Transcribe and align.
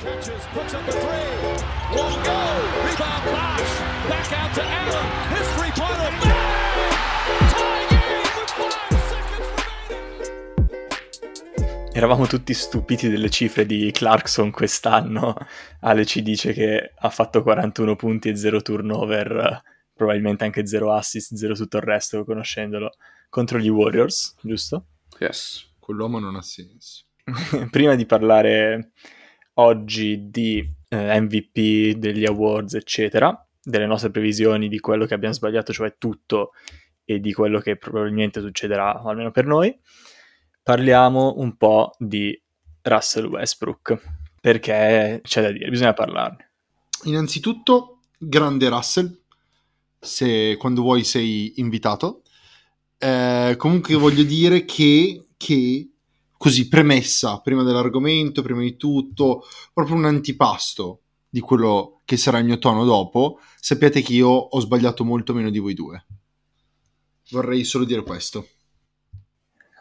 Catches, 0.00 0.44
puts 0.52 0.74
up 0.74 0.86
a 0.86 0.92
three. 0.92 1.28
Won't 1.94 2.24
go. 2.24 2.38
Rebound 2.84 3.24
Bosch. 3.24 3.80
Back 4.08 4.32
out 4.32 4.54
to 4.54 4.62
Allen. 4.62 5.06
His 5.34 5.46
three-pointer. 5.56 6.10
Tie 7.50 7.86
game 7.90 8.30
with 8.38 8.50
five 8.56 9.00
seconds 9.08 9.48
remaining. 11.42 11.96
Eravamo 11.96 12.26
tutti 12.26 12.54
stupiti 12.54 13.08
delle 13.08 13.28
cifre 13.28 13.66
di 13.66 13.90
Clarkson 13.90 14.50
quest'anno. 14.50 15.34
Ale 15.80 16.06
ci 16.06 16.22
dice 16.22 16.52
che 16.52 16.92
ha 16.96 17.10
fatto 17.10 17.42
41 17.42 17.96
punti 17.96 18.28
e 18.28 18.36
0 18.36 18.62
turnover, 18.62 19.62
probabilmente 19.92 20.44
anche 20.44 20.66
0 20.66 20.92
assist, 20.92 21.34
0 21.34 21.54
tutto 21.54 21.76
il 21.78 21.82
resto, 21.82 22.24
conoscendolo, 22.24 22.92
contro 23.28 23.58
gli 23.58 23.68
Warriors, 23.68 24.36
giusto? 24.40 24.86
Yes. 25.18 25.66
Quell'uomo 25.80 26.20
non 26.20 26.36
ha 26.36 26.42
senso. 26.42 27.07
Prima 27.70 27.94
di 27.94 28.06
parlare 28.06 28.92
oggi 29.54 30.28
di 30.30 30.76
eh, 30.88 31.20
MVP, 31.20 31.96
degli 31.96 32.24
awards, 32.24 32.74
eccetera, 32.74 33.46
delle 33.62 33.86
nostre 33.86 34.10
previsioni 34.10 34.68
di 34.68 34.80
quello 34.80 35.06
che 35.06 35.14
abbiamo 35.14 35.34
sbagliato, 35.34 35.72
cioè 35.72 35.96
tutto, 35.98 36.52
e 37.04 37.20
di 37.20 37.32
quello 37.32 37.60
che 37.60 37.76
probabilmente 37.76 38.40
succederà, 38.40 39.00
almeno 39.02 39.30
per 39.30 39.46
noi, 39.46 39.76
parliamo 40.62 41.34
un 41.38 41.56
po' 41.56 41.94
di 41.98 42.40
Russell 42.82 43.26
Westbrook, 43.26 44.00
perché 44.40 45.20
c'è 45.22 45.42
da 45.42 45.50
dire, 45.50 45.70
bisogna 45.70 45.94
parlarne. 45.94 46.50
Innanzitutto, 47.04 48.00
grande 48.18 48.68
Russell, 48.68 49.18
se 49.98 50.56
quando 50.58 50.82
vuoi 50.82 51.04
sei 51.04 51.54
invitato. 51.56 52.22
Eh, 52.98 53.54
comunque 53.56 53.94
voglio 53.94 54.24
dire 54.24 54.64
che, 54.64 55.28
che, 55.36 55.88
così, 56.38 56.68
premessa, 56.68 57.40
prima 57.40 57.62
dell'argomento, 57.62 58.40
prima 58.40 58.60
di 58.60 58.76
tutto, 58.76 59.44
proprio 59.74 59.96
un 59.96 60.06
antipasto 60.06 61.02
di 61.28 61.40
quello 61.40 62.00
che 62.06 62.16
sarà 62.16 62.38
il 62.38 62.46
mio 62.46 62.58
tono 62.58 62.84
dopo, 62.84 63.40
sappiate 63.60 64.00
che 64.00 64.14
io 64.14 64.28
ho 64.28 64.60
sbagliato 64.60 65.04
molto 65.04 65.34
meno 65.34 65.50
di 65.50 65.58
voi 65.58 65.74
due. 65.74 66.06
Vorrei 67.30 67.64
solo 67.64 67.84
dire 67.84 68.02
questo. 68.02 68.46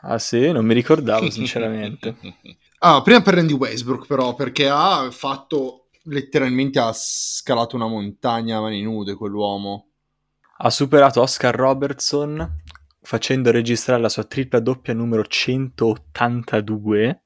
Ah 0.02 0.19
sì? 0.19 0.52
Non 0.52 0.66
mi 0.66 0.73
ricordavo 0.73 1.30
sinceramente. 1.31 2.17
ah, 2.80 3.02
prima 3.02 3.21
per 3.21 3.36
Randy 3.36 3.53
Westbrook 3.53 4.08
però, 4.08 4.36
perché 4.36 4.67
ha 4.67 5.09
fatto, 5.11 5.88
letteralmente 6.03 6.80
ha 6.80 6.92
scalato 6.94 7.75
una 7.75 7.88
montagna 7.88 8.58
a 8.58 8.61
mani 8.61 8.81
nude 8.81 9.14
quell'uomo. 9.16 9.86
Ha 10.58 10.69
superato 10.71 11.21
Oscar 11.21 11.55
Robertson 11.55 12.64
facendo 13.08 13.52
registrare 13.52 14.02
la 14.02 14.09
sua 14.09 14.25
tripla 14.25 14.59
doppia 14.59 14.94
numero 14.94 15.23
182 15.25 17.22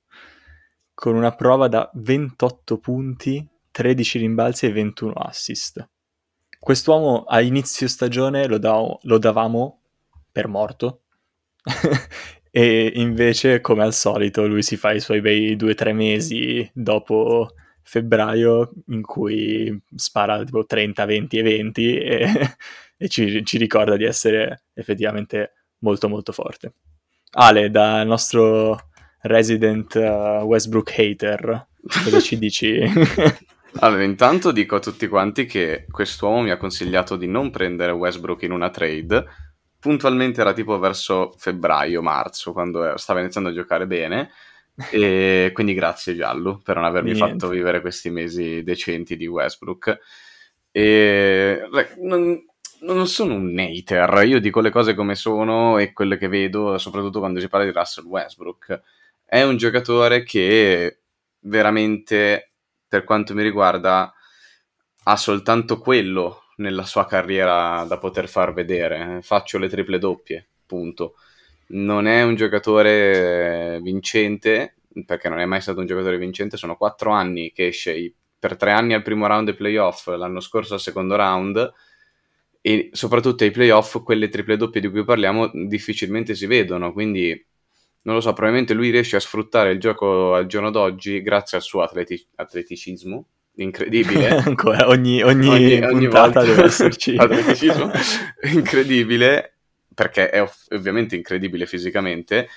con 0.94 1.16
una 1.16 1.34
prova 1.34 1.68
da 1.68 1.90
28 1.92 2.78
punti, 2.78 3.50
13 3.72 4.20
rimbalzi 4.20 4.68
e 4.68 4.74
21 4.74 5.14
assist. 5.14 5.90
Quest'uomo 6.60 7.24
a 7.24 7.42
inizio 7.42 7.88
stagione 7.88 8.46
lo, 8.46 8.60
da- 8.60 8.96
lo 9.02 9.18
davamo 9.18 9.82
per 10.32 10.48
morto 10.48 11.02
e 12.52 12.92
invece 12.98 13.60
come 13.60 13.82
al 13.82 13.96
solito 13.96 14.46
lui 14.46 14.62
si 14.62 14.78
fa 14.78 14.92
i 14.92 15.00
suoi 15.00 15.20
bei 15.20 15.56
2-3 15.56 15.94
mesi 15.94 16.70
dopo 16.76 17.56
febbraio 17.82 18.72
in 18.90 19.02
cui 19.02 19.82
spara 19.96 20.44
tipo 20.44 20.64
30, 20.64 21.06
20 21.06 21.38
e 21.40 21.42
20 21.42 21.98
e, 21.98 22.56
e 22.98 23.10
ci, 23.10 23.44
ci 23.44 23.58
ricorda 23.58 23.98
di 23.98 24.04
essere 24.04 24.66
effettivamente 24.76 25.56
molto 25.82 26.10
molto 26.10 26.32
forte. 26.32 26.74
Ale, 27.34 27.70
da 27.70 28.04
nostro 28.04 28.90
resident 29.22 29.96
uh, 29.96 30.44
Westbrook 30.44 30.98
hater, 30.98 31.68
cosa 32.04 32.20
ci 32.20 32.38
dici? 32.38 32.82
allora, 33.80 34.04
intanto 34.04 34.52
dico 34.52 34.76
a 34.76 34.80
tutti 34.80 35.08
quanti 35.08 35.46
che 35.46 35.86
quest'uomo 35.90 36.42
mi 36.42 36.52
ha 36.52 36.58
consigliato 36.58 37.16
di 37.16 37.28
non 37.28 37.52
prendere 37.52 37.92
Westbrook 37.92 38.42
in 38.44 38.52
una 38.52 38.70
trade. 38.70 39.26
Puntualmente 39.80 40.42
era 40.42 40.54
tipo 40.54 40.78
verso 40.78 41.34
febbraio-marzo, 41.38 42.52
quando 42.52 42.98
stava 42.98 43.20
iniziando 43.20 43.50
a 43.50 43.54
giocare 43.54 43.88
bene. 43.88 44.30
E 44.90 45.52
quindi 45.54 45.74
grazie 45.74 46.16
Giallo 46.16 46.60
per 46.64 46.76
non 46.76 46.86
avermi 46.86 47.12
Niente. 47.12 47.32
fatto 47.32 47.50
vivere 47.50 47.82
questi 47.82 48.10
mesi 48.10 48.64
decenti 48.64 49.16
di 49.16 49.28
Westbrook. 49.28 49.98
E 50.72 51.62
non, 51.98 52.42
non 52.82 53.08
sono 53.08 53.36
un 53.36 53.58
hater, 53.58 54.24
io 54.26 54.40
dico 54.40 54.60
le 54.60 54.70
cose 54.70 54.94
come 54.96 55.16
sono 55.16 55.78
e 55.78 55.94
quelle 55.94 56.18
che 56.18 56.28
vedo, 56.28 56.78
soprattutto 56.78 57.20
quando 57.20 57.40
si 57.40 57.48
parla 57.48 57.66
di 57.66 57.72
Russell 57.72 58.06
Westbrook. 58.06 58.82
È 59.26 59.44
un 59.44 59.58
giocatore 59.58 60.24
che 60.24 61.02
veramente, 61.42 62.54
per 62.88 63.04
quanto 63.04 63.34
mi 63.34 63.44
riguarda, 63.44 64.14
ha 65.04 65.16
soltanto 65.16 65.80
quello 65.80 66.44
nella 66.58 66.84
sua 66.86 67.06
carriera 67.06 67.84
da 67.88 67.98
poter 67.98 68.28
far 68.28 68.54
vedere. 68.54 69.20
Faccio 69.22 69.58
le 69.58 69.70
triple 69.70 70.00
doppie, 70.00 70.48
punto. 70.66 71.16
Non 71.68 72.08
è 72.08 72.24
un 72.24 72.36
giocatore 72.36 73.80
vincente, 73.82 74.76
perché 75.06 75.30
non 75.30 75.40
è 75.40 75.46
mai 75.46 75.62
stato 75.62 75.80
un 75.80 75.86
giocatore 75.86 76.18
vincente, 76.18 76.58
sono 76.58 76.76
quattro 76.76 77.12
anni 77.12 77.52
che 77.52 77.68
esce 77.68 78.14
per 78.38 78.58
tre 78.58 78.72
anni 78.72 78.94
al 78.94 79.04
primo 79.04 79.28
round 79.28 79.46
dei 79.46 79.56
playoff, 79.56 80.08
l'anno 80.08 80.40
scorso 80.40 80.74
al 80.74 80.80
secondo 80.80 81.16
round 81.16 81.74
e 82.62 82.90
soprattutto 82.94 83.44
ai 83.44 83.52
playoff 83.52 84.04
quelle 84.04 84.30
triple 84.30 84.56
doppie 84.56 84.82
di 84.82 84.90
cui 84.90 85.04
parliamo 85.04 85.50
difficilmente 85.54 86.36
si 86.36 86.46
vedono, 86.46 86.94
quindi 86.94 87.46
non 88.04 88.16
lo 88.16 88.22
so, 88.22 88.34
probabilmente 88.34 88.74
lui 88.74 88.90
riesce 88.90 89.16
a 89.16 89.20
sfruttare 89.20 89.72
il 89.72 89.80
gioco 89.80 90.34
al 90.34 90.48
giorno 90.48 90.72
d'oggi 90.72 91.22
grazie 91.22 91.58
al 91.58 91.64
suo 91.64 91.82
atleti- 91.82 92.26
atleticismo 92.36 93.28
incredibile. 93.56 94.30
Ancora, 94.46 94.88
ogni, 94.88 95.22
ogni, 95.22 95.48
ogni 95.50 95.80
puntata 95.80 96.40
volta. 96.40 96.44
deve 96.44 96.64
esserci. 96.64 97.16
atleticismo 97.18 97.92
incredibile, 98.54 99.58
perché 99.94 100.30
è 100.30 100.42
ov- 100.42 100.68
ovviamente 100.70 101.16
incredibile 101.16 101.66
fisicamente, 101.66 102.48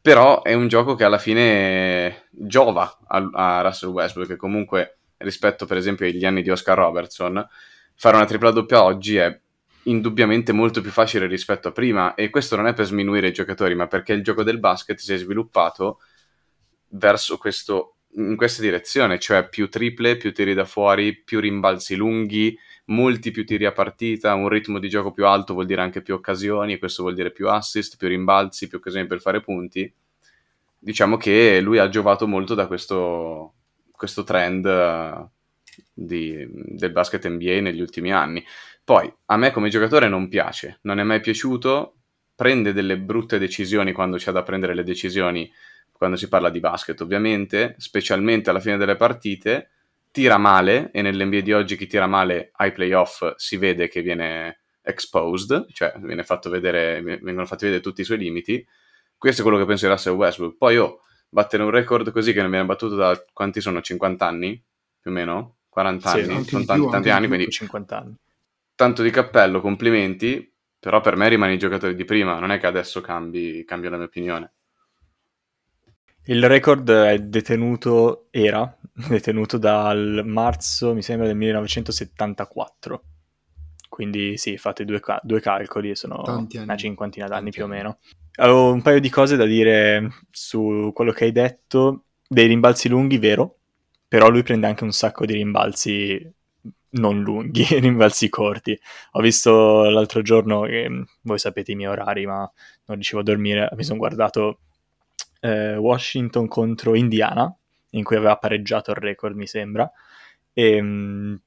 però 0.00 0.42
è 0.42 0.52
un 0.52 0.68
gioco 0.68 0.94
che 0.94 1.04
alla 1.04 1.18
fine 1.18 2.24
giova 2.30 2.98
a, 3.06 3.30
a 3.32 3.60
Russell 3.62 3.90
Westbrook, 3.90 4.28
che 4.28 4.36
comunque 4.36 4.98
rispetto 5.18 5.66
per 5.66 5.76
esempio 5.76 6.06
agli 6.06 6.24
anni 6.24 6.42
di 6.42 6.50
Oscar 6.50 6.76
Robertson, 6.76 7.46
fare 7.94 8.16
una 8.16 8.24
tripla 8.24 8.50
doppia 8.50 8.82
oggi 8.82 9.16
è 9.16 9.40
indubbiamente 9.84 10.52
molto 10.52 10.80
più 10.80 10.90
facile 10.90 11.26
rispetto 11.26 11.68
a 11.68 11.72
prima 11.72 12.14
e 12.14 12.30
questo 12.30 12.56
non 12.56 12.66
è 12.66 12.74
per 12.74 12.86
sminuire 12.86 13.28
i 13.28 13.32
giocatori 13.32 13.74
ma 13.74 13.86
perché 13.88 14.12
il 14.12 14.22
gioco 14.22 14.42
del 14.42 14.58
basket 14.60 14.98
si 14.98 15.12
è 15.12 15.16
sviluppato 15.16 15.98
verso 16.88 17.38
questo 17.38 17.96
in 18.14 18.36
questa 18.36 18.62
direzione, 18.62 19.18
cioè 19.18 19.48
più 19.48 19.68
triple, 19.68 20.16
più 20.16 20.32
tiri 20.32 20.54
da 20.54 20.64
fuori, 20.64 21.16
più 21.16 21.40
rimbalzi 21.40 21.94
lunghi, 21.94 22.56
molti 22.86 23.30
più 23.30 23.44
tiri 23.46 23.64
a 23.64 23.72
partita, 23.72 24.34
un 24.34 24.48
ritmo 24.48 24.78
di 24.78 24.88
gioco 24.88 25.12
più 25.12 25.26
alto 25.26 25.54
vuol 25.54 25.66
dire 25.66 25.80
anche 25.80 26.02
più 26.02 26.14
occasioni, 26.14 26.74
e 26.74 26.78
questo 26.78 27.02
vuol 27.02 27.14
dire 27.14 27.30
più 27.30 27.48
assist, 27.48 27.96
più 27.96 28.08
rimbalzi, 28.08 28.68
più 28.68 28.78
occasioni 28.78 29.06
per 29.06 29.20
fare 29.20 29.40
punti. 29.40 29.92
Diciamo 30.78 31.16
che 31.16 31.60
lui 31.60 31.78
ha 31.78 31.88
giovato 31.88 32.26
molto 32.26 32.54
da 32.54 32.66
questo, 32.66 33.54
questo 33.92 34.24
trend 34.24 34.64
uh, 34.64 35.28
di, 35.92 36.46
del 36.50 36.92
basket 36.92 37.26
NBA 37.28 37.60
negli 37.60 37.80
ultimi 37.80 38.12
anni. 38.12 38.44
Poi 38.84 39.12
a 39.26 39.36
me 39.36 39.50
come 39.50 39.68
giocatore 39.68 40.08
non 40.08 40.28
piace, 40.28 40.78
non 40.82 40.98
è 40.98 41.02
mai 41.02 41.20
piaciuto, 41.20 41.96
prende 42.34 42.72
delle 42.72 42.98
brutte 42.98 43.38
decisioni 43.38 43.92
quando 43.92 44.16
c'è 44.16 44.32
da 44.32 44.42
prendere 44.42 44.74
le 44.74 44.82
decisioni 44.82 45.50
quando 45.92 46.16
si 46.16 46.28
parla 46.28 46.50
di 46.50 46.58
basket 46.58 47.00
ovviamente, 47.00 47.76
specialmente 47.78 48.50
alla 48.50 48.58
fine 48.58 48.76
delle 48.76 48.96
partite, 48.96 49.70
tira 50.10 50.36
male 50.36 50.90
e 50.92 51.00
nell'NBA 51.00 51.40
di 51.40 51.52
oggi 51.52 51.76
chi 51.76 51.86
tira 51.86 52.08
male 52.08 52.50
ai 52.56 52.72
playoff 52.72 53.34
si 53.36 53.56
vede 53.56 53.88
che 53.88 54.02
viene 54.02 54.62
exposed, 54.82 55.66
cioè 55.72 55.94
viene 55.98 56.24
fatto 56.24 56.50
vedere, 56.50 57.00
vengono 57.02 57.46
fatti 57.46 57.66
vedere 57.66 57.82
tutti 57.82 58.00
i 58.00 58.04
suoi 58.04 58.18
limiti. 58.18 58.66
Questo 59.16 59.42
è 59.42 59.44
quello 59.44 59.58
che 59.58 59.64
penso 59.64 59.86
di 59.86 59.92
Russell 59.92 60.14
Westbrook. 60.14 60.56
Poi 60.56 60.74
io 60.74 61.00
battere 61.28 61.62
un 61.62 61.70
record 61.70 62.10
così 62.10 62.32
che 62.32 62.40
non 62.40 62.50
viene 62.50 62.66
battuto 62.66 62.96
da 62.96 63.24
quanti 63.32 63.60
sono? 63.60 63.80
50 63.80 64.26
anni? 64.26 64.60
Più 65.00 65.10
o 65.10 65.14
meno? 65.14 65.58
40 65.68 66.08
Sì, 66.08 66.16
anni? 66.16 66.44
Sono 66.44 66.64
tanti, 66.64 66.82
più, 66.82 66.90
tanti 66.90 67.10
anni, 67.10 67.22
di 67.22 67.28
quindi 67.28 67.50
50 67.50 67.96
anni. 67.96 68.14
Tanto 68.74 69.02
di 69.02 69.10
cappello, 69.10 69.60
complimenti, 69.60 70.52
però 70.78 71.00
per 71.00 71.16
me 71.16 71.28
rimane 71.28 71.54
i 71.54 71.58
giocatori 71.58 71.94
di 71.94 72.04
prima, 72.04 72.38
non 72.38 72.50
è 72.50 72.58
che 72.58 72.66
adesso 72.66 73.00
cambi, 73.00 73.64
cambia 73.64 73.90
la 73.90 73.96
mia 73.96 74.06
opinione. 74.06 74.52
Il 76.24 76.46
record 76.46 76.90
è 76.90 77.18
detenuto, 77.18 78.26
era 78.30 78.76
detenuto 79.08 79.58
dal 79.58 80.22
marzo, 80.24 80.94
mi 80.94 81.02
sembra, 81.02 81.26
del 81.26 81.36
1974. 81.36 83.02
Quindi 83.88 84.38
sì, 84.38 84.56
fate 84.56 84.84
due, 84.84 85.00
ca- 85.00 85.20
due 85.22 85.40
calcoli, 85.40 85.94
sono 85.94 86.22
Tanti 86.22 86.56
anni. 86.56 86.66
una 86.66 86.76
cinquantina 86.76 87.26
d'anni 87.26 87.50
Tanti 87.50 87.56
più 87.56 87.64
o 87.64 87.66
meno. 87.66 87.98
Avevo 88.36 88.72
un 88.72 88.80
paio 88.82 89.00
di 89.00 89.10
cose 89.10 89.36
da 89.36 89.44
dire 89.44 90.08
su 90.30 90.90
quello 90.94 91.12
che 91.12 91.24
hai 91.24 91.32
detto, 91.32 92.04
dei 92.26 92.46
rimbalzi 92.46 92.88
lunghi, 92.88 93.18
vero, 93.18 93.58
però 94.08 94.30
lui 94.30 94.42
prende 94.42 94.66
anche 94.66 94.84
un 94.84 94.92
sacco 94.92 95.26
di 95.26 95.34
rimbalzi 95.34 96.32
non 96.92 97.22
lunghi, 97.22 97.64
rimbalzi 97.78 98.28
corti. 98.28 98.78
Ho 99.12 99.20
visto 99.20 99.88
l'altro 99.88 100.22
giorno, 100.22 100.62
che 100.62 101.04
voi 101.22 101.38
sapete 101.38 101.72
i 101.72 101.74
miei 101.74 101.90
orari, 101.90 102.26
ma 102.26 102.38
non 102.86 102.96
riuscivo 102.96 103.20
a 103.20 103.24
dormire, 103.24 103.68
mi 103.74 103.84
sono 103.84 103.98
guardato 103.98 104.60
eh, 105.40 105.76
Washington 105.76 106.48
contro 106.48 106.94
Indiana 106.94 107.54
in 107.90 108.04
cui 108.04 108.16
aveva 108.16 108.36
pareggiato 108.36 108.90
il 108.90 108.96
record, 108.96 109.36
mi 109.36 109.46
sembra. 109.46 109.90
E 110.52 110.80
um, 110.80 111.38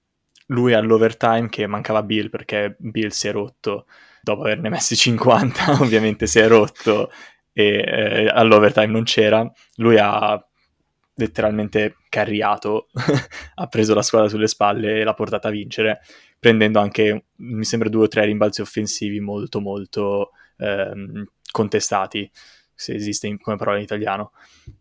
lui 0.47 0.74
all'overtime 0.74 1.50
che 1.50 1.68
mancava 1.68 2.03
Bill 2.03 2.30
perché 2.30 2.75
Bill 2.77 3.09
si 3.09 3.27
è 3.27 3.31
rotto 3.31 3.86
dopo 4.21 4.42
averne 4.42 4.69
messi 4.69 4.95
50, 4.97 5.81
ovviamente 5.81 6.27
si 6.27 6.39
è 6.39 6.47
rotto 6.47 7.12
e 7.51 7.83
eh, 7.88 8.27
all'overtime 8.27 8.88
non 8.88 9.03
c'era. 9.03 9.50
Lui 9.75 9.97
ha 9.97 10.44
letteralmente 11.16 11.98
carriato, 12.10 12.88
ha 13.56 13.68
preso 13.68 13.94
la 13.94 14.02
squadra 14.02 14.30
sulle 14.30 14.48
spalle 14.48 15.00
e 15.00 15.04
l'ha 15.04 15.14
portata 15.14 15.48
a 15.48 15.52
vincere, 15.52 16.02
prendendo 16.40 16.80
anche, 16.80 17.26
mi 17.38 17.64
sembra, 17.64 17.90
due 17.90 18.04
o 18.04 18.08
tre 18.08 18.26
rimbalzi 18.26 18.62
offensivi 18.62 19.20
molto 19.20 19.60
molto 19.60 20.32
ehm, 20.58 21.26
contestati, 21.52 22.30
se 22.74 22.94
esiste 22.94 23.28
in, 23.28 23.40
come 23.40 23.56
parola 23.56 23.78
in 23.78 23.84
italiano. 23.84 24.32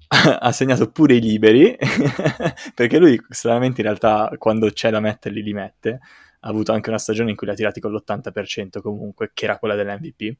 ha 0.39 0.53
segnato 0.53 0.91
pure 0.91 1.15
i 1.15 1.21
liberi, 1.21 1.77
perché 2.75 2.99
lui 2.99 3.21
stranamente 3.29 3.81
in 3.81 3.87
realtà 3.87 4.31
quando 4.39 4.69
c'è 4.71 4.91
da 4.91 5.01
metterli 5.01 5.43
li 5.43 5.53
mette, 5.53 6.01
ha 6.41 6.49
avuto 6.49 6.73
anche 6.73 6.91
una 6.91 6.99
stagione 6.99 7.31
in 7.31 7.37
cui 7.37 7.47
li 7.47 7.53
ha 7.53 7.57
tirati 7.57 7.81
con 7.81 7.93
l'80% 7.93 8.81
comunque, 8.81 9.31
che 9.33 9.45
era 9.45 9.59
quella 9.59 9.75
dell'MVP. 9.75 10.37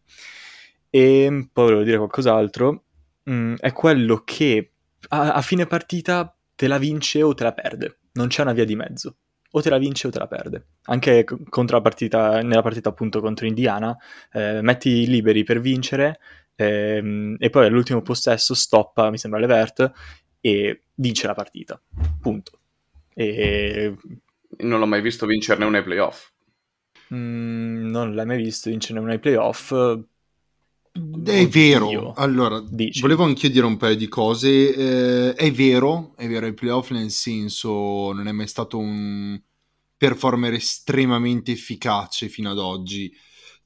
E 0.91 1.49
poi 1.53 1.65
volevo 1.65 1.83
dire 1.83 1.97
qualcos'altro, 1.97 2.85
mm, 3.29 3.55
è 3.59 3.73
quello 3.73 4.23
che 4.25 4.74
a, 5.09 5.35
a 5.35 5.43
fine 5.43 5.67
partita 5.67 6.37
te 6.55 6.67
la 6.67 6.79
vince 6.79 7.23
o 7.23 7.35
te 7.35 7.45
la 7.45 7.53
perde, 7.53 7.99
non 8.13 8.29
c'è 8.29 8.43
una 8.43 8.53
via 8.53 8.65
di 8.65 8.77
mezzo 8.77 9.17
o 9.57 9.61
te 9.61 9.71
la 9.71 9.79
vince 9.79 10.09
o 10.09 10.11
te 10.11 10.19
la 10.19 10.27
perde. 10.27 10.67
Anche 10.87 11.25
contro 11.49 11.77
la 11.77 11.83
partita, 11.83 12.41
nella 12.43 12.63
partita 12.63 12.89
appunto 12.89 13.21
contro 13.21 13.47
Indiana, 13.47 13.97
eh, 14.33 14.61
metti 14.63 15.07
liberi 15.07 15.45
per 15.45 15.61
vincere 15.61 16.19
ehm, 16.57 17.37
e 17.39 17.51
poi 17.51 17.67
all'ultimo 17.67 18.03
possesso 18.03 18.55
stoppa, 18.55 19.11
mi 19.11 19.19
sembra, 19.19 19.39
Levert 19.39 19.93
e 20.41 20.83
vince 20.95 21.27
la 21.27 21.35
partita. 21.35 21.81
Punto. 22.21 22.59
E... 23.15 23.97
Non 24.59 24.81
l'ho 24.81 24.87
mai 24.87 25.01
visto 25.01 25.25
vincerne 25.25 25.65
una 25.65 25.79
ai 25.79 25.85
playoff. 25.85 26.33
Mm, 27.15 27.91
non 27.91 28.15
l'hai 28.15 28.27
mai 28.27 28.43
visto 28.43 28.71
vincerne 28.71 29.01
una 29.01 29.13
ai 29.13 29.21
playoff. 29.21 29.73
È 30.97 31.49
vero, 31.49 31.87
Oddio. 31.87 32.13
allora 32.13 32.61
Dici. 32.61 33.01
volevo 33.01 33.25
anch'io 33.25 33.51
dire 33.51 33.67
un 33.67 33.77
paio 33.77 33.97
di 33.97 34.07
cose. 34.07 34.75
Eh, 34.75 35.35
è 35.35 35.51
vero, 35.51 36.13
è 36.17 36.29
vero, 36.29 36.47
i 36.47 36.55
playoff 36.55 36.91
nel 36.91 37.11
senso 37.11 38.13
non 38.13 38.29
è 38.29 38.33
mai 38.33 38.47
stato 38.47 38.79
un 38.79 39.41
performer 39.97 40.53
estremamente 40.53 41.51
efficace 41.51 42.29
fino 42.29 42.51
ad 42.51 42.59
oggi. 42.59 43.13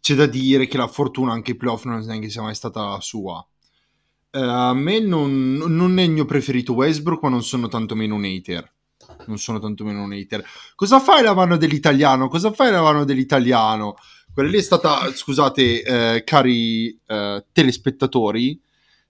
C'è 0.01 0.15
da 0.15 0.25
dire 0.25 0.67
che 0.67 0.79
la 0.79 0.89
fortuna 0.89 1.33
anche 1.33 1.51
ai 1.51 1.57
playoff 1.59 1.85
non 1.85 2.11
è 2.11 2.19
che 2.19 2.31
sia 2.31 2.41
mai 2.41 2.55
stata 2.55 2.89
la 2.89 3.01
sua. 3.01 3.47
Eh, 4.31 4.41
a 4.41 4.73
me 4.73 4.99
non, 5.01 5.57
non, 5.57 5.99
è 5.99 6.05
il 6.05 6.13
mio 6.13 6.25
preferito 6.25 6.73
Westbrook, 6.73 7.23
ma 7.25 7.29
non 7.29 7.43
sono 7.43 7.69
tantomeno 7.69 8.15
un 8.15 8.25
hater. 8.25 8.73
Non 9.27 9.37
sono 9.37 9.59
tantomeno 9.59 10.03
un 10.03 10.13
hater. 10.13 10.43
Cosa 10.75 10.99
fai 10.99 11.23
la 11.23 11.35
mano 11.35 11.59
dell'italiano? 11.59 12.29
Cosa 12.29 12.53
fai 12.53 12.71
la 12.71 12.81
mano 12.81 13.05
dell'italiano? 13.05 13.97
Quella 14.39 14.53
lì 14.53 14.59
è 14.59 14.63
stata, 14.63 15.13
scusate, 15.13 15.83
eh, 15.83 16.23
cari 16.23 16.97
eh, 17.09 17.45
telespettatori, 17.51 18.57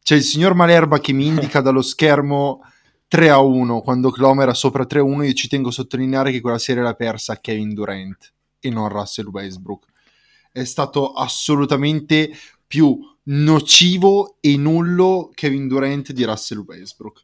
c'è 0.02 0.14
il 0.14 0.22
signor 0.22 0.54
Malerba 0.54 1.00
che 1.00 1.12
mi 1.12 1.26
indica 1.26 1.60
dallo 1.60 1.82
schermo 1.82 2.62
3 3.08 3.28
a 3.28 3.38
1 3.38 3.82
quando 3.82 4.10
Clom 4.10 4.40
era 4.40 4.54
sopra 4.54 4.86
3 4.86 5.00
a 5.00 5.02
1. 5.02 5.24
Io 5.24 5.32
ci 5.34 5.46
tengo 5.46 5.68
a 5.68 5.72
sottolineare 5.72 6.32
che 6.32 6.40
quella 6.40 6.56
serie 6.56 6.82
l'ha 6.82 6.94
persa 6.94 7.42
Kevin 7.42 7.74
Durant 7.74 8.32
e 8.58 8.70
non 8.70 8.88
Russell 8.88 9.26
Westbrook. 9.26 9.84
È 10.50 10.64
stato 10.64 11.12
assolutamente 11.12 12.30
più 12.66 12.98
nocivo 13.24 14.38
e 14.40 14.56
nullo 14.56 15.30
Kevin 15.34 15.68
Durant 15.68 16.10
di 16.12 16.24
Russell 16.24 16.64
Westbrook. 16.66 17.20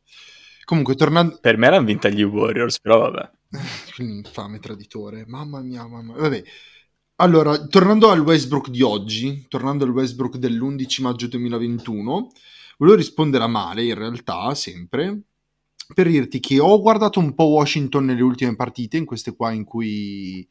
Comunque, 0.65 0.95
tornando. 0.95 1.39
Per 1.41 1.57
me 1.57 1.71
l'hanno 1.71 1.87
vinta 1.87 2.11
gli 2.11 2.21
Warriors, 2.21 2.81
però 2.81 3.11
vabbè. 3.11 3.31
Infame 4.05 4.59
traditore, 4.59 5.25
mamma 5.27 5.63
mia, 5.63 5.87
mamma 5.87 6.13
mia. 6.13 6.21
Vabbè. 6.21 6.45
Allora, 7.19 7.67
tornando 7.67 8.11
al 8.11 8.19
Westbrook 8.19 8.71
di 8.71 8.83
oggi, 8.83 9.47
tornando 9.49 9.85
al 9.85 9.91
Westbrook 9.91 10.37
dell'11 10.37 11.01
maggio 11.01 11.29
2021, 11.29 12.33
volevo 12.77 12.97
rispondere 12.97 13.45
a 13.45 13.47
male 13.47 13.85
in 13.85 13.95
realtà, 13.95 14.53
sempre, 14.57 15.23
per 15.95 16.09
dirti 16.09 16.41
che 16.41 16.59
ho 16.59 16.81
guardato 16.81 17.21
un 17.21 17.33
po' 17.35 17.45
Washington 17.45 18.07
nelle 18.07 18.21
ultime 18.23 18.57
partite, 18.57 18.97
in 18.97 19.05
queste 19.05 19.37
qua 19.37 19.53
in 19.53 19.63
cui 19.63 20.45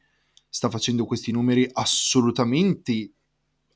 sta 0.48 0.70
facendo 0.70 1.04
questi 1.04 1.34
numeri 1.34 1.70
assolutamente 1.70 3.12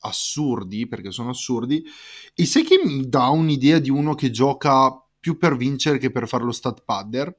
assurdi, 0.00 0.88
perché 0.88 1.10
sono 1.10 1.28
assurdi, 1.28 1.84
e 2.34 2.46
sai 2.46 2.64
che 2.64 2.80
mi 2.82 3.06
dà 3.06 3.26
un'idea 3.28 3.80
di 3.80 3.90
uno 3.90 4.14
che 4.14 4.30
gioca 4.30 4.98
più 5.20 5.36
per 5.36 5.58
vincere 5.58 5.98
che 5.98 6.10
per 6.10 6.26
fare 6.26 6.44
lo 6.44 6.52
stat 6.52 6.84
padder? 6.86 7.36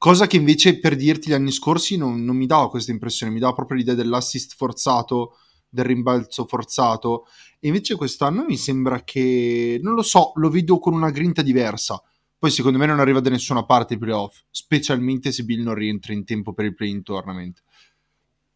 Cosa 0.00 0.26
che 0.26 0.38
invece 0.38 0.78
per 0.78 0.96
dirti 0.96 1.28
gli 1.28 1.34
anni 1.34 1.52
scorsi 1.52 1.98
non, 1.98 2.24
non 2.24 2.34
mi 2.34 2.46
dava 2.46 2.70
questa 2.70 2.90
impressione, 2.90 3.30
mi 3.30 3.38
dava 3.38 3.52
proprio 3.52 3.76
l'idea 3.76 3.92
dell'assist 3.92 4.54
forzato, 4.56 5.36
del 5.68 5.84
rimbalzo 5.84 6.46
forzato, 6.46 7.26
e 7.58 7.66
invece 7.66 7.96
quest'anno 7.96 8.46
mi 8.46 8.56
sembra 8.56 9.04
che, 9.04 9.78
non 9.82 9.92
lo 9.92 10.00
so, 10.00 10.32
lo 10.36 10.48
vedo 10.48 10.78
con 10.78 10.94
una 10.94 11.10
grinta 11.10 11.42
diversa. 11.42 12.02
Poi 12.38 12.50
secondo 12.50 12.78
me 12.78 12.86
non 12.86 12.98
arriva 12.98 13.20
da 13.20 13.28
nessuna 13.28 13.66
parte 13.66 13.92
i 13.92 13.98
playoff, 13.98 14.40
specialmente 14.50 15.32
se 15.32 15.44
Bill 15.44 15.62
non 15.62 15.74
rientra 15.74 16.14
in 16.14 16.24
tempo 16.24 16.54
per 16.54 16.64
il 16.64 16.74
play-in 16.74 17.02
tournament. 17.02 17.62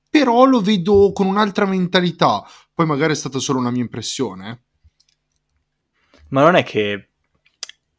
Però 0.08 0.46
lo 0.46 0.62
vedo 0.62 1.12
con 1.12 1.26
un'altra 1.26 1.66
mentalità, 1.66 2.42
poi 2.72 2.86
magari 2.86 3.12
è 3.12 3.16
stata 3.16 3.38
solo 3.38 3.58
una 3.58 3.70
mia 3.70 3.82
impressione. 3.82 4.50
Eh. 4.50 4.58
Ma 6.28 6.40
non 6.40 6.54
è 6.54 6.62
che 6.62 7.10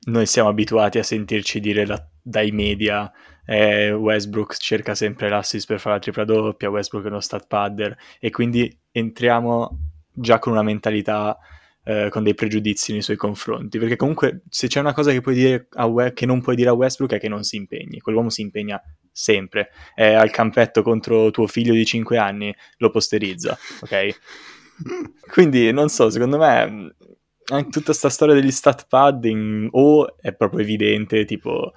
noi 0.05 0.25
siamo 0.25 0.49
abituati 0.49 0.97
a 0.97 1.03
sentirci 1.03 1.59
dire 1.59 1.85
la, 1.85 2.09
dai 2.23 2.49
media 2.49 3.11
eh, 3.45 3.91
Westbrook 3.91 4.57
cerca 4.57 4.95
sempre 4.95 5.29
l'assist 5.29 5.67
per 5.67 5.79
fare 5.79 5.95
la 5.95 6.01
tripla 6.01 6.25
doppia, 6.25 6.69
Westbrook 6.69 7.05
è 7.05 7.09
uno 7.09 7.19
stat 7.19 7.47
padder. 7.47 7.95
E 8.19 8.29
quindi 8.29 8.75
entriamo 8.91 9.79
già 10.11 10.39
con 10.39 10.53
una 10.53 10.63
mentalità 10.63 11.37
eh, 11.83 12.09
con 12.09 12.23
dei 12.23 12.33
pregiudizi 12.33 12.91
nei 12.91 13.01
suoi 13.01 13.15
confronti, 13.15 13.77
perché 13.77 13.95
comunque 13.95 14.41
se 14.49 14.67
c'è 14.67 14.79
una 14.79 14.93
cosa 14.93 15.11
che, 15.11 15.21
puoi 15.21 15.35
dire 15.35 15.67
a 15.73 15.85
We- 15.85 16.13
che 16.13 16.25
non 16.25 16.41
puoi 16.41 16.55
dire 16.55 16.69
a 16.69 16.73
Westbrook 16.73 17.13
è 17.13 17.19
che 17.19 17.29
non 17.29 17.43
si 17.43 17.57
impegni, 17.57 17.99
quell'uomo 17.99 18.29
si 18.29 18.41
impegna 18.41 18.81
sempre, 19.11 19.69
è 19.93 20.13
al 20.13 20.31
campetto 20.31 20.81
contro 20.81 21.29
tuo 21.29 21.45
figlio 21.45 21.73
di 21.73 21.85
5 21.85 22.17
anni, 22.17 22.53
lo 22.77 22.89
posterizza, 22.89 23.55
ok? 23.81 24.19
Quindi 25.31 25.71
non 25.71 25.89
so, 25.89 26.09
secondo 26.09 26.37
me 26.37 26.95
anche 27.47 27.69
tutta 27.69 27.85
questa 27.85 28.09
storia 28.09 28.33
degli 28.33 28.51
stat 28.51 28.87
padding 28.89 29.69
o 29.71 30.17
è 30.17 30.33
proprio 30.33 30.61
evidente, 30.61 31.23
tipo 31.25 31.73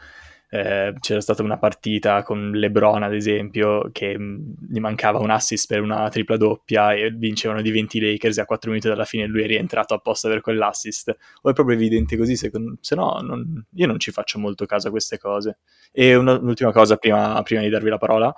eh, 0.51 0.95
c'era 0.99 1.21
stata 1.21 1.43
una 1.43 1.59
partita 1.59 2.23
con 2.23 2.53
LeBron 2.53 3.03
ad 3.03 3.13
esempio 3.13 3.91
che 3.93 4.19
mm, 4.19 4.53
gli 4.71 4.79
mancava 4.79 5.19
un 5.19 5.31
assist 5.31 5.67
per 5.67 5.83
una 5.83 6.09
tripla 6.09 6.39
doppia 6.39 6.95
e 6.95 7.11
vincevano 7.11 7.61
di 7.61 7.71
20 7.71 8.01
Lakers 8.01 8.39
e 8.39 8.41
a 8.41 8.47
4 8.47 8.71
minuti 8.71 8.89
dalla 8.89 9.05
fine 9.05 9.27
lui 9.27 9.43
è 9.43 9.47
rientrato 9.47 9.95
apposta 9.95 10.29
per 10.29 10.41
quell'assist. 10.41 11.17
O 11.43 11.51
è 11.51 11.53
proprio 11.53 11.77
evidente 11.77 12.17
così 12.17 12.37
secondo... 12.37 12.77
se 12.81 12.95
no 12.95 13.21
non... 13.21 13.65
io 13.75 13.87
non 13.87 13.99
ci 13.99 14.11
faccio 14.11 14.39
molto 14.39 14.65
caso 14.65 14.89
a 14.89 14.91
queste 14.91 15.19
cose. 15.19 15.59
E 15.93 16.15
una, 16.15 16.39
un'ultima 16.39 16.73
cosa 16.73 16.97
prima, 16.97 17.43
prima, 17.43 17.61
di 17.63 17.69
darvi 17.69 17.91
la 17.91 17.99
parola 17.99 18.35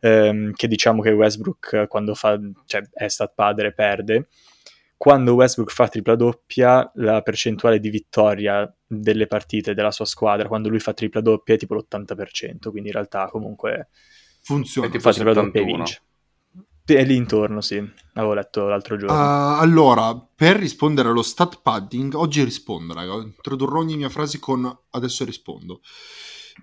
ehm, 0.00 0.52
che 0.52 0.68
diciamo 0.68 1.02
che 1.02 1.10
Westbrook 1.10 1.86
quando 1.88 2.14
fa 2.14 2.38
cioè 2.66 2.82
è 2.92 3.08
stat 3.08 3.32
padre 3.34 3.72
perde 3.72 4.28
quando 4.96 5.34
Westbrook 5.34 5.72
fa 5.72 5.88
tripla 5.88 6.16
doppia, 6.16 6.90
la 6.94 7.20
percentuale 7.20 7.78
di 7.78 7.90
vittoria 7.90 8.72
delle 8.86 9.26
partite 9.26 9.74
della 9.74 9.90
sua 9.90 10.06
squadra, 10.06 10.48
quando 10.48 10.68
lui 10.68 10.80
fa 10.80 10.94
tripla 10.94 11.20
doppia, 11.20 11.54
è 11.54 11.58
tipo 11.58 11.74
l'80%, 11.74 12.70
quindi 12.70 12.88
in 12.88 12.94
realtà 12.94 13.28
comunque 13.28 13.88
funziona. 14.42 14.88
Fa 14.98 15.12
tripla 15.12 15.32
doppia 15.34 15.60
e 15.60 15.64
vince. 15.64 16.02
È 16.84 17.04
lì 17.04 17.16
intorno, 17.16 17.60
sì, 17.60 17.84
avevo 18.14 18.34
letto 18.34 18.68
l'altro 18.68 18.96
giorno. 18.96 19.14
Uh, 19.14 19.60
allora, 19.60 20.16
per 20.16 20.56
rispondere 20.56 21.08
allo 21.08 21.22
stat 21.22 21.60
padding, 21.60 22.14
oggi 22.14 22.44
rispondo, 22.44 22.94
raga. 22.94 23.14
Introdurrò 23.14 23.80
ogni 23.80 23.96
mia 23.96 24.08
frase 24.08 24.38
con 24.38 24.72
adesso 24.90 25.24
rispondo. 25.24 25.80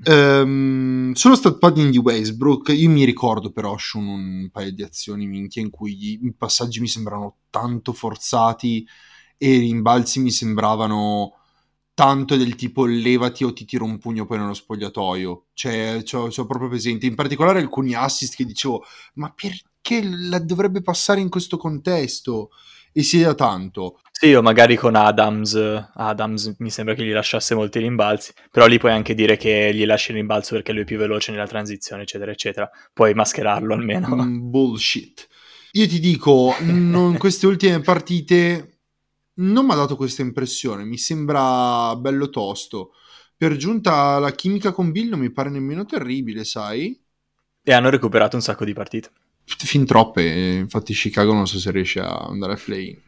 Um, 0.06 1.14
sullo 1.14 1.36
stat 1.36 1.60
padding 1.60 1.92
di 1.92 1.98
Westbrook, 1.98 2.70
io 2.70 2.90
mi 2.90 3.06
ricordo 3.06 3.52
per 3.52 3.66
Oshun 3.66 4.08
un 4.08 4.50
paio 4.52 4.72
di 4.72 4.82
azioni 4.84 5.28
minchia 5.28 5.62
in 5.62 5.70
cui 5.70 6.20
i 6.24 6.34
passaggi 6.36 6.80
mi 6.80 6.88
sembrano 6.88 7.38
tanto 7.50 7.94
forzati 7.94 8.86
e 9.38 9.56
i 9.56 9.60
rimbalzi 9.60 10.20
mi 10.20 10.32
sembravano 10.32 11.38
tanto 11.94 12.36
del 12.36 12.56
tipo 12.56 12.86
levati 12.86 13.44
o 13.44 13.54
ti 13.54 13.66
tiro 13.66 13.86
un 13.86 14.00
pugno 14.00 14.26
poi 14.26 14.40
nello 14.40 14.54
spogliatoio. 14.56 15.46
Cioè, 15.54 16.02
c'ho 16.04 16.46
proprio 16.46 16.70
presente. 16.70 17.06
In 17.06 17.16
particolare 17.16 17.60
alcuni 17.60 17.94
assist 17.94 18.36
che 18.36 18.46
dicevo, 18.46 18.84
ma 19.16 19.32
perché 19.32 20.02
la 20.04 20.40
dovrebbe 20.40 20.82
passare 20.82 21.22
in 21.22 21.30
questo 21.30 21.58
contesto? 21.58 22.50
E 22.94 23.04
si 23.04 23.22
da 23.22 23.34
tanto. 23.34 24.00
Sì, 24.12 24.34
o 24.34 24.42
magari 24.42 24.76
con 24.76 24.96
Adams, 24.96 25.56
Adams 25.96 26.56
mi 26.60 26.70
sembra 26.70 26.94
che 26.94 27.04
gli 27.04 27.12
lasciasse 27.12 27.56
molti 27.56 27.80
rimbalzi, 27.80 28.32
però 28.52 28.68
lì 28.68 28.78
puoi 28.78 28.92
anche 28.92 29.16
dire 29.16 29.36
che 29.36 29.72
gli 29.74 29.86
lasci 29.86 30.12
il 30.12 30.18
rimbalzo 30.18 30.54
perché 30.54 30.72
lui 30.72 30.84
è 30.84 30.86
più 30.86 30.98
veloce 30.98 31.32
nella 31.32 31.48
transizione, 31.48 32.04
eccetera, 32.04 32.32
eccetera. 32.32 32.70
Puoi 32.94 33.14
mascherarlo 33.14 33.74
almeno. 33.74 34.16
Mm, 34.16 34.50
bullshit. 34.50 35.28
Io 35.72 35.88
ti 35.88 36.00
dico, 36.00 36.56
in 36.60 37.16
queste 37.20 37.48
ultime 37.48 37.82
partite 37.82 38.78
non 39.36 39.66
mi 39.66 39.72
ha 39.72 39.76
dato 39.76 39.96
questa 39.96 40.22
impressione, 40.22 40.86
mi 40.86 40.98
sembra 40.98 41.96
bello 41.96 42.30
tosto. 42.30 42.92
Per 43.36 43.56
giunta 43.56 44.20
la 44.20 44.32
chimica 44.32 44.72
con 44.72 44.92
Bill 44.92 45.10
non 45.10 45.20
mi 45.20 45.32
pare 45.32 45.50
nemmeno 45.50 45.86
terribile, 45.86 46.44
sai? 46.44 46.98
E 47.64 47.74
hanno 47.74 47.90
recuperato 47.90 48.36
un 48.36 48.42
sacco 48.42 48.64
di 48.64 48.74
partite. 48.74 49.10
Fin 49.46 49.86
troppe, 49.86 50.22
eh, 50.22 50.56
infatti 50.56 50.94
Chicago 50.94 51.34
non 51.34 51.48
so 51.48 51.60
se 51.60 51.72
riesce 51.72 52.00
a 52.00 52.18
andare 52.28 52.54
a 52.54 52.60
play. 52.64 53.02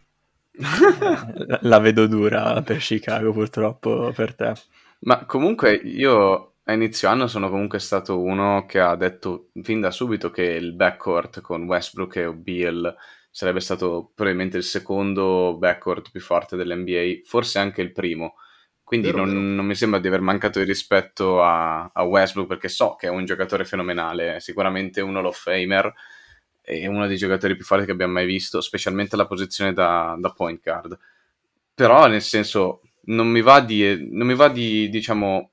La- 1.46 1.60
La 1.62 1.80
vedo 1.80 2.08
dura 2.08 2.62
per 2.62 2.78
Chicago, 2.78 3.32
purtroppo, 3.32 4.12
per 4.16 4.36
te. 4.36 4.54
Ma 5.00 5.26
comunque 5.26 5.74
io 5.74 6.56
a 6.64 6.74
inizio 6.74 7.10
anno 7.10 7.28
sono 7.28 7.50
comunque 7.50 7.80
stato 7.80 8.20
uno 8.20 8.66
che 8.66 8.80
ha 8.80 8.96
detto 8.96 9.50
fin 9.62 9.82
da 9.82 9.92
subito 9.92 10.32
che 10.32 10.44
il 10.44 10.74
backcourt 10.74 11.42
con 11.42 11.64
Westbrook 11.66 12.16
e 12.16 12.34
Beal 12.34 12.96
sarebbe 13.30 13.60
stato 13.60 14.12
probabilmente 14.16 14.58
il 14.58 14.64
secondo 14.64 15.58
backcourt 15.60 16.10
più 16.12 16.22
forte 16.22 16.56
dell'NBA, 16.56 17.22
forse 17.26 17.60
anche 17.60 17.82
il 17.82 17.92
primo. 17.92 18.36
Quindi 18.84 19.08
Vero, 19.12 19.26
non, 19.26 19.28
vero. 19.30 19.40
non 19.40 19.66
mi 19.66 19.76
sembra 19.76 20.00
di 20.00 20.08
aver 20.08 20.22
mancato 20.22 20.60
di 20.60 20.66
rispetto 20.66 21.44
a, 21.44 21.90
a 21.94 22.04
Westbrook 22.04 22.48
perché 22.48 22.70
so 22.70 22.96
che 22.96 23.08
è 23.08 23.10
un 23.10 23.26
giocatore 23.26 23.66
fenomenale, 23.66 24.40
sicuramente 24.40 25.02
un 25.02 25.18
Hall 25.18 25.26
of 25.26 25.40
Famer 25.40 25.94
e 26.66 26.88
uno 26.88 27.08
dei 27.08 27.18
giocatori 27.18 27.56
più 27.56 27.64
forti 27.64 27.86
che 27.86 27.92
abbiamo 27.92 28.14
mai 28.14 28.26
visto, 28.26 28.62
specialmente 28.62 29.16
la 29.16 29.28
posizione 29.28 29.74
da, 29.74 30.16
da 30.20 30.32
point 30.32 30.62
guard. 30.62 30.98
Però, 31.74 32.08
nel 32.08 32.22
senso, 32.22 32.82
non 33.06 33.28
mi 33.28 33.42
va 33.42 33.60
di, 33.62 34.10
non 34.12 34.28
mi 34.28 34.36
va 34.36 34.50
di 34.50 34.90
diciamo, 34.90 35.52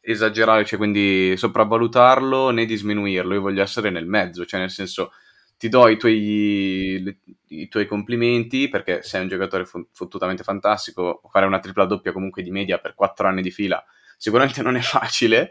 esagerare, 0.00 0.64
cioè 0.64 0.78
quindi 0.78 1.36
sopravvalutarlo 1.36 2.50
né 2.50 2.64
di 2.64 2.76
sminuirlo. 2.76 3.34
Io 3.34 3.40
voglio 3.40 3.62
essere 3.62 3.90
nel 3.90 4.06
mezzo, 4.06 4.44
cioè 4.44 4.60
nel 4.60 4.70
senso, 4.70 5.12
ti 5.56 5.68
do 5.68 5.88
i 5.88 5.96
tuoi, 5.96 7.18
i 7.48 7.68
tuoi 7.68 7.86
complimenti 7.86 8.68
perché 8.68 9.02
sei 9.02 9.22
un 9.22 9.28
giocatore 9.28 9.64
fo- 9.64 9.88
fottutamente 9.92 10.42
fantastico. 10.42 11.20
Fare 11.30 11.46
una 11.46 11.60
tripla 11.60 11.84
doppia 11.84 12.12
comunque 12.12 12.42
di 12.42 12.50
media 12.50 12.78
per 12.78 12.94
quattro 12.94 13.28
anni 13.28 13.42
di 13.42 13.50
fila 13.50 13.84
sicuramente 14.20 14.60
non 14.62 14.76
è 14.76 14.80
facile. 14.80 15.50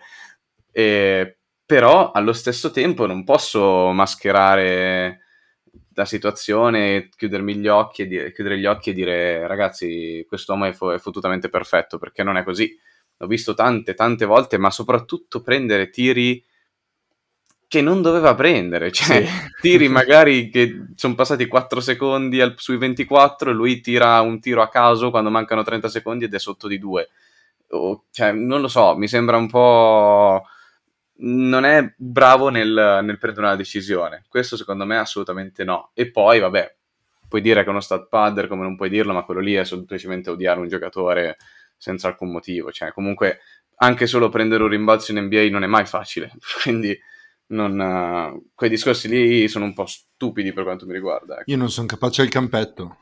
Eh, 0.71 1.38
però 1.69 2.09
allo 2.09 2.33
stesso 2.33 2.71
tempo 2.71 3.05
non 3.05 3.23
posso 3.23 3.91
mascherare 3.91 5.19
la 5.93 6.03
situazione, 6.05 7.09
chiudermi 7.15 7.57
gli 7.57 7.67
occhi 7.67 8.01
e 8.01 8.07
dire- 8.07 8.33
chiudere 8.33 8.57
gli 8.57 8.65
occhi 8.65 8.89
e 8.89 8.93
dire 8.93 9.45
ragazzi, 9.45 10.25
quest'uomo 10.27 10.65
è, 10.65 10.73
fo- 10.73 10.91
è 10.93 10.97
fottutamente 10.97 11.47
perfetto, 11.47 11.99
perché 11.99 12.23
non 12.23 12.37
è 12.37 12.43
così. 12.43 12.75
L'ho 13.17 13.27
visto 13.27 13.53
tante, 13.53 13.93
tante 13.93 14.25
volte, 14.25 14.57
ma 14.57 14.71
soprattutto 14.71 15.43
prendere 15.43 15.91
tiri 15.91 16.43
che 17.67 17.81
non 17.81 18.01
doveva 18.01 18.33
prendere, 18.33 18.91
cioè 18.91 19.23
Sì. 19.23 19.27
tiri 19.61 19.87
magari 19.89 20.49
che 20.49 20.87
sono 20.95 21.13
passati 21.13 21.45
4 21.45 21.81
secondi 21.81 22.41
al- 22.41 22.55
sui 22.57 22.77
24 22.77 23.51
e 23.51 23.53
lui 23.53 23.79
tira 23.79 24.19
un 24.21 24.39
tiro 24.39 24.63
a 24.63 24.69
caso 24.69 25.11
quando 25.11 25.29
mancano 25.29 25.61
30 25.61 25.87
secondi 25.87 26.25
ed 26.25 26.33
è 26.33 26.39
sotto 26.39 26.67
di 26.67 26.79
2. 26.79 27.09
cioè, 28.09 28.31
non 28.31 28.61
lo 28.61 28.67
so, 28.67 28.97
mi 28.97 29.07
sembra 29.07 29.37
un 29.37 29.47
po' 29.47 30.43
non 31.21 31.65
è 31.65 31.93
bravo 31.97 32.49
nel, 32.49 32.99
nel 33.03 33.17
prendere 33.17 33.47
una 33.47 33.55
decisione. 33.55 34.23
Questo 34.27 34.55
secondo 34.55 34.85
me 34.85 34.97
assolutamente 34.97 35.63
no. 35.63 35.91
E 35.93 36.11
poi, 36.11 36.39
vabbè, 36.39 36.75
puoi 37.27 37.41
dire 37.41 37.61
che 37.61 37.67
è 37.67 37.69
uno 37.69 37.81
stat 37.81 38.07
padder 38.07 38.47
come 38.47 38.63
non 38.63 38.75
puoi 38.75 38.89
dirlo, 38.89 39.13
ma 39.13 39.23
quello 39.23 39.41
lì 39.41 39.53
è 39.53 39.63
semplicemente 39.63 40.29
odiare 40.29 40.59
un 40.59 40.67
giocatore 40.67 41.37
senza 41.77 42.07
alcun 42.07 42.31
motivo. 42.31 42.71
Cioè, 42.71 42.91
comunque, 42.91 43.39
anche 43.75 44.07
solo 44.07 44.29
prendere 44.29 44.63
un 44.63 44.69
rimbalzo 44.69 45.11
in 45.11 45.23
NBA 45.23 45.47
non 45.49 45.63
è 45.63 45.67
mai 45.67 45.85
facile. 45.85 46.31
Quindi, 46.63 46.97
non, 47.47 48.41
quei 48.53 48.69
discorsi 48.69 49.07
lì 49.07 49.47
sono 49.47 49.65
un 49.65 49.73
po' 49.73 49.85
stupidi 49.85 50.53
per 50.53 50.63
quanto 50.63 50.85
mi 50.85 50.93
riguarda. 50.93 51.39
ecco. 51.39 51.51
Io 51.51 51.57
non 51.57 51.69
sono 51.69 51.87
capace 51.87 52.21
al 52.21 52.29
campetto. 52.29 52.97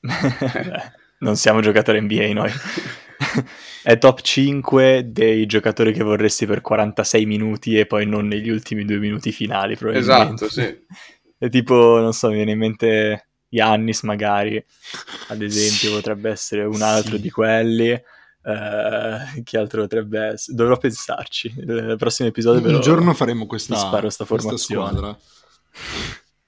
Beh, 0.00 0.92
non 1.20 1.36
siamo 1.36 1.60
giocatori 1.60 2.00
NBA 2.00 2.32
noi. 2.32 2.50
È 3.82 3.98
top 3.98 4.20
5 4.20 5.10
dei 5.10 5.46
giocatori 5.46 5.92
che 5.92 6.02
vorresti 6.02 6.46
per 6.46 6.60
46 6.60 7.26
minuti 7.26 7.78
e 7.78 7.86
poi 7.86 8.06
non 8.06 8.26
negli 8.26 8.48
ultimi 8.48 8.84
due 8.84 8.98
minuti 8.98 9.30
finali, 9.32 9.76
probabilmente. 9.76 10.44
Esatto, 10.46 10.48
sì. 10.50 10.82
È 11.38 11.48
tipo, 11.48 11.98
non 12.00 12.12
so, 12.12 12.28
mi 12.28 12.34
viene 12.36 12.52
in 12.52 12.58
mente 12.58 13.28
Yannis 13.50 14.02
magari, 14.02 14.62
ad 15.28 15.42
esempio, 15.42 15.88
Sì. 15.90 15.94
potrebbe 15.94 16.30
essere 16.30 16.64
un 16.64 16.80
altro 16.82 17.16
Sì. 17.16 17.22
di 17.22 17.30
quelli. 17.30 17.90
Eh, 18.46 19.42
che 19.42 19.56
altro 19.58 19.82
potrebbe 19.82 20.20
essere? 20.32 20.56
Dovrò 20.56 20.76
pensarci. 20.76 21.52
Il 21.56 21.94
prossimo 21.98 22.28
episodio 22.28 22.66
Un 22.66 22.74
lo- 22.74 22.78
giorno 22.80 23.14
faremo 23.14 23.46
questa, 23.46 23.74
sparo 23.76 24.10
sta 24.10 24.24
questa 24.24 24.48
formazione. 24.48 24.88
squadra. 24.88 25.18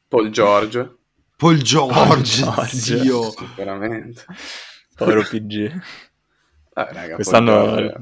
Paul 0.09 0.31
George, 0.31 0.97
Paul 1.37 1.57
George, 1.63 1.95
Paul 2.05 2.23
George. 2.23 2.77
zio. 2.77 3.35
veramente. 3.57 4.25
Povero 4.95 5.23
PG. 5.23 5.81
Ah, 6.79 6.89
raga, 6.93 7.15
Quest'anno 7.15 7.77
è 7.77 7.93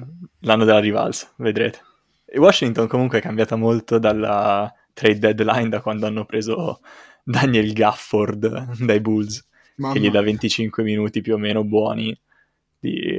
l'anno 0.40 0.64
della 0.64 0.80
rivalsa, 0.80 1.32
vedrete. 1.36 1.80
E 2.24 2.38
Washington 2.38 2.88
comunque 2.88 3.18
è 3.18 3.22
cambiata 3.22 3.54
molto 3.54 3.98
dalla 3.98 4.72
trade 4.92 5.32
deadline 5.32 5.68
da 5.68 5.80
quando 5.80 6.06
hanno 6.06 6.24
preso 6.24 6.80
Daniel 7.22 7.72
Gafford 7.72 8.82
dai 8.84 9.00
Bulls, 9.00 9.46
Mamma. 9.76 9.94
che 9.94 10.00
gli 10.00 10.10
dà 10.10 10.20
25 10.20 10.82
minuti 10.82 11.20
più 11.20 11.34
o 11.34 11.38
meno 11.38 11.62
buoni, 11.62 12.18
di, 12.80 13.16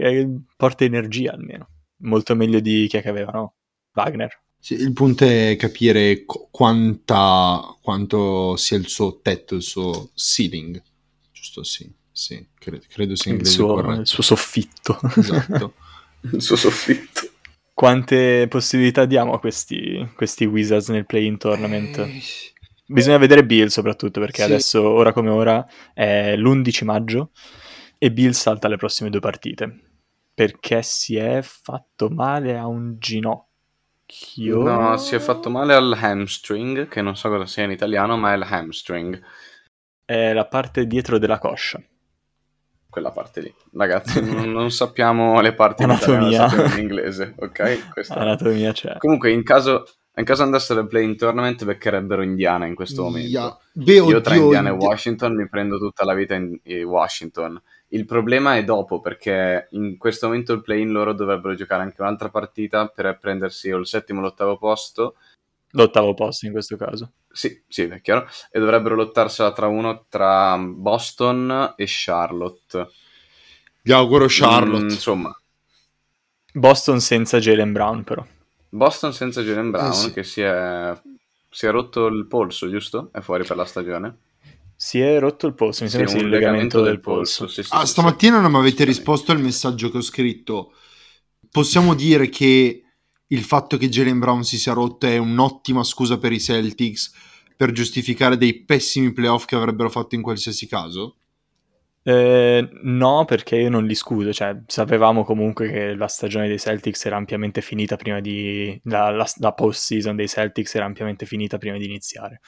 porta 0.57 0.83
energia 0.83 1.31
almeno, 1.31 1.69
molto 1.97 2.35
meglio 2.35 2.59
di 2.59 2.87
chi 2.89 2.97
è 2.97 3.01
che 3.01 3.09
avevano, 3.09 3.53
Wagner. 3.93 4.41
Sì, 4.59 4.73
il 4.73 4.91
punto 4.91 5.23
è 5.23 5.55
capire 5.57 6.25
quanta, 6.25 7.61
quanto 7.81 8.57
sia 8.57 8.77
il 8.77 8.87
suo 8.87 9.19
tetto, 9.21 9.55
il 9.55 9.61
suo 9.61 10.09
ceiling. 10.15 10.81
Giusto, 11.31 11.63
sì. 11.63 11.89
Sì, 12.17 12.47
credo, 12.57 12.79
credo 12.87 13.15
sia 13.15 13.31
Il 13.31 13.37
inglese 13.39 13.55
suo, 13.57 13.67
corretto. 13.67 13.99
il 13.99 14.07
suo 14.07 14.23
soffitto. 14.23 14.99
Esatto. 15.15 15.73
il 16.31 16.41
suo 16.41 16.55
soffitto. 16.55 17.21
Quante 17.73 18.47
possibilità 18.47 19.03
diamo 19.05 19.33
a 19.33 19.39
questi, 19.39 20.09
questi 20.15 20.45
Wizards 20.45 20.87
nel 20.89 21.05
play-in 21.05 21.37
tournament? 21.37 21.97
Eh, 21.97 22.21
Bisogna 22.87 23.17
vedere 23.17 23.45
Bill 23.45 23.67
soprattutto 23.67 24.19
perché 24.21 24.43
Sì. 24.43 24.43
adesso, 24.43 24.81
ora 24.87 25.11
come 25.11 25.29
ora, 25.29 25.65
è 25.93 26.35
l'11 26.37 26.85
maggio 26.85 27.31
e 27.97 28.11
Bill 28.11 28.31
salta 28.31 28.67
le 28.69 28.77
prossime 28.77 29.09
due 29.09 29.19
partite 29.19 29.79
perché 30.33 30.83
si 30.83 31.15
è 31.17 31.41
fatto 31.41 32.09
male 32.09 32.57
a 32.57 32.65
un 32.67 32.95
ginocchio. 32.97 33.49
No, 34.63 34.97
si 34.97 35.15
è 35.15 35.19
fatto 35.19 35.49
male 35.49 35.73
al 35.73 35.91
hamstring, 35.99 36.87
che 36.87 37.01
non 37.01 37.15
so 37.17 37.27
cosa 37.29 37.45
sia 37.45 37.63
in 37.63 37.71
italiano, 37.71 38.15
ma 38.17 38.33
è 38.33 38.35
il 38.37 38.43
hamstring, 38.43 39.21
È 40.05 40.33
la 40.33 40.45
parte 40.45 40.85
dietro 40.87 41.17
della 41.17 41.39
coscia. 41.39 41.81
Quella 42.95 43.11
parte 43.11 43.41
lì. 43.41 43.53
Ragazzi, 43.73 44.23
non, 44.23 44.49
non 44.53 44.71
sappiamo 44.71 45.41
le 45.41 45.53
parti 45.53 45.83
in 45.83 45.89
italiano, 45.89 46.27
Anatomia. 46.27 46.47
sappiamo 46.49 46.73
in 46.75 46.79
inglese, 46.79 47.33
ok? 47.37 47.89
Questa- 47.91 48.15
Anatomia 48.15 48.71
c'è. 48.71 48.95
Comunque, 48.99 49.31
in 49.31 49.43
caso, 49.43 49.85
in 50.15 50.23
caso 50.23 50.43
andassero 50.43 50.79
al 50.79 50.87
play 50.87 51.03
in 51.03 51.17
tournament, 51.17 51.65
beccherebbero 51.65 52.21
Indiana 52.21 52.65
in 52.67 52.73
questo 52.73 53.03
momento. 53.03 53.27
ia- 53.27 53.57
Beh, 53.73 53.93
Io 53.95 54.21
tra 54.21 54.31
oddio, 54.33 54.43
Indiana 54.45 54.69
e 54.69 54.71
Indi- 54.71 54.85
Washington 54.85 55.35
mi 55.35 55.49
prendo 55.49 55.77
tutta 55.77 56.05
la 56.05 56.13
vita 56.13 56.35
in, 56.35 56.57
in 56.63 56.83
Washington. 56.85 57.61
Il 57.89 58.05
problema 58.05 58.55
è 58.55 58.63
dopo, 58.63 59.01
perché 59.01 59.67
in 59.71 59.97
questo 59.97 60.27
momento 60.27 60.53
il 60.53 60.61
play-in 60.61 60.91
loro 60.91 61.11
dovrebbero 61.13 61.53
giocare 61.53 61.83
anche 61.83 62.01
un'altra 62.01 62.29
partita 62.29 62.87
per 62.87 63.17
prendersi 63.19 63.69
o 63.71 63.77
il 63.77 63.85
settimo 63.87 64.19
o 64.19 64.23
l'ottavo 64.23 64.57
posto. 64.57 65.15
L'ottavo 65.75 66.13
posto 66.15 66.47
in 66.47 66.51
questo 66.53 66.75
caso. 66.75 67.11
Sì, 67.31 67.63
sì, 67.67 67.83
è 67.83 68.01
chiaro. 68.01 68.27
E 68.49 68.59
dovrebbero 68.59 68.95
lottarsela 68.95 69.51
tra 69.51 69.67
uno 69.67 70.05
tra 70.09 70.57
Boston 70.57 71.73
e 71.75 71.85
Charlotte. 71.87 72.89
Gli 73.81 73.93
auguro 73.93 74.25
Mm, 74.29 74.29
Charlotte. 74.29 74.93
insomma, 74.93 75.31
Boston 76.55 76.99
senza 77.01 77.37
Jalen 77.39 77.71
Brown 77.71 78.03
però. 78.03 78.25
Boston 78.69 79.11
senza 79.11 79.41
Jalen 79.41 79.71
Brown 79.71 79.89
Eh, 79.89 79.93
sì. 79.93 80.13
che 80.13 80.23
si 80.23 80.41
è, 80.41 80.93
si 81.49 81.65
è 81.65 81.71
rotto 81.71 82.05
il 82.05 82.27
polso, 82.27 82.69
giusto? 82.69 83.09
È 83.11 83.19
fuori 83.21 83.43
per 83.43 83.55
la 83.57 83.65
stagione. 83.65 84.17
Si 84.77 84.99
è 84.99 85.19
rotto 85.19 85.47
il 85.47 85.53
polso, 85.53 85.83
mi 85.83 85.89
Sì, 85.89 85.95
sembra 85.95 86.11
sia 86.11 86.21
il 86.21 86.29
legamento 86.29 86.81
del 86.81 86.99
polso. 86.99 87.47
sì, 87.47 87.63
sì, 87.63 87.79
Ah, 87.79 87.85
sì, 87.85 87.85
stamattina 87.85 88.39
non 88.39 88.51
mi 88.51 88.57
avete 88.57 88.83
Sì. 88.83 88.91
risposto 88.91 89.31
al 89.31 89.39
messaggio 89.41 89.89
che 89.89 89.97
ho 89.97 90.01
scritto. 90.01 90.73
Possiamo 91.49 91.93
dire 91.95 92.29
che 92.29 92.83
il 93.27 93.43
fatto 93.43 93.77
che 93.77 93.89
Jalen 93.89 94.19
Brown 94.19 94.43
si 94.43 94.57
sia 94.57 94.73
rotto 94.73 95.07
è 95.07 95.17
un'ottima 95.17 95.83
scusa 95.83 96.17
per 96.17 96.31
i 96.31 96.39
Celtics 96.39 97.11
per 97.55 97.71
giustificare 97.71 98.37
dei 98.37 98.63
pessimi 98.63 99.13
playoff 99.13 99.45
che 99.45 99.55
avrebbero 99.55 99.89
fatto 99.89 100.15
in 100.15 100.21
qualsiasi 100.21 100.67
caso? 100.67 101.17
Eh, 102.03 102.69
no, 102.83 103.25
perché 103.25 103.55
io 103.55 103.69
non 103.69 103.85
li 103.85 103.95
scuso, 103.95 104.31
cioè 104.31 104.55
sapevamo 104.67 105.23
comunque 105.23 105.71
che 105.71 105.95
la 105.95 106.07
stagione 106.07 106.47
dei 106.47 106.59
Celtics 106.59 107.05
era 107.05 107.15
ampiamente 107.15 107.61
finita 107.61 107.95
prima 107.95 108.19
di... 108.19 108.79
la, 108.83 109.09
la, 109.09 109.25
la 109.37 109.53
post-season 109.53 110.15
dei 110.15 110.27
Celtics 110.27 110.75
era 110.75 110.85
ampiamente 110.85 111.25
finita 111.25 111.57
prima 111.57 111.77
di 111.77 111.85
iniziare. 111.85 112.41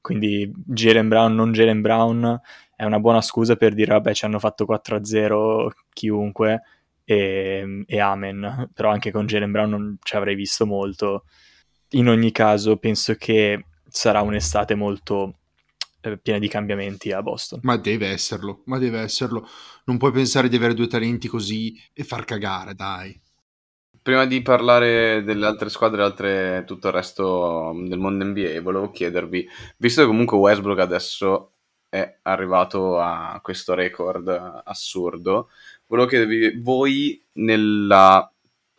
Quindi 0.00 0.52
Jalen 0.66 1.08
Brown, 1.08 1.34
non 1.34 1.52
Jalen 1.52 1.80
Brown, 1.82 2.40
è 2.74 2.84
una 2.84 2.98
buona 2.98 3.20
scusa 3.20 3.56
per 3.56 3.74
dire 3.74 3.92
vabbè 3.92 4.14
ci 4.14 4.24
hanno 4.24 4.38
fatto 4.38 4.64
4-0 4.64 5.68
chiunque 5.92 6.62
e, 7.08 7.84
e 7.86 8.00
amen, 8.00 8.68
però 8.74 8.90
anche 8.90 9.12
con 9.12 9.26
Jalen 9.26 9.52
Brown 9.52 9.70
non 9.70 9.96
ci 10.02 10.16
avrei 10.16 10.34
visto 10.34 10.66
molto. 10.66 11.24
In 11.90 12.08
ogni 12.08 12.32
caso 12.32 12.78
penso 12.78 13.14
che 13.14 13.66
sarà 13.88 14.22
un'estate 14.22 14.74
molto 14.74 15.38
eh, 16.00 16.18
piena 16.18 16.40
di 16.40 16.48
cambiamenti 16.48 17.12
a 17.12 17.22
Boston. 17.22 17.60
Ma 17.62 17.76
deve 17.76 18.08
esserlo, 18.08 18.62
ma 18.66 18.78
deve 18.78 19.00
esserlo. 19.00 19.48
Non 19.84 19.98
puoi 19.98 20.10
pensare 20.10 20.48
di 20.48 20.56
avere 20.56 20.74
due 20.74 20.88
talenti 20.88 21.28
così 21.28 21.80
e 21.92 22.02
far 22.02 22.24
cagare, 22.24 22.74
dai. 22.74 23.18
prima 24.02 24.24
di 24.26 24.42
parlare 24.42 25.22
delle 25.24 25.46
altre 25.46 25.68
squadre, 25.68 26.02
altre, 26.02 26.64
tutto 26.66 26.88
il 26.88 26.92
resto 26.94 27.72
del 27.86 27.98
mondo 27.98 28.24
NBA, 28.24 28.60
volevo 28.62 28.90
chiedervi, 28.90 29.48
visto 29.78 30.00
che 30.02 30.06
comunque 30.06 30.36
Westbrook 30.36 30.78
adesso 30.80 31.55
è 31.88 32.18
arrivato 32.22 32.98
a 32.98 33.38
questo 33.42 33.74
record 33.74 34.28
assurdo, 34.64 35.48
volevo 35.86 36.08
chiedervi 36.08 36.60
voi 36.60 37.22
nella 37.34 38.30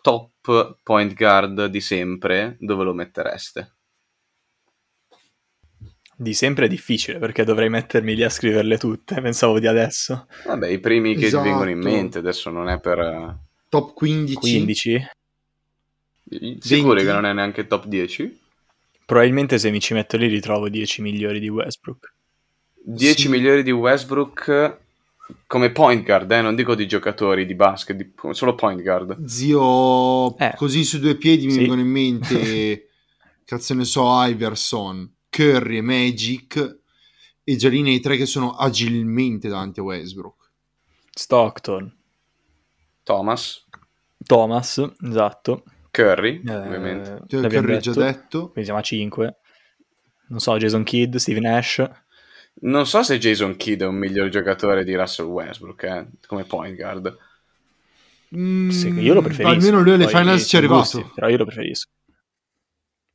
top 0.01 0.77
point 0.83 1.13
guard 1.13 1.65
di 1.65 1.81
sempre, 1.81 2.57
dove 2.59 2.83
lo 2.83 2.93
mettereste? 2.93 3.73
Di 6.19 6.33
sempre 6.33 6.65
è 6.65 6.67
difficile 6.67 7.19
perché 7.19 7.43
dovrei 7.43 7.69
mettermi 7.69 8.15
lì 8.15 8.23
a 8.23 8.29
scriverle 8.29 8.77
tutte, 8.77 9.19
pensavo 9.21 9.59
di 9.59 9.67
adesso. 9.67 10.27
Vabbè, 10.45 10.67
i 10.67 10.79
primi 10.79 11.15
che 11.15 11.27
Esatto. 11.27 11.43
ti 11.43 11.49
vengono 11.49 11.69
in 11.69 11.79
mente, 11.79 12.17
adesso 12.19 12.49
non 12.49 12.69
è 12.69 12.79
per... 12.79 13.37
Top 13.69 13.93
15. 13.93 14.39
15? 14.39 15.07
Sicuri 16.59 17.03
20? 17.03 17.05
che 17.05 17.11
non 17.11 17.25
è 17.25 17.33
neanche 17.33 17.67
top 17.67 17.85
10? 17.85 18.39
Probabilmente 19.05 19.57
se 19.59 19.69
mi 19.69 19.79
ci 19.79 19.93
metto 19.93 20.17
lì 20.17 20.27
ritrovo 20.27 20.69
10 20.69 21.01
migliori 21.01 21.39
di 21.39 21.49
Westbrook. 21.49 22.13
10 22.89 23.23
Sì. 23.23 23.29
migliori 23.29 23.63
di 23.63 23.71
Westbrook 23.71 24.77
come 25.45 25.71
point 25.71 26.05
guard, 26.05 26.31
eh? 26.31 26.41
non 26.41 26.55
dico 26.55 26.73
di 26.73 26.87
giocatori 26.87 27.45
di 27.45 27.53
basket, 27.53 27.97
di- 27.97 28.13
solo 28.31 28.55
point 28.55 28.81
guard. 28.81 29.25
Zio, 29.25 30.37
Eh. 30.37 30.53
così 30.55 30.85
su 30.85 30.99
due 30.99 31.15
piedi 31.15 31.45
mi 31.47 31.51
Sì. 31.51 31.59
vengono 31.59 31.81
in 31.81 31.87
mente, 31.89 32.87
cazzo 33.43 33.73
ne 33.73 33.83
so, 33.83 34.05
Iverson, 34.23 35.13
Curry 35.29 35.77
e 35.77 35.81
Magic, 35.81 36.79
e 37.43 37.55
già 37.57 37.67
lì 37.67 37.81
nei 37.81 37.99
tre 37.99 38.15
che 38.15 38.25
sono 38.25 38.55
agilmente 38.55 39.49
davanti 39.49 39.81
a 39.81 39.83
Westbrook. 39.83 40.51
Stockton, 41.11 41.93
Thomas, 43.03 43.65
Thomas, 44.25 44.81
esatto. 45.03 45.63
Curry, 45.91 46.41
Eh, 46.45 46.55
ovviamente. 46.55 47.21
Cioè, 47.27 47.47
Curry 47.49 47.79
già 47.79 47.91
detto. 47.91 48.03
detto. 48.03 48.39
Quindi 48.49 48.63
siamo 48.63 48.79
a 48.79 48.83
5. 48.83 49.35
Non 50.29 50.39
so, 50.39 50.57
Jason 50.57 50.83
Kidd, 50.83 51.15
Steve 51.15 51.39
Nash. 51.39 51.83
Non 52.59 52.85
so 52.87 53.03
se 53.03 53.19
Jason 53.19 53.55
Kidd 53.55 53.81
è 53.81 53.85
un 53.85 53.95
miglior 53.95 54.29
giocatore 54.29 54.83
di 54.83 54.95
Russell 54.95 55.27
Westbrook, 55.27 55.83
eh, 55.83 56.05
come 56.25 56.43
point 56.43 56.75
guard. 56.75 57.15
Mm, 58.35 58.69
Sì, 58.69 58.87
io 58.99 59.13
lo 59.13 59.21
preferisco. 59.21 59.53
Almeno 59.55 59.81
lui 59.81 59.93
alle 59.93 60.07
finals 60.07 60.47
ci 60.47 60.57
è 60.57 60.65
gusti, 60.65 60.95
arrivato. 60.97 61.13
però 61.15 61.29
io 61.29 61.37
lo 61.37 61.45
preferisco. 61.45 61.87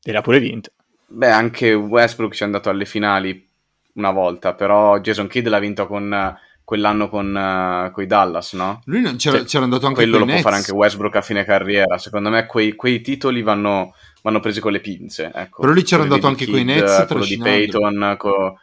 E 0.04 0.12
l'ha 0.12 0.20
pure 0.22 0.38
vinto. 0.40 0.70
Beh, 1.06 1.30
anche 1.30 1.74
Westbrook 1.74 2.34
ci 2.34 2.42
è 2.42 2.46
andato 2.46 2.70
alle 2.70 2.86
finali 2.86 3.46
una 3.94 4.10
volta, 4.10 4.54
però 4.54 4.98
Jason 5.00 5.26
Kidd 5.26 5.46
l'ha 5.48 5.58
vinto 5.58 5.86
con 5.86 6.12
eh, 6.12 6.34
quell'anno 6.64 7.08
con 7.10 7.92
i 7.96 8.06
Dallas, 8.06 8.54
no? 8.54 8.80
Lui 8.86 9.00
non 9.02 9.16
c'era, 9.16 9.38
Cioè, 9.38 9.46
c'era 9.46 9.64
andato 9.64 9.86
anche 9.86 10.00
Quello 10.02 10.18
lo 10.18 10.24
coi 10.24 10.32
può 10.34 10.42
fare 10.42 10.54
Nets. 10.56 10.68
anche 10.68 10.78
Westbrook 10.78 11.16
a 11.16 11.20
fine 11.22 11.44
carriera. 11.44 11.98
Secondo 11.98 12.30
me 12.30 12.46
quei, 12.46 12.74
quei 12.74 13.00
titoli 13.02 13.42
vanno, 13.42 13.94
vanno 14.22 14.40
presi 14.40 14.60
con 14.60 14.72
le 14.72 14.80
pinze. 14.80 15.30
Ecco. 15.34 15.60
Però 15.60 15.72
lui 15.72 15.82
c'era 15.82 16.02
andato 16.04 16.26
anche 16.26 16.46
coi 16.46 16.64
Kidd, 16.64 16.66
Nets, 16.68 17.06
Quello 17.06 17.24
di. 17.24 17.36
Peyton, 17.38 18.14
co- 18.18 18.58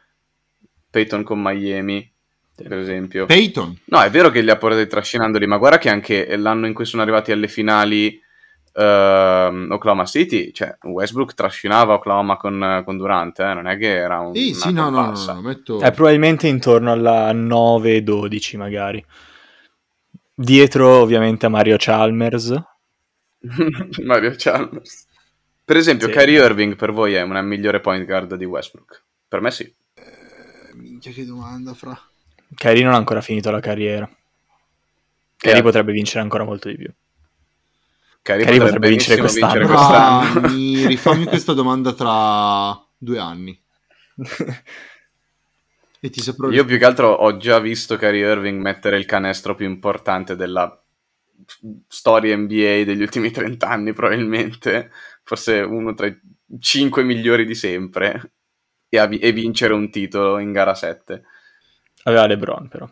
Peyton 0.90 1.24
con 1.24 1.42
Miami, 1.42 2.12
per 2.56 2.74
esempio. 2.74 3.26
Peyton. 3.26 3.78
No, 3.86 4.02
è 4.02 4.10
vero 4.10 4.30
che 4.30 4.42
li 4.42 4.50
ha 4.50 4.58
portati 4.58 4.88
trascinandoli, 4.88 5.46
ma 5.48 5.58
guarda 5.58 5.78
che 5.78 5.90
anche 5.90 6.36
l'anno 6.36 6.68
in 6.68 6.74
cui 6.74 6.86
sono 6.86 7.02
arrivati 7.02 7.32
alle 7.32 7.48
finali 7.48 8.20
ehm, 8.74 9.68
Oklahoma 9.72 10.06
City, 10.06 10.52
cioè 10.52 10.78
Westbrook 10.82 11.34
trascinava 11.34 11.94
Oklahoma 11.96 12.38
con, 12.38 12.82
con 12.86 12.98
Durant, 12.98 13.40
eh, 13.40 13.54
non 13.54 13.68
è 13.68 13.78
che 13.78 13.94
era 13.96 14.20
un, 14.20 14.34
Sì, 14.34 14.54
sì, 14.54 14.72
no, 14.72 14.90
no, 14.90 15.12
no, 15.12 15.42
metto... 15.42 15.80
È 15.80 15.92
probabilmente 15.92 16.48
intorno 16.48 16.92
alla 16.92 17.32
9-12 17.34 18.58
magari. 18.58 19.04
Dietro 20.34 21.02
ovviamente 21.02 21.46
a 21.46 21.50
Mario 21.50 21.76
Chalmers. 21.78 22.54
Mario 24.04 24.34
Chalmers. 24.38 25.08
Per 25.66 25.78
esempio, 25.78 26.08
Sì. 26.08 26.14
Kyrie 26.14 26.44
Irving 26.44 26.76
per 26.76 26.92
voi 26.92 27.14
è 27.14 27.22
una 27.22 27.42
migliore 27.42 27.80
point 27.80 28.06
guard 28.06 28.36
di 28.36 28.46
Westbrook? 28.46 29.04
Per 29.28 29.42
me 29.42 29.52
sì. 29.52 29.72
Minchia 30.80 31.12
che 31.12 31.26
domanda, 31.26 31.74
fra. 31.74 32.00
Kyrie 32.56 32.84
non 32.84 32.94
ha 32.94 32.98
ancora 32.98 33.22
finito 33.22 33.52
la 33.52 33.60
carriera. 33.60 34.10
Kyrie 35.38 35.60
Eh, 35.60 35.64
potrebbe 35.64 35.92
vincere 35.92 36.22
ancora 36.22 36.44
molto 36.44 36.70
di 36.70 36.76
più. 36.76 36.92
Kyrie 38.22 38.46
Kyrie 38.46 38.60
potrebbe 38.60 38.88
potrebbe 38.88 38.90
vincere 38.90 39.20
quest'anno. 39.20 39.54
vincere 39.54 39.74
quest'anno. 39.74 40.42
Rifammi, 40.42 40.86
rifammi 40.88 41.26
questa 41.26 41.54
domanda 41.54 41.94
tra 41.94 42.86
due 42.98 43.20
anni. 43.20 43.62
E 46.02 46.10
ti 46.10 46.22
saprò 46.22 46.50
Io 46.50 46.64
più 46.64 46.78
che 46.78 46.86
altro 46.86 47.10
ho 47.10 47.36
già 47.36 47.60
visto 47.60 47.98
Kyrie 47.98 48.26
Irving 48.26 48.62
mettere 48.62 48.98
il 48.98 49.06
canestro 49.06 49.54
più 49.54 49.66
importante 49.66 50.38
della 50.38 50.82
storia 51.90 52.38
NBA 52.38 52.84
degli 52.86 53.02
ultimi 53.02 53.32
30 53.32 53.68
anni, 53.68 53.92
probabilmente. 53.92 54.92
Forse 55.24 55.60
uno 55.60 55.94
tra 55.94 56.08
i 56.08 56.18
5 56.58 57.04
migliori 57.04 57.46
di 57.46 57.54
sempre. 57.54 58.32
E, 58.90 59.08
vi- 59.08 59.20
e 59.20 59.32
vincere 59.32 59.74
un 59.74 59.90
titolo 59.92 60.40
in 60.40 60.52
gara 60.52 60.74
7. 60.74 61.24
Aveva 62.04 62.26
LeBron 62.26 62.68
però. 62.68 62.90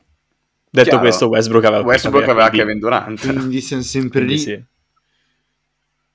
Detto 0.69 0.89
Chiaro. 0.89 0.99
questo, 1.01 1.27
Westbrook 1.27 1.65
aveva, 1.65 1.81
Westbrook 1.83 2.27
aveva 2.27 2.49
KD. 2.49 2.55
Kevin 2.55 2.79
Durant. 2.79 3.19
Quindi 3.21 3.61
siamo 3.61 3.81
sempre 3.81 4.19
Quindi 4.19 4.33
lì. 4.33 4.39
sì. 4.39 4.63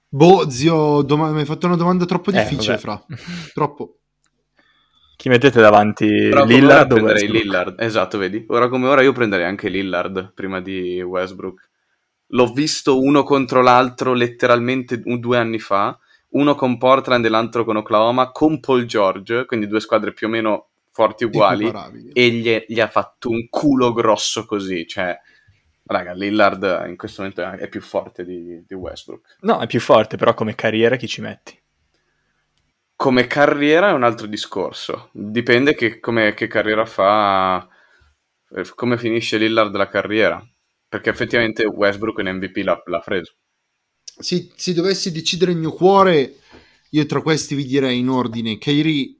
Boh, 0.08 0.48
zio, 0.50 1.02
doma- 1.02 1.30
mi 1.32 1.40
hai 1.40 1.44
fatto 1.46 1.66
una 1.66 1.76
domanda 1.76 2.04
troppo 2.04 2.30
Eh, 2.30 2.34
difficile, 2.34 2.78
vabbè. 2.78 2.80
fra. 2.80 3.04
Troppo. 3.54 3.96
Chi 5.16 5.28
mettete 5.28 5.60
davanti? 5.60 6.06
Però 6.28 6.44
Lillard 6.44 6.90
o 6.90 6.94
prenderei 6.96 7.22
Westbrook? 7.22 7.44
Lillard. 7.44 7.80
Esatto, 7.80 8.18
vedi? 8.18 8.44
Ora 8.48 8.68
come 8.68 8.88
ora 8.88 9.02
io 9.02 9.12
prenderei 9.12 9.46
anche 9.46 9.68
Lillard 9.68 10.32
prima 10.34 10.60
di 10.60 11.00
Westbrook. 11.00 11.70
L'ho 12.28 12.46
visto 12.52 13.00
uno 13.00 13.22
contro 13.22 13.62
l'altro 13.62 14.12
letteralmente 14.14 15.00
un- 15.04 15.20
due 15.20 15.38
anni 15.38 15.58
fa. 15.58 15.96
Uno 16.32 16.54
con 16.54 16.78
Portland 16.78 17.24
e 17.24 17.28
l'altro 17.28 17.64
con 17.64 17.76
Oklahoma, 17.76 18.30
con 18.30 18.60
Paul 18.60 18.84
George, 18.84 19.44
quindi 19.46 19.66
due 19.66 19.80
squadre 19.80 20.12
più 20.12 20.26
o 20.26 20.30
meno 20.30 20.68
forti 20.92 21.24
uguali. 21.24 21.70
E 22.12 22.28
gli, 22.30 22.64
gli 22.68 22.80
ha 22.80 22.88
fatto 22.88 23.30
un 23.30 23.48
culo 23.48 23.92
grosso 23.92 24.44
così. 24.46 24.86
Cioè, 24.86 25.18
raga, 25.84 26.12
Lillard 26.12 26.84
in 26.86 26.96
questo 26.96 27.22
momento 27.22 27.42
è 27.42 27.64
è 27.64 27.68
più 27.68 27.80
forte 27.80 28.24
di, 28.24 28.64
di 28.66 28.74
Westbrook. 28.74 29.38
No, 29.40 29.60
è 29.60 29.66
più 29.66 29.80
forte, 29.80 30.16
però 30.16 30.34
come 30.34 30.54
carriera 30.54 30.96
chi 30.96 31.08
ci 31.08 31.20
metti? 31.20 31.58
Come 32.94 33.26
carriera 33.26 33.88
è 33.88 33.92
un 33.92 34.04
altro 34.04 34.26
discorso. 34.26 35.08
Dipende 35.12 35.74
che, 35.74 35.98
come, 35.98 36.34
che 36.34 36.46
carriera 36.46 36.84
fa, 36.84 37.66
eh, 38.54 38.64
come 38.74 38.96
finisce 38.96 39.38
Lillard 39.38 39.74
la 39.74 39.88
carriera. 39.88 40.42
Perché 40.88 41.10
effettivamente 41.10 41.64
Westbrook 41.64 42.18
in 42.18 42.36
MVP 42.36 42.58
l'ha, 42.58 42.80
l'ha 42.84 43.00
preso. 43.00 43.34
Se, 44.18 44.50
se 44.54 44.72
dovessi 44.74 45.10
decidere 45.10 45.52
il 45.52 45.58
mio 45.58 45.72
cuore, 45.72 46.38
io 46.90 47.06
tra 47.06 47.22
questi 47.22 47.54
vi 47.54 47.64
direi 47.64 47.98
in 47.98 48.08
ordine 48.08 48.58
Kyrie, 48.58 49.16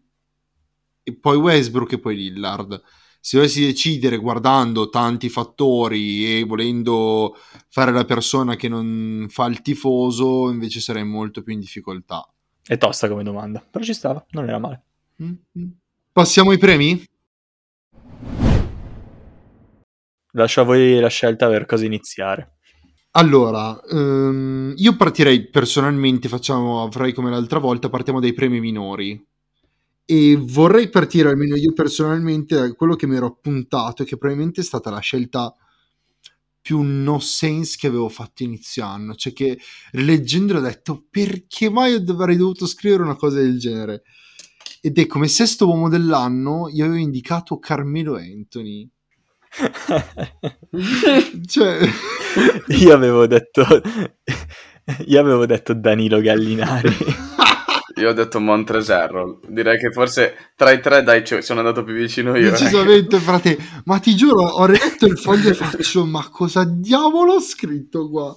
e 1.02 1.16
poi 1.16 1.37
Westbrook 1.37 1.92
e 1.92 1.98
poi 1.98 2.16
Lillard. 2.16 2.81
Se 3.20 3.37
dovessi 3.37 3.64
decidere 3.64 4.16
guardando 4.16 4.88
tanti 4.88 5.28
fattori 5.28 6.38
e 6.38 6.44
volendo 6.44 7.37
fare 7.68 7.92
la 7.92 8.05
persona 8.05 8.57
che 8.57 8.68
non 8.68 9.26
fa 9.28 9.46
il 9.46 9.62
tifoso, 9.62 10.50
invece 10.50 10.81
sarei 10.81 11.05
molto 11.05 11.42
più 11.42 11.52
in 11.52 11.61
difficoltà. 11.61 12.28
È 12.64 12.76
tosta 12.76 13.09
come 13.09 13.22
domanda, 13.22 13.64
però 13.68 13.85
ci 13.85 13.94
stava, 13.94 14.24
non 14.31 14.48
era 14.48 14.59
male. 14.59 14.83
Mm, 15.22 15.33
mm. 15.59 15.70
Passiamo 16.12 16.50
ai 16.50 16.59
premi? 16.59 17.05
Lascio 20.33 20.61
a 20.61 20.64
voi 20.64 20.98
la 20.98 21.09
scelta 21.09 21.48
per 21.48 21.64
cosa 21.66 21.85
iniziare. 21.85 22.57
Allora, 23.14 23.79
ehm, 23.90 24.72
io 24.77 24.96
partirei 24.96 25.46
personalmente, 25.51 26.29
facciamo, 26.29 26.90
farei 26.90 27.12
come 27.12 27.29
l'altra 27.31 27.59
volta, 27.59 27.90
partiamo 27.90 28.20
dai 28.20 28.33
premi 28.33 28.59
minori. 28.59 29.22
E 30.05 30.37
vorrei 30.40 30.88
partire 30.90 31.29
almeno 31.31 31.57
io 31.57 31.72
personalmente 31.75 32.55
da 32.57 32.72
quello 32.75 32.96
che 32.96 33.07
mi 33.07 33.16
ero 33.16 33.27
appuntato, 33.27 34.05
che 34.05 34.16
probabilmente 34.16 34.61
è 34.61 34.64
stata 34.64 34.90
la 34.90 35.01
scelta 35.01 35.55
più 36.62 36.81
no 36.83 37.18
sense 37.18 37.77
che 37.79 37.88
avevo 37.88 38.09
fatto 38.09 38.44
inizio 38.44 38.85
anno. 38.85 39.14
Cioè 39.14 39.33
che 39.33 39.59
leggendolo 39.92 40.61
ho 40.61 40.62
detto 40.62 41.05
perché 41.11 41.68
mai 41.70 41.94
avrei 41.94 42.37
dovuto 42.37 42.66
scrivere 42.66 43.03
una 43.03 43.16
cosa 43.16 43.38
del 43.38 43.59
genere? 43.59 44.03
Ed 44.81 44.98
è 44.98 45.07
come 45.07 45.29
sesto 45.29 45.66
uomo 45.66 45.88
dell'anno 45.88 46.68
io 46.68 46.85
avevo 46.85 47.01
indicato 47.01 47.59
Carmelo 47.59 48.16
Anthony. 48.16 48.88
Cioè... 51.46 51.78
io 52.68 52.94
avevo 52.94 53.26
detto 53.26 53.64
io 55.06 55.20
avevo 55.20 55.46
detto 55.46 55.74
Danilo 55.74 56.20
Gallinari. 56.20 56.90
Io 57.96 58.08
ho 58.08 58.12
detto 58.14 58.40
Montrezerro. 58.40 59.40
Direi 59.46 59.78
che 59.78 59.92
forse 59.92 60.52
tra 60.56 60.70
i 60.72 60.80
tre, 60.80 61.02
dai, 61.02 61.24
sono 61.40 61.60
andato 61.60 61.84
più 61.84 61.94
vicino 61.94 62.34
io. 62.36 62.48
eh. 62.48 62.50
Decisamente, 62.50 63.18
frate. 63.18 63.58
Ma 63.84 63.98
ti 63.98 64.16
giuro, 64.16 64.44
ho 64.44 64.66
letto 64.66 65.06
il 65.06 65.18
foglio 65.18 65.50
e 65.50 65.54
faccio, 65.54 66.04
ma 66.06 66.26
cosa 66.30 66.64
diavolo 66.64 67.34
ho 67.34 67.40
scritto 67.40 68.08
qua? 68.08 68.34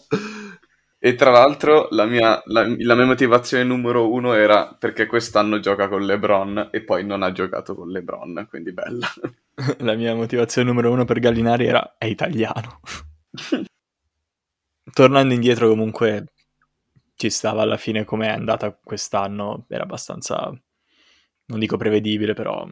E 1.00 1.16
tra 1.16 1.32
l'altro 1.32 1.88
la 1.92 2.06
mia, 2.06 2.42
la, 2.46 2.68
la 2.80 2.96
mia 2.96 3.06
motivazione 3.06 3.64
numero 3.64 4.12
uno 4.12 4.34
era 4.34 4.76
perché 4.78 5.06
quest'anno 5.06 5.60
gioca 5.60 5.88
con 5.88 6.06
LeBron 6.06 6.70
e 6.72 6.84
poi 6.84 7.06
non 7.06 7.24
ha 7.24 7.32
giocato 7.32 7.76
con 7.76 7.90
LeBron, 7.90 8.48
quindi 8.50 8.74
bella. 8.74 9.08
La 9.80 9.96
mia 9.96 10.14
motivazione 10.14 10.68
numero 10.68 10.92
uno 10.92 11.06
per 11.06 11.20
Gallinari 11.20 11.66
era 11.66 11.96
è 11.98 12.06
italiano. 12.06 12.80
Tornando 14.94 15.34
indietro 15.34 15.68
comunque 15.68 16.26
ci 17.16 17.30
stava 17.30 17.62
alla 17.62 17.78
fine 17.78 18.04
come 18.04 18.28
è 18.28 18.32
andata 18.32 18.78
quest'anno, 18.82 19.66
era 19.70 19.84
abbastanza, 19.84 20.52
non 21.46 21.60
dico 21.60 21.78
prevedibile, 21.78 22.34
però... 22.34 22.68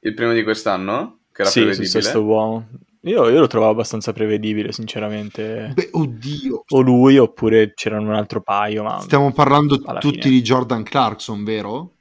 Il 0.00 0.14
primo 0.14 0.32
di 0.32 0.44
quest'anno? 0.44 1.22
Che 1.32 1.42
era 1.42 1.50
sì, 1.50 1.60
prevedibile? 1.60 1.90
sesto 1.90 2.22
uomo. 2.22 2.68
Io, 3.02 3.28
io 3.28 3.40
lo 3.40 3.46
trovavo 3.46 3.72
abbastanza 3.72 4.12
prevedibile, 4.12 4.72
sinceramente. 4.72 5.72
Beh, 5.74 5.90
oddio. 5.92 6.64
O 6.68 6.80
lui, 6.80 7.18
oppure 7.18 7.72
c'erano 7.74 8.08
un 8.08 8.14
altro 8.14 8.40
paio, 8.42 8.82
ma... 8.82 9.00
Stiamo 9.00 9.32
parlando 9.32 9.78
tutti 9.78 10.20
fine. 10.22 10.34
di 10.34 10.42
Jordan 10.42 10.82
Clarkson, 10.82 11.44
vero? 11.44 11.97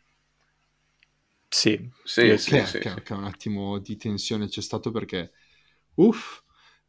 Sì, 1.50 1.90
Sì, 2.04 2.22
Io- 2.22 2.38
sì, 2.38 2.52
che, 2.52 2.66
sì, 2.66 2.80
che- 2.80 2.94
sì. 2.94 3.02
che 3.02 3.14
un 3.14 3.24
attimo 3.26 3.80
di 3.80 3.98
tensione 3.98 4.48
c'è 4.48 4.62
stato 4.62 4.92
perché... 4.92 5.32
Uff. 5.96 6.42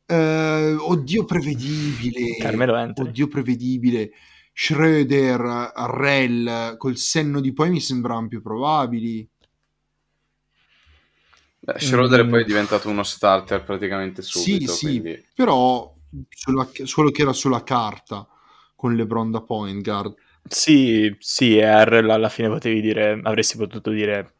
Eh, 0.07 0.75
oddio 0.79 1.25
prevedibile. 1.25 2.37
Carmelo 2.39 2.75
Anthony. 2.75 3.09
Oddio 3.09 3.29
prevedibile. 3.29 4.11
Schroeder, 4.53 5.41
Rell, 5.75 6.77
col 6.77 6.97
senno 6.97 7.41
di 7.41 7.53
poi 7.53 7.71
mi 7.71 7.81
sembravano 7.81 8.29
più 8.29 8.43
probabili. 8.43 9.29
Beh, 11.61 11.79
Schroeder 11.81 12.25
Mm. 12.25 12.31
poi 12.31 12.43
è 12.43 12.45
diventato 12.45 12.89
uno 12.89 13.03
starter 13.03 13.63
praticamente 13.65 14.23
subito, 14.23 14.73
sì, 14.73 14.87
quindi... 14.87 15.15
sì, 15.17 15.25
però 15.35 15.93
sulla- 16.29 16.69
solo 16.85 17.11
che 17.11 17.23
era 17.23 17.33
sulla 17.33 17.63
carta 17.63 18.27
con 18.75 18.95
LeBron 18.95 19.31
da 19.31 19.41
point 19.43 19.83
guard. 19.83 20.15
Sì, 20.49 21.15
sì, 21.19 21.59
R 21.61 22.07
alla 22.11 22.29
fine 22.29 22.49
potevi 22.49 22.81
dire, 22.81 23.21
avresti 23.23 23.57
potuto 23.57 23.91
dire 23.91 24.35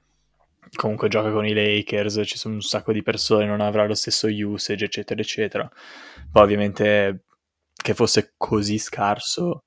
comunque 0.75 1.09
gioca 1.09 1.31
con 1.31 1.47
i 1.47 1.53
Lakers, 1.53 2.23
ci 2.25 2.39
sono 2.39 2.55
un 2.55 2.61
sacco 2.61 2.93
di 2.93 3.03
persone, 3.03 3.47
non 3.47 3.61
avrà 3.61 3.87
lo 3.87 3.95
stesso 3.95 4.29
usage, 4.29 4.87
eccetera, 4.87 5.21
eccetera. 5.21 5.71
Poi 6.31 6.43
ovviamente 6.43 7.25
che 7.75 7.95
fosse 7.95 8.35
così 8.37 8.79
scarso 8.79 9.65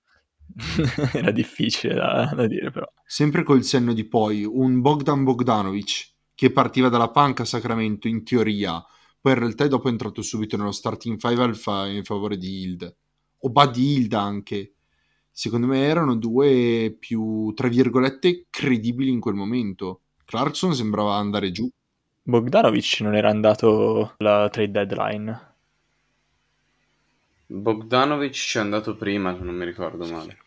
era 1.14 1.32
difficile 1.32 1.94
da, 1.94 2.32
da 2.36 2.48
dire, 2.48 2.72
però. 2.72 2.92
Sempre 3.06 3.44
col 3.44 3.64
senno 3.64 3.94
di 3.94 4.06
poi, 4.06 4.44
un 4.44 4.82
Bogdan 4.82 5.24
Bogdanovic 5.24 6.10
che 6.36 6.52
partiva 6.52 6.90
dalla 6.90 7.12
panca 7.12 7.44
a 7.44 7.46
Sacramento 7.46 8.08
in 8.08 8.24
teoria, 8.24 8.84
poi 9.20 9.34
in 9.34 9.40
realtà 9.40 9.68
dopo 9.68 9.88
è 9.88 9.92
entrato 9.92 10.22
subito 10.22 10.58
nello 10.58 10.72
starting 10.72 11.20
five 11.20 11.44
al 11.44 11.56
fa- 11.56 11.88
in 11.88 12.04
favore 12.04 12.38
di 12.38 12.62
Hild. 12.62 12.96
O 13.42 13.50
Buddy 13.50 13.96
Hild 13.96 14.14
anche. 14.14 14.74
Secondo 15.30 15.68
me 15.68 15.84
erano 15.84 16.16
due 16.16 16.96
più, 17.00 17.54
tra 17.54 17.68
virgolette, 17.68 18.48
credibili 18.50 19.12
in 19.12 19.20
quel 19.20 19.36
momento. 19.36 20.01
Clarkson 20.32 20.74
sembrava 20.74 21.14
andare 21.16 21.52
giù. 21.52 21.70
Bogdanovic 22.24 23.02
non 23.02 23.14
era 23.14 23.30
andato 23.30 24.16
alla 24.18 24.50
trade 24.50 24.72
deadline. 24.72 25.54
Bogdanovic 27.52 28.34
ci 28.34 28.58
è 28.58 28.62
andato 28.62 28.96
prima, 28.96 29.36
se 29.38 29.44
non 29.44 29.54
mi 29.54 29.64
ricordo 29.66 30.08
male. 30.08 30.40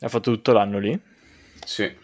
Ha 0.00 0.08
fatto 0.08 0.32
tutto 0.32 0.52
l'anno 0.52 0.78
lì. 0.78 0.98
Sì. 1.64 1.94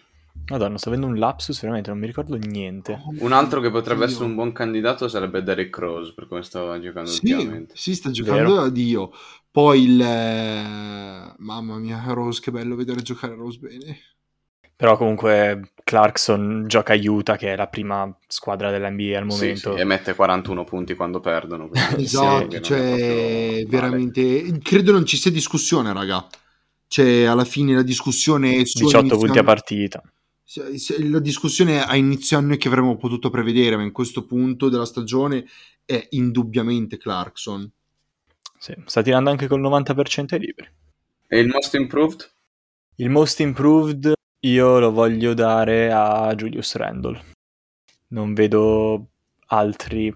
Madonna, 0.51 0.79
sto 0.79 0.89
avendo 0.89 1.07
un 1.09 1.19
lapsus, 1.19 1.61
veramente 1.61 1.91
non 1.91 1.99
mi 1.99 2.07
ricordo 2.07 2.37
niente. 2.37 2.93
Un 3.19 3.33
altro 3.33 3.61
che 3.61 3.71
potrebbe 3.71 4.05
Oddio. 4.05 4.05
essere 4.05 4.25
un 4.25 4.35
buon 4.35 4.53
candidato 4.53 5.09
sarebbe 5.09 5.43
Derrick 5.43 5.77
Rose, 5.79 6.13
per 6.15 6.29
come 6.29 6.43
stava 6.43 6.79
giocando 6.81 7.11
Sì, 7.11 7.33
ultimamente. 7.33 7.75
sì, 7.77 7.95
sta 7.95 8.11
giocando 8.11 8.55
Vero. 8.55 8.63
da 8.63 8.69
Dio. 8.71 9.11
Poi 9.51 9.83
il... 9.85 10.01
eh, 10.01 11.35
Mamma 11.39 11.79
mia, 11.79 12.03
Rose, 12.13 12.41
che 12.41 12.51
bello 12.51 12.75
vedere 12.77 13.03
giocare 13.03 13.35
Rose 13.35 13.59
bene. 13.59 13.99
Però 14.77 14.97
comunque 14.97 15.73
Clarkson 15.85 16.65
gioca 16.67 16.93
a 16.95 16.99
Utah, 17.01 17.37
che 17.37 17.53
è 17.53 17.57
la 17.57 17.69
prima 17.69 18.13
squadra 18.27 18.71
dell'NBA 18.71 19.19
al 19.19 19.31
Sì, 19.31 19.39
momento. 19.39 19.75
sì, 19.75 19.81
e 19.81 19.85
mette 19.85 20.15
41 20.15 20.65
punti 20.65 20.95
quando 20.95 21.21
perdono. 21.21 21.71
sì, 21.97 22.03
Esatto, 22.03 22.61
cioè 22.61 22.81
male. 22.81 23.65
veramente 23.69 24.59
credo 24.59 24.93
non 24.93 25.07
ci 25.07 25.17
sia 25.17 25.31
discussione, 25.31 25.93
raga. 25.93 26.27
Cioè, 26.89 27.25
alla 27.25 27.45
fine 27.45 27.75
la 27.75 27.83
discussione 27.83 28.57
è 28.57 28.65
su 28.65 28.79
18 28.85 28.99
inizio 28.99 29.19
punti 29.19 29.39
a 29.39 29.43
partita. 29.45 30.03
La 31.09 31.19
discussione 31.21 31.83
a 31.83 31.97
inizio 31.97 32.37
anno 32.37 32.55
è 32.55 32.57
che 32.59 32.69
avremmo 32.69 32.97
potuto 32.97 33.31
prevedere, 33.31 33.77
ma 33.77 33.83
in 33.83 33.93
questo 33.93 34.27
punto 34.27 34.69
della 34.69 34.85
stagione 34.85 35.47
è 35.87 36.09
indubbiamente 36.11 36.99
Clarkson. 36.99 37.71
Sì, 38.59 38.75
sta 38.85 39.01
tirando 39.03 39.31
anche 39.31 39.47
col 39.47 39.61
90% 39.63 40.35
ai 40.35 40.41
liberi. 40.41 40.69
E 41.29 41.39
il 41.39 41.49
most 41.49 41.75
improved? 41.75 42.31
Il 42.97 43.09
most 43.09 43.41
improved 43.41 44.13
io 44.45 44.79
lo 44.79 44.91
voglio 44.93 45.35
dare 45.35 45.91
a 45.93 46.33
Julius 46.35 46.75
Randle. 46.77 47.21
Non 48.09 48.35
vedo 48.35 49.09
altri, 49.47 50.15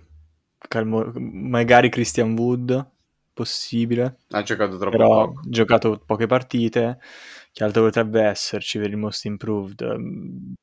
calmo- 0.58 1.10
magari 1.14 1.88
Christian 1.88 2.36
Wood, 2.36 2.90
possibile, 3.32 4.18
Ha 4.30 4.42
giocato 4.42 4.76
troppo 4.78 4.96
però 4.96 5.26
poco. 5.26 5.40
ha 5.40 5.42
giocato 5.48 6.02
poche 6.04 6.26
partite. 6.26 6.98
Che 7.52 7.64
altro 7.64 7.84
potrebbe 7.84 8.22
esserci 8.22 8.78
per 8.78 8.90
il 8.90 8.96
most 8.98 9.24
improved? 9.24 9.80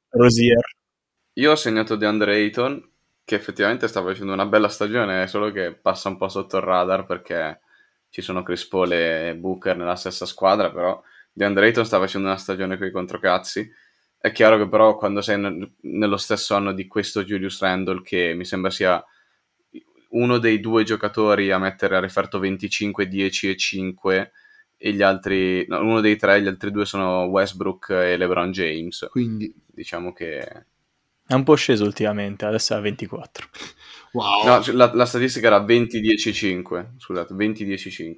Rosier. 0.09 0.61
Io 1.33 1.51
ho 1.51 1.55
segnato 1.55 1.95
DeAndre 1.95 2.35
Ayton, 2.35 2.87
che 3.25 3.35
effettivamente 3.35 3.87
sta 3.87 4.03
facendo 4.03 4.33
una 4.33 4.45
bella 4.45 4.67
stagione, 4.69 5.27
solo 5.27 5.51
che 5.51 5.73
passa 5.73 6.09
un 6.09 6.17
po' 6.17 6.27
sotto 6.29 6.57
il 6.57 6.63
radar 6.63 7.05
perché 7.07 7.61
ci 8.09 8.21
sono 8.21 8.43
Chris 8.43 8.67
Paul 8.67 8.91
e 8.91 9.35
Booker 9.35 9.75
nella 9.75 9.95
stessa 9.95 10.27
squadra, 10.27 10.71
però 10.71 11.01
DeAndre 11.33 11.67
Ayton 11.67 11.85
sta 11.85 11.99
facendo 11.99 12.27
una 12.27 12.37
stagione 12.37 12.77
con 12.77 12.87
i 12.87 12.91
controcazzi. 12.91 13.69
È 14.17 14.31
chiaro 14.31 14.57
che 14.57 14.69
però 14.69 14.95
quando 14.95 15.21
sei 15.21 15.39
nel- 15.39 15.73
nello 15.81 16.17
stesso 16.17 16.55
anno 16.55 16.71
di 16.73 16.87
questo 16.87 17.23
Julius 17.23 17.59
Randle, 17.59 18.01
che 18.03 18.33
mi 18.35 18.45
sembra 18.45 18.69
sia 18.69 19.03
uno 20.11 20.37
dei 20.37 20.59
due 20.59 20.83
giocatori 20.83 21.51
a 21.51 21.57
mettere 21.57 21.95
a 21.97 21.99
referto 21.99 22.39
25, 22.39 23.07
10 23.07 23.49
e 23.49 23.57
5, 23.57 24.31
e 24.77 24.93
gli 24.93 25.01
altri, 25.01 25.65
no, 25.67 25.79
uno 25.81 26.01
dei 26.01 26.17
tre, 26.17 26.41
gli 26.41 26.47
altri 26.47 26.71
due 26.71 26.85
sono 26.85 27.23
Westbrook 27.23 27.89
e 27.89 28.17
LeBron 28.17 28.51
James. 28.51 29.07
Quindi, 29.09 29.53
Diciamo 29.65 30.13
che 30.13 30.65
È 31.25 31.33
un 31.33 31.43
po' 31.43 31.55
sceso 31.55 31.83
ultimamente, 31.83 32.45
adesso 32.45 32.73
è 32.73 32.77
a 32.77 32.79
24. 32.79 33.47
wow. 34.13 34.45
No, 34.45 34.63
la, 34.73 34.93
la 34.93 35.05
statistica 35.05 35.47
era 35.47 35.59
20-10-5. 35.59 36.89
Scusate, 36.97 37.33
20-10-5. 37.33 38.15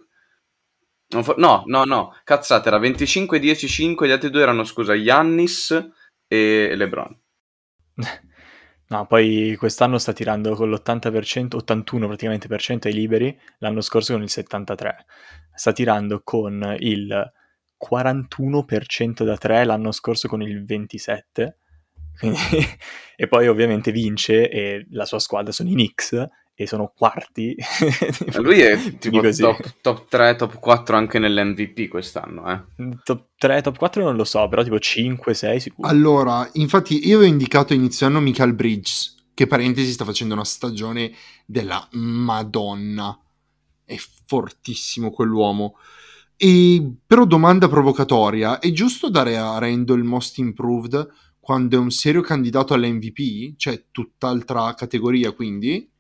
Fo- 1.08 1.36
No, 1.38 1.64
no, 1.68 1.84
no, 1.86 2.14
cazzate, 2.24 2.68
era 2.68 2.80
25-10-5. 2.80 4.06
Gli 4.06 4.12
altri 4.12 4.30
due 4.30 4.42
erano, 4.42 4.64
scusa, 4.64 4.94
Yannis 4.96 5.90
e 6.28 6.74
LeBron. 6.76 7.20
No, 8.88 9.08
poi 9.08 9.56
quest'anno 9.58 9.98
sta 9.98 10.14
tirando 10.14 10.54
con 10.54 10.70
l'80%, 10.70 11.56
81 11.56 12.06
praticamente 12.06 12.48
per 12.48 12.62
cento 12.62 12.88
ai 12.88 12.94
liberi, 12.94 13.36
l'anno 13.58 13.82
scorso 13.82 14.14
con 14.14 14.22
il 14.22 14.30
73%. 14.32 14.94
Sta 15.56 15.72
tirando 15.72 16.22
con 16.24 16.76
il 16.80 17.32
41% 17.84 19.24
da 19.24 19.38
3, 19.38 19.64
l'anno 19.66 19.92
scorso 19.92 20.28
con 20.28 20.44
il 20.44 20.64
27%. 20.64 21.54
Quindi- 22.20 22.38
e 23.16 23.28
poi 23.28 23.48
ovviamente 23.48 23.92
vince 23.92 24.50
e 24.50 24.86
la 24.92 25.06
sua 25.06 25.18
squadra 25.20 25.52
sono 25.52 25.70
i 25.70 25.74
Knicks 25.74 26.28
e 26.58 26.68
sono 26.68 26.92
quarti. 26.96 27.54
Lui 28.40 28.62
è 28.62 28.98
tipo 28.98 29.20
così. 29.20 29.42
top, 29.42 29.74
top 29.82 30.08
3, 30.08 30.36
top 30.38 30.60
4 30.60 30.96
anche 30.96 31.20
nell'MVP 31.20 31.90
quest'anno, 31.90 32.50
eh. 32.50 32.96
Top 33.04 33.28
3, 33.38 33.62
top 33.62 33.78
4 33.78 34.04
non 34.04 34.16
lo 34.16 34.24
so, 34.24 34.48
però 34.48 34.64
tipo 34.64 34.80
5, 34.80 35.34
6 35.34 35.60
sicuro. 35.60 35.88
Allora, 35.88 36.50
infatti 36.54 37.06
io 37.06 37.18
avevo 37.18 37.30
indicato 37.30 37.74
inizio 37.74 38.08
anno 38.08 38.22
Michael 38.22 38.54
Bridges, 38.54 39.16
che 39.34 39.48
parentesi 39.48 39.92
sta 39.92 40.06
facendo 40.06 40.34
una 40.34 40.46
stagione 40.46 41.12
della 41.46 41.86
Madonna. 41.92 43.20
È 43.84 43.98
fortissimo 44.26 45.12
quell'uomo. 45.12 45.76
E, 46.38 46.96
però 47.06 47.26
domanda 47.26 47.68
provocatoria, 47.68 48.60
è 48.60 48.72
giusto 48.72 49.10
dare 49.10 49.38
a 49.38 49.58
Randall 49.58 50.02
Most 50.02 50.38
Improved 50.38 51.08
quando 51.40 51.76
è 51.76 51.80
un 51.80 51.92
serio 51.92 52.22
candidato 52.22 52.74
all'MVP? 52.74 53.56
Cioè 53.58 53.86
tutt'altra 53.92 54.74
categoria 54.74 55.32
quindi? 55.32 55.92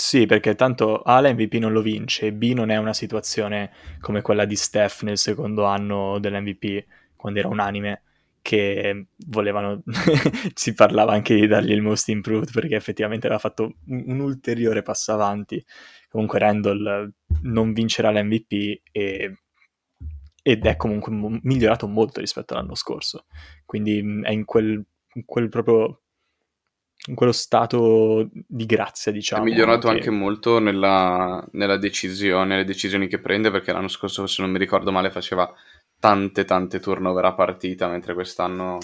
Sì, 0.00 0.26
perché 0.26 0.54
tanto 0.54 1.02
A 1.02 1.20
l'MVP 1.20 1.54
non 1.54 1.72
lo 1.72 1.82
vince, 1.82 2.32
B 2.32 2.52
non 2.54 2.70
è 2.70 2.76
una 2.76 2.92
situazione 2.94 3.72
come 4.00 4.22
quella 4.22 4.44
di 4.44 4.54
Steph 4.54 5.02
nel 5.02 5.18
secondo 5.18 5.64
anno 5.64 6.18
dell'MVP, 6.20 6.84
quando 7.16 7.40
era 7.40 7.48
unanime, 7.48 8.02
che 8.40 9.06
volevano, 9.26 9.82
si 10.54 10.72
parlava 10.74 11.12
anche 11.14 11.34
di 11.34 11.46
dargli 11.48 11.72
il 11.72 11.82
most 11.82 12.08
improved 12.10 12.52
perché 12.52 12.76
effettivamente 12.76 13.26
aveva 13.26 13.40
fatto 13.40 13.72
un, 13.86 14.04
un 14.06 14.20
ulteriore 14.20 14.82
passo 14.82 15.12
avanti. 15.12 15.62
Comunque 16.08 16.38
Randall 16.38 17.12
non 17.42 17.72
vincerà 17.72 18.10
l'MVP 18.12 18.80
e, 18.92 19.32
ed 20.42 20.64
è 20.64 20.76
comunque 20.76 21.12
migliorato 21.42 21.86
molto 21.88 22.20
rispetto 22.20 22.54
all'anno 22.54 22.74
scorso, 22.74 23.26
quindi 23.66 23.98
è 24.22 24.30
in 24.30 24.44
quel, 24.44 24.82
in 25.14 25.24
quel 25.24 25.48
proprio 25.48 26.02
in 27.08 27.14
quello 27.14 27.32
stato 27.32 28.28
di 28.32 28.66
grazia, 28.66 29.10
diciamo. 29.10 29.42
è 29.42 29.46
migliorato 29.46 29.88
che- 29.88 29.94
anche 29.94 30.10
molto 30.10 30.58
nella, 30.58 31.44
nella 31.52 31.76
decisione, 31.76 32.56
le 32.56 32.64
decisioni 32.64 33.08
che 33.08 33.18
prende, 33.18 33.50
perché 33.50 33.72
l'anno 33.72 33.88
scorso, 33.88 34.26
se 34.26 34.42
non 34.42 34.50
mi 34.50 34.58
ricordo 34.58 34.92
male, 34.92 35.10
faceva 35.10 35.52
tante 35.98 36.44
tante 36.44 36.78
turnover 36.80 37.24
a 37.24 37.34
partita, 37.34 37.88
mentre 37.88 38.14
quest'anno 38.14 38.78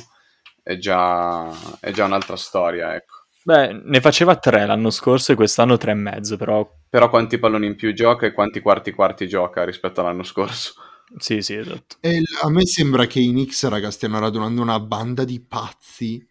è 0.63 0.77
già, 0.79 1.51
è 1.81 1.91
già 1.93 2.05
un'altra 2.05 2.37
storia, 2.37 2.95
ecco. 2.95 3.23
Beh, 3.43 3.73
ne 3.85 4.01
faceva 4.01 4.37
tre 4.37 4.65
l'anno 4.65 4.91
scorso 4.91 5.33
e 5.33 5.35
quest'anno 5.35 5.77
tre 5.77 5.91
e 5.91 5.95
mezzo, 5.95 6.37
però 6.39 6.67
Però 6.89 7.11
quanti 7.11 7.39
palloni 7.39 7.67
in 7.67 7.77
più 7.77 7.93
gioca 7.93 8.25
e 8.27 8.33
quanti 8.33 8.61
quarti 8.61 8.91
quarti 8.93 9.29
gioca 9.29 9.65
rispetto 9.65 10.01
all'anno 10.01 10.23
scorso? 10.23 10.75
Sì, 11.19 11.43
sì, 11.43 11.55
esatto. 11.55 11.97
E 12.01 12.23
a 12.43 12.51
me 12.51 12.67
sembra 12.67 13.07
che 13.07 13.21
i 13.21 13.29
Knicks, 13.29 13.69
raga, 13.69 13.91
stiano 13.91 14.19
radunando 14.19 14.63
una 14.63 14.81
banda 14.81 15.25
di 15.25 15.41
pazzi, 15.41 16.27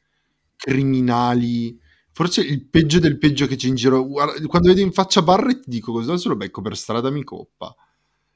criminali. 0.55 1.79
Forse 2.13 2.41
il 2.41 2.63
peggio 2.65 2.99
del 2.99 3.17
peggio 3.17 3.47
che 3.47 3.55
c'è 3.55 3.67
in 3.67 3.75
giro. 3.75 4.05
Guarda, 4.05 4.45
quando 4.45 4.69
vedo 4.69 4.81
in 4.81 4.91
faccia 4.91 5.23
Barrett 5.23 5.63
dico 5.65 5.91
cosa 5.91 6.15
se 6.15 6.29
lo 6.29 6.35
becco 6.35 6.61
per 6.61 6.77
strada 6.77 7.09
mi 7.09 7.23
coppa. 7.23 7.75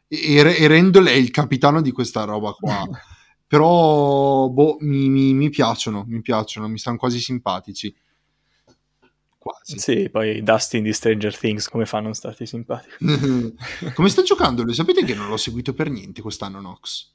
E, 0.08 0.18
e, 0.18 0.56
e 0.63 0.68
Randall 0.68 1.06
è 1.06 1.12
il 1.13 1.30
capitano 1.30 1.82
di 1.82 1.92
questa 1.92 2.24
roba 2.24 2.52
qua. 2.54 2.84
Però 3.48 4.50
boh, 4.50 4.78
mi, 4.82 5.10
mi- 5.10 5.34
mi 5.34 5.50
piacciono, 5.50 6.04
mi 6.08 6.22
piacciono, 6.22 6.68
mi 6.68 6.78
stanno 6.78 6.98
quasi 6.98 7.20
simpatici. 7.20 7.96
Quasi. 9.38 9.80
Sì, 9.80 10.10
poi 10.10 10.44
Dustin 10.44 10.84
di 10.84 10.92
Stranger 10.92 11.38
Things, 11.38 11.70
come 11.70 11.86
fa 11.86 12.00
a 12.00 12.02
non 12.02 12.13
starti 12.13 12.46
simpatico? 12.46 12.98
Come 13.94 14.10
sta 14.10 14.22
giocando? 14.24 14.63
Lo 14.63 14.74
sapete 14.74 15.06
che 15.06 15.13
non 15.13 15.30
l'ho 15.30 15.38
seguito 15.38 15.74
per 15.74 15.90
niente 15.90 16.22
quest'anno 16.22 16.60
Nox? 16.60 17.13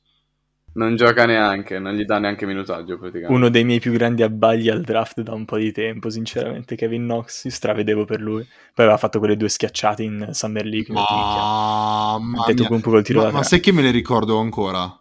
Non 0.74 0.96
gioca 0.96 1.26
neanche, 1.26 1.78
non 1.78 1.92
gli 1.92 2.04
dà 2.04 2.18
neanche 2.18 2.46
minutaggio 2.46 2.96
praticamente. 2.98 3.34
Uno 3.34 3.50
dei 3.50 3.62
miei 3.64 3.78
più 3.78 3.92
grandi 3.92 4.22
abbagli 4.22 4.70
al 4.70 4.80
draft 4.80 5.20
da 5.20 5.34
un 5.34 5.44
po' 5.44 5.58
di 5.58 5.70
tempo, 5.70 6.08
sinceramente, 6.08 6.76
Kevin 6.76 7.02
Knox, 7.02 7.44
io 7.44 7.50
stravedevo 7.50 8.06
per 8.06 8.20
lui. 8.20 8.42
Poi 8.42 8.84
aveva 8.84 8.96
fatto 8.96 9.18
quelle 9.18 9.36
due 9.36 9.50
schiacciate 9.50 10.02
in 10.02 10.28
Summer 10.32 10.64
League. 10.64 10.94
Mamma 10.94 12.44
Detto 12.46 12.66
mia. 12.70 12.80
col 12.80 13.02
tiro 13.02 13.22
Ma, 13.24 13.30
ma 13.30 13.42
sai 13.42 13.60
che 13.60 13.70
me 13.72 13.82
le 13.82 13.90
ricordo 13.90 14.38
ancora? 14.38 14.96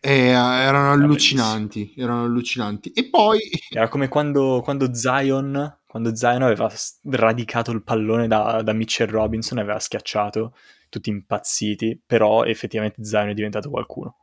Eh, 0.00 0.26
erano 0.28 0.90
allucinanti, 0.92 1.94
erano 1.96 2.24
allucinanti. 2.24 2.90
E 2.90 3.08
poi 3.08 3.38
Era 3.70 3.88
come 3.88 4.08
quando, 4.08 4.60
quando 4.62 4.92
Zion, 4.92 5.78
quando 5.86 6.14
Zion 6.14 6.42
aveva 6.42 6.70
radicato 7.04 7.70
il 7.70 7.82
pallone 7.82 8.28
da, 8.28 8.60
da 8.62 8.72
Mitchell 8.74 9.08
Robinson, 9.08 9.56
aveva 9.56 9.78
schiacciato, 9.78 10.54
tutti 10.94 11.10
impazziti, 11.10 12.00
però 12.04 12.44
effettivamente 12.44 13.04
Zion 13.04 13.28
è 13.28 13.34
diventato 13.34 13.70
qualcuno. 13.70 14.16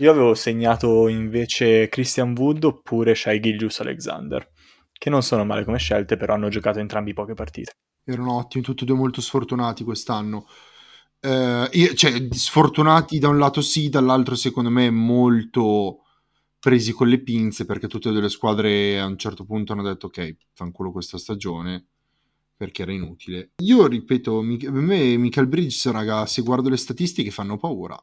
Io 0.00 0.10
avevo 0.10 0.34
segnato 0.34 1.08
invece 1.08 1.88
Christian 1.88 2.34
Wood 2.36 2.64
oppure 2.64 3.14
Shai 3.14 3.40
Gilgius 3.40 3.80
Alexander, 3.80 4.48
che 4.92 5.10
non 5.10 5.22
sono 5.22 5.44
male 5.44 5.64
come 5.64 5.78
scelte, 5.78 6.16
però 6.16 6.34
hanno 6.34 6.48
giocato 6.48 6.78
entrambi 6.78 7.12
poche 7.12 7.34
partite. 7.34 7.72
erano 8.04 8.36
ottimi, 8.36 8.64
tutti 8.64 8.84
e 8.84 8.86
due 8.86 8.96
molto 8.96 9.20
sfortunati 9.20 9.84
quest'anno. 9.84 10.46
Eh, 11.20 11.68
io- 11.72 11.94
cioè, 11.94 12.28
sfortunati 12.30 13.18
da 13.18 13.28
un 13.28 13.38
lato 13.38 13.60
sì, 13.60 13.88
dall'altro 13.88 14.34
secondo 14.34 14.70
me 14.70 14.90
molto 14.90 16.04
presi 16.58 16.92
con 16.92 17.08
le 17.08 17.20
pinze 17.22 17.64
perché 17.66 17.86
tutte 17.88 18.08
e 18.08 18.12
due 18.12 18.22
le 18.22 18.28
squadre 18.28 18.98
a 19.00 19.06
un 19.06 19.18
certo 19.18 19.44
punto 19.44 19.72
hanno 19.72 19.82
detto 19.82 20.06
ok, 20.06 20.36
fanculo 20.54 20.90
questa 20.92 21.18
stagione 21.18 21.88
perché 22.58 22.82
era 22.82 22.92
inutile. 22.92 23.52
Io 23.62 23.86
ripeto, 23.86 24.42
mi- 24.42 24.58
a 24.66 24.70
me 24.72 25.16
Michael 25.16 25.46
Bridges, 25.46 25.90
raga, 25.92 26.26
se 26.26 26.42
guardo 26.42 26.68
le 26.68 26.76
statistiche 26.76 27.30
fanno 27.30 27.56
paura. 27.56 27.96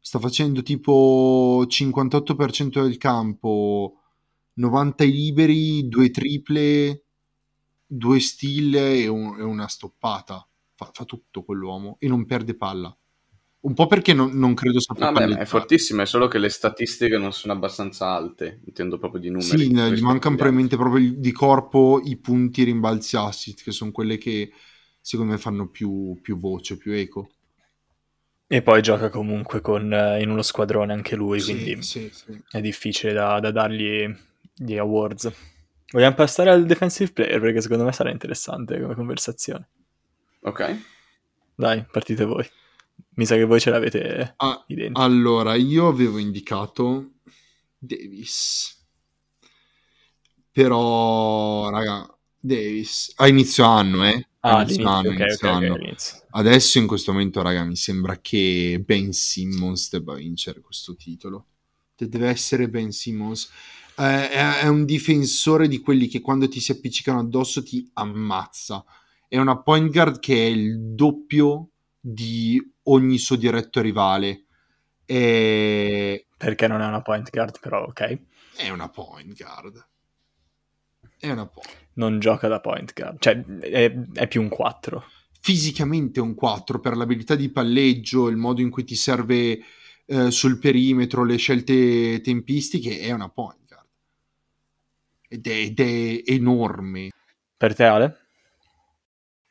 Sta 0.00 0.18
facendo 0.18 0.62
tipo 0.62 1.64
58% 1.68 2.82
del 2.82 2.98
campo, 2.98 4.00
90 4.54 5.04
ai 5.04 5.12
liberi, 5.12 5.86
due 5.88 6.10
triple, 6.10 7.04
due 7.86 8.18
steal 8.18 8.74
e, 8.74 9.06
un- 9.06 9.38
e 9.38 9.42
una 9.44 9.68
stoppata. 9.68 10.44
Fa, 10.74 10.90
fa 10.92 11.04
tutto 11.04 11.44
quell'uomo 11.44 11.96
e 12.00 12.08
non 12.08 12.26
perde 12.26 12.56
palla. 12.56 12.94
Un 13.60 13.74
po' 13.74 13.86
perché 13.86 14.14
non, 14.14 14.30
non 14.38 14.54
credo 14.54 14.80
sappia 14.80 15.10
No, 15.10 15.36
è 15.36 15.44
fortissimo, 15.44 16.02
è 16.02 16.06
solo 16.06 16.28
che 16.28 16.38
le 16.38 16.48
statistiche 16.48 17.18
non 17.18 17.32
sono 17.32 17.52
abbastanza 17.52 18.12
alte, 18.12 18.60
intendo 18.64 18.98
proprio 18.98 19.20
di 19.20 19.30
numeri. 19.30 19.64
Sì, 19.64 19.72
ne- 19.72 19.92
gli 19.92 20.00
mancano 20.00 20.36
probabilmente 20.36 20.76
proprio 20.76 21.12
di 21.16 21.32
corpo 21.32 22.00
i 22.04 22.16
punti 22.16 22.62
rimbalzi 22.64 23.16
assist, 23.16 23.62
che 23.62 23.72
sono 23.72 23.90
quelle 23.92 24.16
che 24.18 24.52
secondo 25.00 25.32
me 25.32 25.38
fanno 25.38 25.68
più, 25.68 26.18
più 26.20 26.38
voce, 26.38 26.76
più 26.76 26.92
eco. 26.92 27.30
E 28.50 28.62
poi 28.62 28.82
gioca 28.82 29.10
comunque 29.10 29.60
con, 29.60 29.92
eh, 29.92 30.20
in 30.22 30.30
uno 30.30 30.42
squadrone 30.42 30.92
anche 30.92 31.16
lui, 31.16 31.40
Sì, 31.40 31.52
quindi 31.52 31.78
sì, 31.82 32.10
sì. 32.12 32.42
è 32.50 32.60
difficile 32.60 33.12
da, 33.12 33.38
da 33.40 33.50
dargli 33.50 34.12
gli 34.54 34.76
awards. 34.76 35.30
Vogliamo 35.92 36.14
passare 36.16 36.50
al 36.50 36.66
defensive 36.66 37.12
player 37.12 37.40
perché 37.40 37.60
secondo 37.60 37.84
me 37.84 37.92
sarà 37.92 38.10
interessante 38.10 38.80
come 38.80 38.94
conversazione. 38.94 39.68
Ok. 40.42 40.60
Dai, 41.56 41.84
partite 41.92 42.24
voi. 42.24 42.48
Mi 43.18 43.26
sa 43.26 43.34
che 43.34 43.44
voi 43.44 43.58
ce 43.58 43.70
l'avete 43.70 44.34
Ah, 44.36 44.64
allora, 44.92 45.56
io 45.56 45.88
avevo 45.88 46.18
indicato 46.18 47.14
Davis. 47.76 48.76
Però, 50.52 51.68
raga, 51.68 52.06
Davis 52.38 53.12
a 53.16 53.26
inizio 53.26 53.64
anno, 53.64 54.06
eh? 54.06 54.24
A 54.40 54.58
Ah, 54.58 54.62
inizio 54.62 54.88
anno, 54.88 55.10
ok, 55.10 55.18
inizio 55.18 55.48
ok, 55.48 55.56
ok, 55.56 55.62
anno. 55.64 55.74
all'inizio. 55.74 56.18
Adesso 56.30 56.78
in 56.78 56.86
questo 56.86 57.10
momento, 57.10 57.42
raga, 57.42 57.64
mi 57.64 57.74
sembra 57.74 58.20
che 58.20 58.80
Ben 58.84 59.12
Simmons 59.12 59.90
debba 59.90 60.14
vincere 60.14 60.60
questo 60.60 60.94
titolo. 60.94 61.46
De- 61.96 62.08
Deve 62.08 62.28
essere 62.28 62.68
Ben 62.68 62.92
Simmons. 62.92 63.50
Eh, 63.96 64.30
è, 64.30 64.60
è 64.60 64.68
un 64.68 64.84
difensore 64.84 65.66
di 65.66 65.80
quelli 65.80 66.06
che 66.06 66.20
quando 66.20 66.46
ti 66.48 66.60
si 66.60 66.70
appiccicano 66.70 67.18
addosso 67.18 67.64
ti 67.64 67.90
ammazza. 67.94 68.84
È 69.26 69.36
una 69.38 69.60
point 69.60 69.90
guard 69.90 70.20
che 70.20 70.34
è 70.34 70.48
il 70.48 70.78
doppio 70.94 71.70
di 72.12 72.72
ogni 72.84 73.18
suo 73.18 73.36
diretto 73.36 73.80
rivale. 73.80 74.44
È, 75.04 76.24
Perché 76.36 76.66
non 76.66 76.80
è 76.80 76.86
una 76.86 77.02
point 77.02 77.30
guard, 77.30 77.58
però 77.60 77.84
ok. 77.84 78.18
è 78.56 78.68
una 78.70 78.88
point 78.88 79.36
guard. 79.36 79.86
È 81.18 81.30
una 81.30 81.46
point. 81.46 81.86
Non 81.94 82.18
gioca 82.18 82.48
da 82.48 82.60
point 82.60 82.92
guard. 82.94 83.20
Cioè, 83.20 83.44
è, 83.60 83.94
è 84.14 84.28
più 84.28 84.40
un 84.40 84.48
4. 84.48 85.04
fisicamente 85.40 86.20
un 86.20 86.34
4 86.34 86.80
per 86.80 86.96
l'abilità 86.96 87.34
di 87.34 87.50
palleggio, 87.50 88.28
il 88.28 88.36
modo 88.36 88.60
in 88.60 88.70
cui 88.70 88.84
ti 88.84 88.94
serve 88.94 89.58
eh, 90.06 90.30
sul 90.30 90.58
perimetro, 90.58 91.24
le 91.24 91.36
scelte 91.36 92.20
tempistiche, 92.22 93.00
è 93.00 93.12
una 93.12 93.28
point 93.28 93.66
guard. 93.66 93.86
Ed 95.28 95.46
è, 95.46 95.50
ed 95.50 95.80
è 95.80 96.22
enorme. 96.32 97.10
Per 97.56 97.74
te, 97.74 97.84
Ale? 97.84 98.27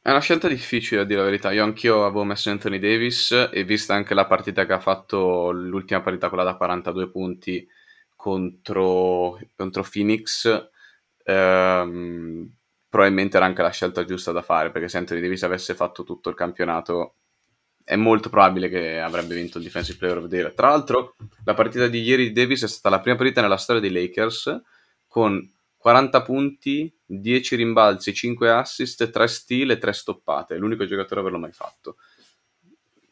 È 0.08 0.12
una 0.12 0.22
scelta 0.22 0.48
difficile 0.48 1.02
a 1.02 1.04
dire 1.04 1.20
la 1.20 1.26
verità. 1.26 1.52
Io 1.52 1.66
anch'io 1.66 2.06
avevo 2.06 2.24
messo 2.24 2.50
Anthony 2.50 2.80
Davis 2.80 3.50
e 3.52 3.66
vista 3.66 3.94
anche 3.94 4.14
la 4.14 4.26
partita 4.26 4.66
che 4.66 4.72
ha 4.72 4.80
fatto, 4.80 5.52
l'ultima 5.52 6.00
partita, 6.00 6.30
quella 6.30 6.46
da 6.46 6.56
42 6.56 7.10
punti 7.10 7.68
contro, 8.16 9.38
contro 9.54 9.84
Phoenix, 9.92 10.70
ehm, 11.26 12.50
probabilmente 12.88 13.36
era 13.36 13.48
anche 13.48 13.62
la 13.62 13.70
scelta 13.70 14.06
giusta 14.06 14.32
da 14.32 14.42
fare 14.42 14.72
perché 14.72 14.88
se 14.88 14.98
Anthony 14.98 15.20
Davis 15.20 15.44
avesse 15.44 15.76
fatto 15.76 16.06
tutto 16.06 16.30
il 16.30 16.36
campionato 16.36 17.16
è 17.84 17.98
molto 17.98 18.30
probabile 18.30 18.70
che 18.70 19.02
avrebbe 19.02 19.36
vinto 19.36 19.58
il 19.58 19.66
Defensive 19.66 19.98
Player 19.98 20.20
of 20.20 20.30
the 20.30 20.36
Year. 20.38 20.54
Tra 20.54 20.70
l'altro, 20.70 21.18
la 21.44 21.54
partita 21.54 21.88
di 21.88 22.02
ieri 22.02 22.28
di 22.28 22.32
Davis 22.32 22.64
è 22.64 22.68
stata 22.70 22.96
la 22.96 23.02
prima 23.02 23.18
partita 23.18 23.42
nella 23.42 23.58
storia 23.58 23.82
dei 23.82 23.92
Lakers 23.92 24.62
con 25.06 25.52
40 25.76 26.22
punti, 26.22 26.97
10 27.08 27.56
rimbalzi, 27.56 28.14
5 28.14 28.52
assist, 28.52 29.10
3 29.10 29.28
steal 29.28 29.72
e 29.72 29.78
3 29.78 29.94
stoppate. 29.94 30.56
È 30.56 30.58
l'unico 30.58 30.86
giocatore 30.86 31.22
a 31.22 31.24
averlo 31.24 31.40
mai 31.40 31.54
fatto. 31.54 31.96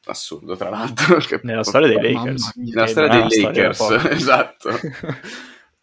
Assurdo, 0.05 0.55
tra 0.55 0.69
l'altro. 0.69 1.17
Nella 1.43 1.63
storia 1.63 1.88
dei 1.88 2.13
Lakers. 2.13 2.55
Nella 2.55 2.88
storia 2.88 3.10
dei 3.10 3.31
storia 3.31 3.67
Lakers, 3.69 4.05
esatto. 4.12 4.69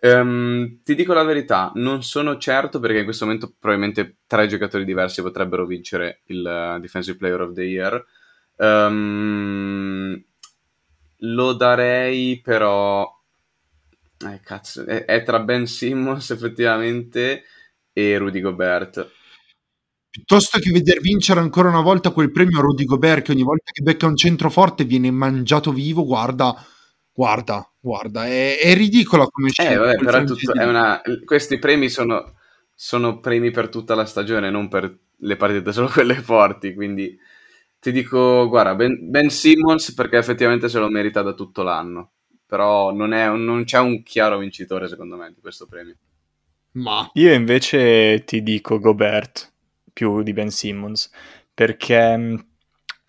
Ehm, 0.05 0.81
ti 0.83 0.94
dico 0.94 1.12
la 1.12 1.22
verità, 1.22 1.70
non 1.77 2.03
sono 2.03 2.37
certo 2.37 2.81
perché 2.81 2.98
in 2.98 3.05
questo 3.05 3.25
momento 3.25 3.55
probabilmente 3.59 4.16
tre 4.27 4.46
giocatori 4.46 4.85
diversi 4.85 5.22
potrebbero 5.22 5.64
vincere 5.64 6.22
il 6.27 6.44
eh, 6.46 6.81
Defensive 6.81 7.16
Player 7.16 7.40
of 7.40 7.53
the 7.53 7.62
Year. 7.62 8.05
Ehm, 8.57 10.25
lo 11.18 11.53
darei 11.53 12.40
però... 12.40 13.09
Eh, 14.25 14.40
cazzo, 14.42 14.85
è, 14.85 15.05
è 15.05 15.22
tra 15.22 15.40
Ben 15.40 15.66
Simmons 15.66 16.31
effettivamente 16.35 17.44
e 17.92 18.18
Rudy 18.18 18.40
Gobert. 18.40 19.11
Piuttosto 20.11 20.59
che 20.59 20.70
veder 20.70 21.00
vincere 21.00 21.40
ancora 21.40 21.68
una 21.70 21.81
volta 21.81 22.11
quel 22.11 22.31
premio 22.31 22.59
a 22.59 22.62
Rudy 22.62 22.85
Gobert, 22.85 23.24
che 23.24 23.33
ogni 23.33 23.42
volta 23.42 23.70
che 23.72 23.83
becca 23.83 24.07
un 24.07 24.16
centro 24.16 24.50
forte 24.50 24.85
viene 24.85 25.11
mangiato 25.11 25.72
vivo, 25.72 26.05
guarda, 26.05 26.55
guarda, 27.11 27.66
guarda, 27.81 28.26
è, 28.26 28.59
è 28.59 28.74
ridicola 28.74 29.24
come 29.26 29.48
Eh, 29.48 29.52
scelta. 29.52 29.78
vabbè, 29.78 29.96
però 29.96 30.24
tutto- 30.24 30.52
una- 30.55 31.00
questi 31.24 31.59
premi 31.59 31.88
sono, 31.88 32.35
sono 32.74 33.20
premi 33.20 33.50
per 33.50 33.70
tutta 33.70 33.94
la 33.94 34.05
stagione, 34.05 34.50
non 34.50 34.68
per 34.68 34.94
le 35.16 35.37
partite, 35.37 35.72
solo 35.72 35.88
quelle 35.88 36.16
forti. 36.16 36.74
Quindi 36.74 37.16
ti 37.78 37.90
dico, 37.90 38.46
guarda, 38.48 38.74
Ben, 38.74 39.09
Ben 39.11 39.31
Simmons 39.31 39.94
perché 39.94 40.18
effettivamente 40.18 40.68
se 40.68 40.78
lo 40.78 40.90
merita 40.90 41.22
da 41.22 41.33
tutto 41.33 41.62
l'anno. 41.62 42.12
Però 42.46 42.92
non, 42.92 43.14
è 43.14 43.28
un- 43.28 43.44
non 43.44 43.64
c'è 43.64 43.78
un 43.78 44.02
chiaro 44.02 44.37
vincitore, 44.38 44.88
secondo 44.88 45.16
me, 45.16 45.33
di 45.35 45.40
questo 45.40 45.64
premio. 45.66 45.96
Ma 46.73 47.11
Io 47.15 47.33
invece 47.33 48.25
ti 48.25 48.43
dico 48.43 48.79
Gobert 48.79 49.53
più 49.93 50.23
di 50.23 50.33
Ben 50.33 50.51
Simmons 50.51 51.11
perché 51.53 52.17
mh, 52.17 52.47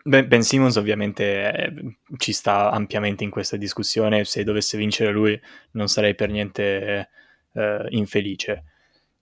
Ben, 0.06 0.43
Simmons 0.43 0.76
ovviamente 0.76 1.54
eh, 1.54 1.73
ci 2.17 2.34
sta 2.34 2.71
ampiamente 2.71 3.23
in 3.23 3.30
questa 3.30 3.56
discussione. 3.56 4.26
Se 4.26 4.43
dovesse 4.43 4.78
vincere 4.78 5.13
lui, 5.13 5.39
non 5.71 5.88
sarei 5.88 6.13
per 6.13 6.30
niente 6.30 7.10
eh, 7.54 7.86
infelice 7.91 8.63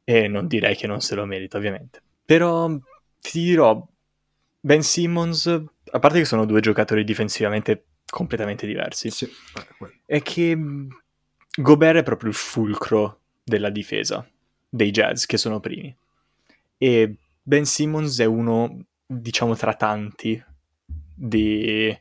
e 0.03 0.27
non 0.27 0.47
direi 0.47 0.75
che 0.75 0.87
non 0.87 0.99
se 0.99 1.13
lo 1.13 1.25
merita, 1.25 1.57
ovviamente. 1.57 2.01
Però 2.25 2.67
ti 3.19 3.43
dirò, 3.43 3.87
Ben 4.59 4.81
Simmons 4.81 5.45
a 5.91 5.99
parte 5.99 6.19
che 6.19 6.25
sono 6.25 6.45
due 6.45 6.61
giocatori 6.61 7.03
difensivamente 7.03 7.85
completamente 8.09 8.65
diversi, 8.65 9.11
Sì, 9.11 9.25
eh, 9.25 9.67
quello. 9.77 9.93
è 10.05 10.21
che 10.23 10.55
mh, 10.55 10.87
Gobert 11.57 11.99
è 11.99 12.03
proprio 12.03 12.29
il 12.29 12.35
fulcro 12.35 13.20
della 13.43 13.69
difesa 13.69 14.27
dei 14.69 14.91
Jazz, 14.91 15.25
che 15.25 15.37
sono 15.37 15.59
primi. 15.59 15.95
E 16.77 17.15
Ben 17.41 17.65
Simmons 17.65 18.19
è 18.19 18.25
uno, 18.25 18.85
diciamo, 19.05 19.55
tra 19.55 19.73
tanti 19.73 20.41
di, 21.13 21.95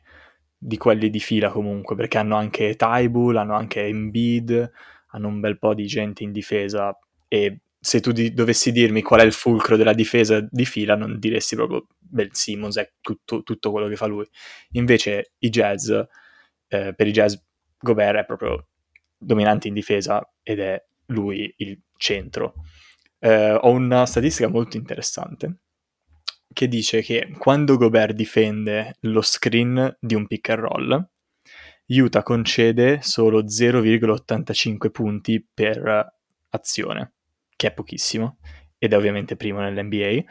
di 0.56 0.76
quelli 0.76 1.10
di 1.10 1.20
fila 1.20 1.50
comunque, 1.50 1.96
perché 1.96 2.18
hanno 2.18 2.36
anche 2.36 2.76
Tybull, 2.76 3.36
hanno 3.36 3.54
anche 3.54 3.84
Embiid, 3.84 4.70
hanno 5.08 5.28
un 5.28 5.40
bel 5.40 5.58
po' 5.58 5.74
di 5.74 5.86
gente 5.86 6.22
in 6.22 6.32
difesa 6.32 6.96
e 7.28 7.60
se 7.80 8.00
tu 8.00 8.12
di- 8.12 8.34
dovessi 8.34 8.72
dirmi 8.72 9.00
qual 9.02 9.20
è 9.20 9.24
il 9.24 9.32
fulcro 9.32 9.76
della 9.76 9.94
difesa 9.94 10.46
di 10.50 10.66
fila, 10.66 10.94
non 10.94 11.18
diresti 11.18 11.56
proprio 11.56 11.86
Ben 11.98 12.28
Simmons, 12.32 12.76
è 12.76 12.92
tutto, 13.00 13.42
tutto 13.42 13.70
quello 13.70 13.88
che 13.88 13.96
fa 13.96 14.06
lui. 14.06 14.26
Invece 14.72 15.32
i 15.38 15.48
Jazz, 15.48 15.90
eh, 15.90 16.94
per 16.94 17.06
i 17.06 17.12
Jazz, 17.12 17.34
Gobert 17.78 18.18
è 18.18 18.24
proprio 18.26 18.66
dominante 19.16 19.68
in 19.68 19.74
difesa 19.74 20.20
ed 20.42 20.60
è 20.60 20.82
lui 21.10 21.52
il 21.58 21.80
centro. 21.96 22.54
Eh, 23.18 23.52
ho 23.52 23.70
una 23.70 24.06
statistica 24.06 24.48
molto 24.48 24.76
interessante 24.76 25.58
che 26.52 26.66
dice 26.66 27.02
che 27.02 27.32
quando 27.38 27.76
Gobert 27.76 28.14
difende 28.14 28.96
lo 29.00 29.22
screen 29.22 29.96
di 30.00 30.14
un 30.14 30.26
pick 30.26 30.48
and 30.48 30.60
roll, 30.60 31.08
Utah 31.86 32.22
concede 32.22 33.00
solo 33.02 33.44
0,85 33.44 34.90
punti 34.90 35.44
per 35.52 36.14
azione, 36.50 37.12
che 37.56 37.68
è 37.68 37.72
pochissimo, 37.72 38.38
ed 38.78 38.92
è 38.92 38.96
ovviamente 38.96 39.36
primo 39.36 39.60
nell'NBA. 39.60 40.22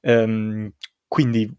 Ehm, 0.00 0.72
quindi 1.06 1.50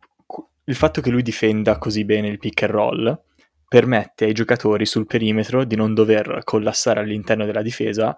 il 0.66 0.76
fatto 0.76 1.02
che 1.02 1.10
lui 1.10 1.24
difenda 1.24 1.78
così 1.78 2.06
bene 2.06 2.28
il 2.28 2.38
pick 2.38 2.64
and 2.64 2.72
roll 2.72 3.24
permette 3.68 4.26
ai 4.26 4.34
giocatori 4.34 4.86
sul 4.86 5.06
perimetro 5.06 5.64
di 5.64 5.76
non 5.76 5.94
dover 5.94 6.42
collassare 6.44 7.00
all'interno 7.00 7.46
della 7.46 7.62
difesa 7.62 8.16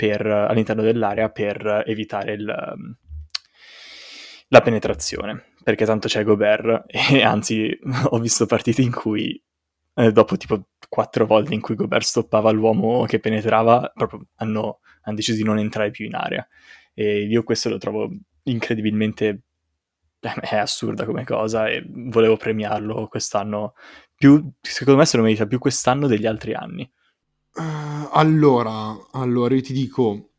per, 0.00 0.24
all'interno 0.24 0.80
dell'area 0.80 1.28
per 1.28 1.82
evitare 1.84 2.32
il, 2.32 2.74
um, 2.74 2.96
la 4.48 4.60
penetrazione 4.62 5.52
perché 5.62 5.84
tanto 5.84 6.08
c'è 6.08 6.24
Gobert 6.24 6.86
e 7.12 7.22
anzi 7.22 7.78
ho 8.04 8.18
visto 8.18 8.46
partite 8.46 8.80
in 8.80 8.92
cui 8.92 9.38
eh, 9.94 10.10
dopo 10.10 10.38
tipo 10.38 10.68
quattro 10.88 11.26
volte 11.26 11.52
in 11.52 11.60
cui 11.60 11.74
Gobert 11.74 12.04
stoppava 12.04 12.50
l'uomo 12.50 13.04
che 13.04 13.20
penetrava 13.20 13.92
proprio 13.94 14.26
hanno, 14.36 14.80
hanno 15.02 15.16
deciso 15.16 15.36
di 15.36 15.44
non 15.44 15.58
entrare 15.58 15.90
più 15.90 16.06
in 16.06 16.14
area. 16.14 16.46
E 16.94 17.24
io 17.24 17.42
questo 17.42 17.68
lo 17.68 17.76
trovo 17.76 18.10
incredibilmente 18.44 19.42
è 20.20 20.56
assurda 20.56 21.04
come 21.04 21.24
cosa 21.24 21.68
e 21.68 21.84
volevo 21.86 22.36
premiarlo 22.36 23.06
quest'anno 23.08 23.74
più, 24.14 24.50
secondo 24.60 25.00
me 25.00 25.06
se 25.06 25.16
lo 25.18 25.22
merita 25.22 25.46
più 25.46 25.58
quest'anno 25.58 26.06
degli 26.06 26.26
altri 26.26 26.54
anni 26.54 26.90
Uh, 27.52 28.08
allora, 28.12 28.96
allora, 29.12 29.54
io 29.54 29.60
ti 29.60 29.72
dico, 29.72 30.30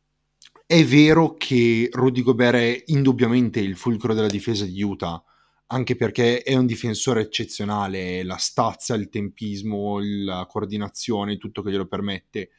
è 0.66 0.84
vero 0.84 1.34
che 1.34 1.88
Rudy 1.92 2.22
Gobert 2.22 2.56
è 2.56 2.82
indubbiamente 2.86 3.60
il 3.60 3.76
fulcro 3.76 4.14
della 4.14 4.28
difesa 4.28 4.64
di 4.64 4.82
Utah, 4.82 5.22
anche 5.66 5.96
perché 5.96 6.42
è 6.42 6.54
un 6.54 6.66
difensore 6.66 7.20
eccezionale, 7.22 8.22
la 8.24 8.36
stazza, 8.36 8.94
il 8.94 9.08
tempismo, 9.10 9.98
la 10.00 10.46
coordinazione, 10.48 11.36
tutto 11.36 11.62
che 11.62 11.70
glielo 11.70 11.86
permette. 11.86 12.50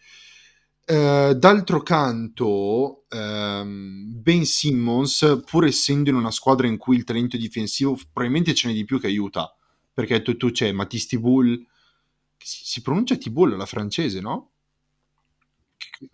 Uh, 0.85 1.33
d'altro 1.33 1.81
canto, 1.81 3.05
um, 3.09 4.03
Ben 4.21 4.45
Simmons, 4.45 5.41
pur 5.45 5.65
essendo 5.65 6.09
in 6.09 6.15
una 6.15 6.31
squadra 6.31 6.67
in 6.67 6.77
cui 6.77 6.97
il 6.97 7.05
talento 7.05 7.37
difensivo 7.37 7.97
probabilmente 8.11 8.53
ce 8.53 8.67
n'è 8.67 8.73
di 8.73 8.83
più 8.83 8.99
che 8.99 9.07
Utah, 9.17 9.55
perché 9.93 10.21
tu, 10.21 10.35
tu 10.35 10.51
c'è 10.51 10.71
Matisse 10.71 11.07
Tibull, 11.07 11.65
si, 12.43 12.65
si 12.65 12.81
pronuncia 12.81 13.15
Tibull 13.15 13.53
alla 13.53 13.65
francese, 13.65 14.19
no? 14.19 14.51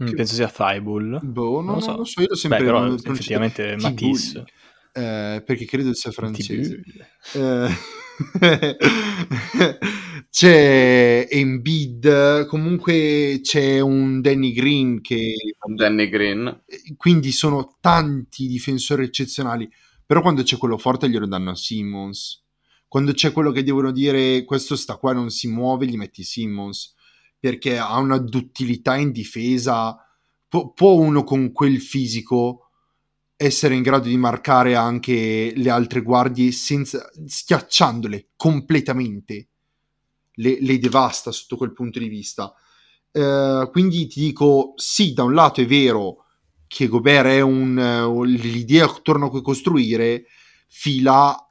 Mm, 0.03 0.13
penso 0.13 0.35
sia 0.35 0.49
Thibault 0.49 1.23
Boh, 1.23 1.61
no, 1.61 1.71
non 1.71 1.75
lo 1.75 1.79
so. 1.81 1.87
non 1.87 1.97
lo 1.97 2.05
so, 2.05 2.21
io 2.21 2.27
l'ho 2.29 2.35
sempre 2.35 2.59
Beh, 2.59 2.65
però 2.65 2.79
pronunciato 2.79 3.11
effettivamente 3.11 3.75
Tibull, 3.75 3.81
Matisse 3.81 4.45
eh, 4.93 5.41
perché 5.45 5.65
credo 5.65 5.93
sia 5.93 6.11
francese. 6.11 6.81
Eh, 7.33 7.69
c'è 10.29 11.27
Embiid, 11.29 12.45
comunque 12.47 13.39
c'è 13.41 13.79
un 13.79 14.21
Danny 14.21 14.51
Green 14.51 15.01
che 15.01 15.33
Danny 15.75 16.09
Green. 16.09 16.63
quindi 16.97 17.31
sono 17.31 17.77
tanti 17.79 18.47
difensori 18.47 19.03
eccezionali, 19.05 19.69
però 20.05 20.21
quando 20.21 20.43
c'è 20.43 20.57
quello 20.57 20.77
forte 20.77 21.09
glielo 21.09 21.27
danno 21.27 21.51
a 21.51 21.55
Simmons. 21.55 22.43
Quando 22.89 23.13
c'è 23.13 23.31
quello 23.31 23.51
che 23.51 23.63
devono 23.63 23.91
dire 23.91 24.43
questo 24.43 24.75
sta 24.75 24.97
qua 24.97 25.13
non 25.13 25.29
si 25.29 25.47
muove, 25.47 25.85
gli 25.85 25.95
metti 25.95 26.23
Simmons 26.23 26.95
perché 27.39 27.77
ha 27.77 27.97
una 27.99 28.17
duttilità 28.17 28.97
in 28.97 29.11
difesa. 29.11 29.95
Pu- 30.47 30.73
può 30.73 30.93
uno 30.93 31.23
con 31.23 31.51
quel 31.51 31.79
fisico 31.79 32.71
essere 33.37 33.75
in 33.75 33.83
grado 33.83 34.09
di 34.09 34.17
marcare 34.17 34.75
anche 34.75 35.53
le 35.55 35.69
altre 35.69 36.01
guardie 36.01 36.51
senza 36.51 37.09
schiacciandole 37.25 38.31
completamente. 38.35 39.47
Le, 40.33 40.57
le 40.59 40.79
devasta 40.79 41.31
sotto 41.31 41.57
quel 41.57 41.73
punto 41.73 41.99
di 41.99 42.07
vista. 42.07 42.53
Eh, 43.11 43.69
quindi 43.71 44.07
ti 44.07 44.19
dico: 44.19 44.73
sì, 44.75 45.13
da 45.13 45.23
un 45.23 45.33
lato 45.33 45.61
è 45.61 45.65
vero 45.65 46.25
che 46.67 46.87
Gobert 46.87 47.27
è 47.27 47.41
un, 47.41 47.77
uh, 47.77 48.23
l'idea 48.23 48.85
attorno 48.85 49.27
a 49.27 49.29
cui 49.29 49.41
costruire, 49.41 50.25
fila 50.67 51.48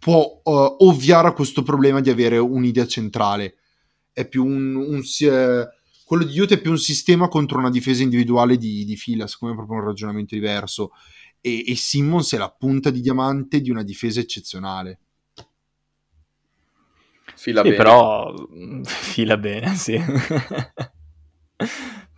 può 0.00 0.40
uh, 0.42 0.76
ovviare 0.78 1.28
a 1.28 1.32
questo 1.32 1.62
problema 1.62 2.00
di 2.00 2.10
avere 2.10 2.38
un'idea 2.38 2.86
centrale. 2.86 3.56
È 4.12 4.26
più 4.26 4.44
un, 4.44 4.74
un 4.74 4.98
uh, 4.98 5.68
quello 6.10 6.24
di 6.24 6.40
Utah 6.40 6.54
è 6.54 6.60
più 6.60 6.72
un 6.72 6.78
sistema 6.78 7.28
contro 7.28 7.58
una 7.58 7.70
difesa 7.70 8.02
individuale 8.02 8.56
di, 8.56 8.84
di 8.84 8.96
fila, 8.96 9.28
secondo 9.28 9.54
me 9.54 9.60
è 9.60 9.64
proprio 9.64 9.84
un 9.84 9.90
ragionamento 9.92 10.34
diverso. 10.34 10.90
E, 11.40 11.70
e 11.70 11.76
Simmons 11.76 12.32
è 12.32 12.38
la 12.38 12.50
punta 12.50 12.90
di 12.90 13.00
diamante 13.00 13.60
di 13.60 13.70
una 13.70 13.84
difesa 13.84 14.18
eccezionale. 14.18 14.98
Fila 17.36 17.62
sì, 17.62 17.68
bene. 17.68 17.76
però 17.76 18.34
fila 18.82 19.36
bene, 19.36 19.74
sì. 19.76 20.02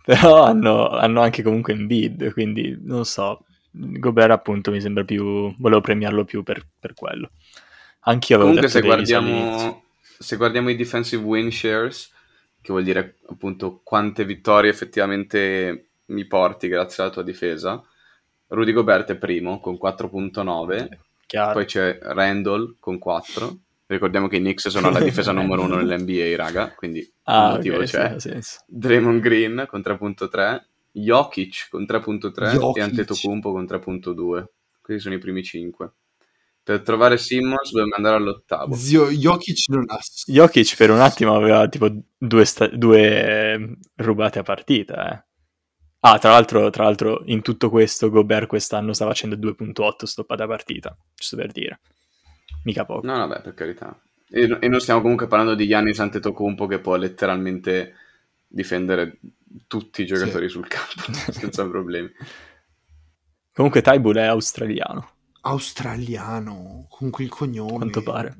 però 0.03 0.43
hanno, 0.43 0.89
hanno 0.89 1.21
anche 1.21 1.43
comunque 1.43 1.73
Embiid, 1.73 2.31
quindi 2.31 2.75
non 2.81 3.05
so. 3.05 3.45
Gobert 3.69 4.31
appunto 4.31 4.71
mi 4.71 4.81
sembra 4.81 5.03
più... 5.03 5.53
volevo 5.59 5.81
premiarlo 5.81 6.25
più 6.25 6.41
per, 6.41 6.67
per 6.79 6.95
quello. 6.95 7.29
Anch'io 8.05 8.35
avevo 8.35 8.51
Comunque 8.53 8.67
detto 8.67 8.79
se 8.81 8.85
guardiamo, 8.93 9.83
se 10.19 10.35
guardiamo 10.37 10.69
i 10.69 10.75
defensive 10.75 11.23
win 11.23 11.51
shares, 11.51 12.11
che 12.61 12.71
vuol 12.71 12.83
dire 12.83 13.17
appunto 13.27 13.81
quante 13.83 14.25
vittorie 14.25 14.69
effettivamente 14.69 15.87
mi 16.05 16.25
porti 16.25 16.67
grazie 16.67 17.03
alla 17.03 17.11
tua 17.11 17.23
difesa, 17.23 17.81
Rudy 18.47 18.71
Gobert 18.71 19.11
è 19.11 19.15
primo 19.17 19.59
con 19.59 19.77
4.9, 19.81 20.87
Chiaro. 21.25 21.53
poi 21.53 21.65
c'è 21.65 21.97
Randall 22.01 22.75
con 22.79 22.99
4. 22.99 23.57
Ricordiamo 23.85 24.27
che 24.27 24.37
i 24.37 24.39
Knicks 24.39 24.69
sono 24.69 24.89
la 24.89 25.01
difesa 25.01 25.31
numero 25.33 25.63
uno 25.63 25.75
nell'NBA, 25.77 26.35
raga, 26.35 26.73
quindi 26.73 27.09
Ah, 27.23 27.51
motivo 27.51 27.77
ok, 27.77 27.87
sì, 27.87 27.95
c'è. 27.95 28.19
senso. 28.19 28.63
Draymond 28.67 29.21
Green 29.21 29.65
con 29.67 29.81
3.3, 29.81 30.61
Jokic 30.91 31.67
con 31.69 31.83
3.3 31.83 32.51
Jokic. 32.53 32.77
e 32.77 32.81
Antetokounmpo 32.81 33.51
con 33.51 33.65
3.2. 33.65 34.43
Questi 34.81 35.01
sono 35.03 35.15
i 35.15 35.19
primi 35.19 35.43
5. 35.43 35.91
Per 36.63 36.81
trovare 36.81 37.17
Simmons 37.17 37.71
dobbiamo 37.71 37.95
andare 37.95 38.15
all'ottavo. 38.15 38.73
Zio 38.73 39.09
Jokic 39.09 39.67
non 39.67 39.85
ha 39.87 39.99
Jokic 40.25 40.77
per 40.77 40.91
un 40.91 41.01
attimo 41.01 41.35
aveva 41.35 41.67
tipo 41.67 41.89
due, 42.17 42.45
sta- 42.45 42.67
due 42.67 43.77
rubate 43.95 44.39
a 44.39 44.43
partita. 44.43 45.11
Eh. 45.11 45.23
Ah, 45.99 46.17
tra 46.19 46.31
l'altro, 46.31 46.69
tra 46.69 46.83
l'altro, 46.83 47.21
in 47.25 47.41
tutto 47.41 47.69
questo, 47.69 48.09
Gobert 48.09 48.47
quest'anno 48.47 48.93
sta 48.93 49.05
facendo 49.05 49.35
2.8 49.35 50.03
stoppate 50.03 50.43
a 50.43 50.47
partita, 50.47 50.97
giusto 51.13 51.35
per 51.35 51.51
dire. 51.51 51.79
Mica 52.63 52.85
poco. 52.85 53.05
No, 53.05 53.17
vabbè, 53.17 53.41
per 53.41 53.53
carità. 53.53 53.97
E, 54.29 54.57
e 54.59 54.67
non 54.67 54.79
stiamo 54.79 55.01
comunque 55.01 55.27
parlando 55.27 55.55
di 55.55 55.67
Giannis 55.67 55.99
Antetokounmpo 55.99 56.65
che 56.65 56.79
può 56.79 56.95
letteralmente 56.95 57.93
difendere 58.47 59.19
tutti 59.67 60.01
i 60.01 60.05
giocatori 60.05 60.49
sul 60.49 60.67
campo 60.67 61.11
senza 61.31 61.67
problemi. 61.67 62.09
Comunque 63.53 63.81
Tybull 63.81 64.17
è 64.17 64.23
australiano, 64.23 65.12
australiano 65.45 66.87
con 66.89 67.09
quel 67.09 67.29
cognome. 67.29 67.71
a 67.71 67.77
quanto 67.77 68.03
pare. 68.03 68.37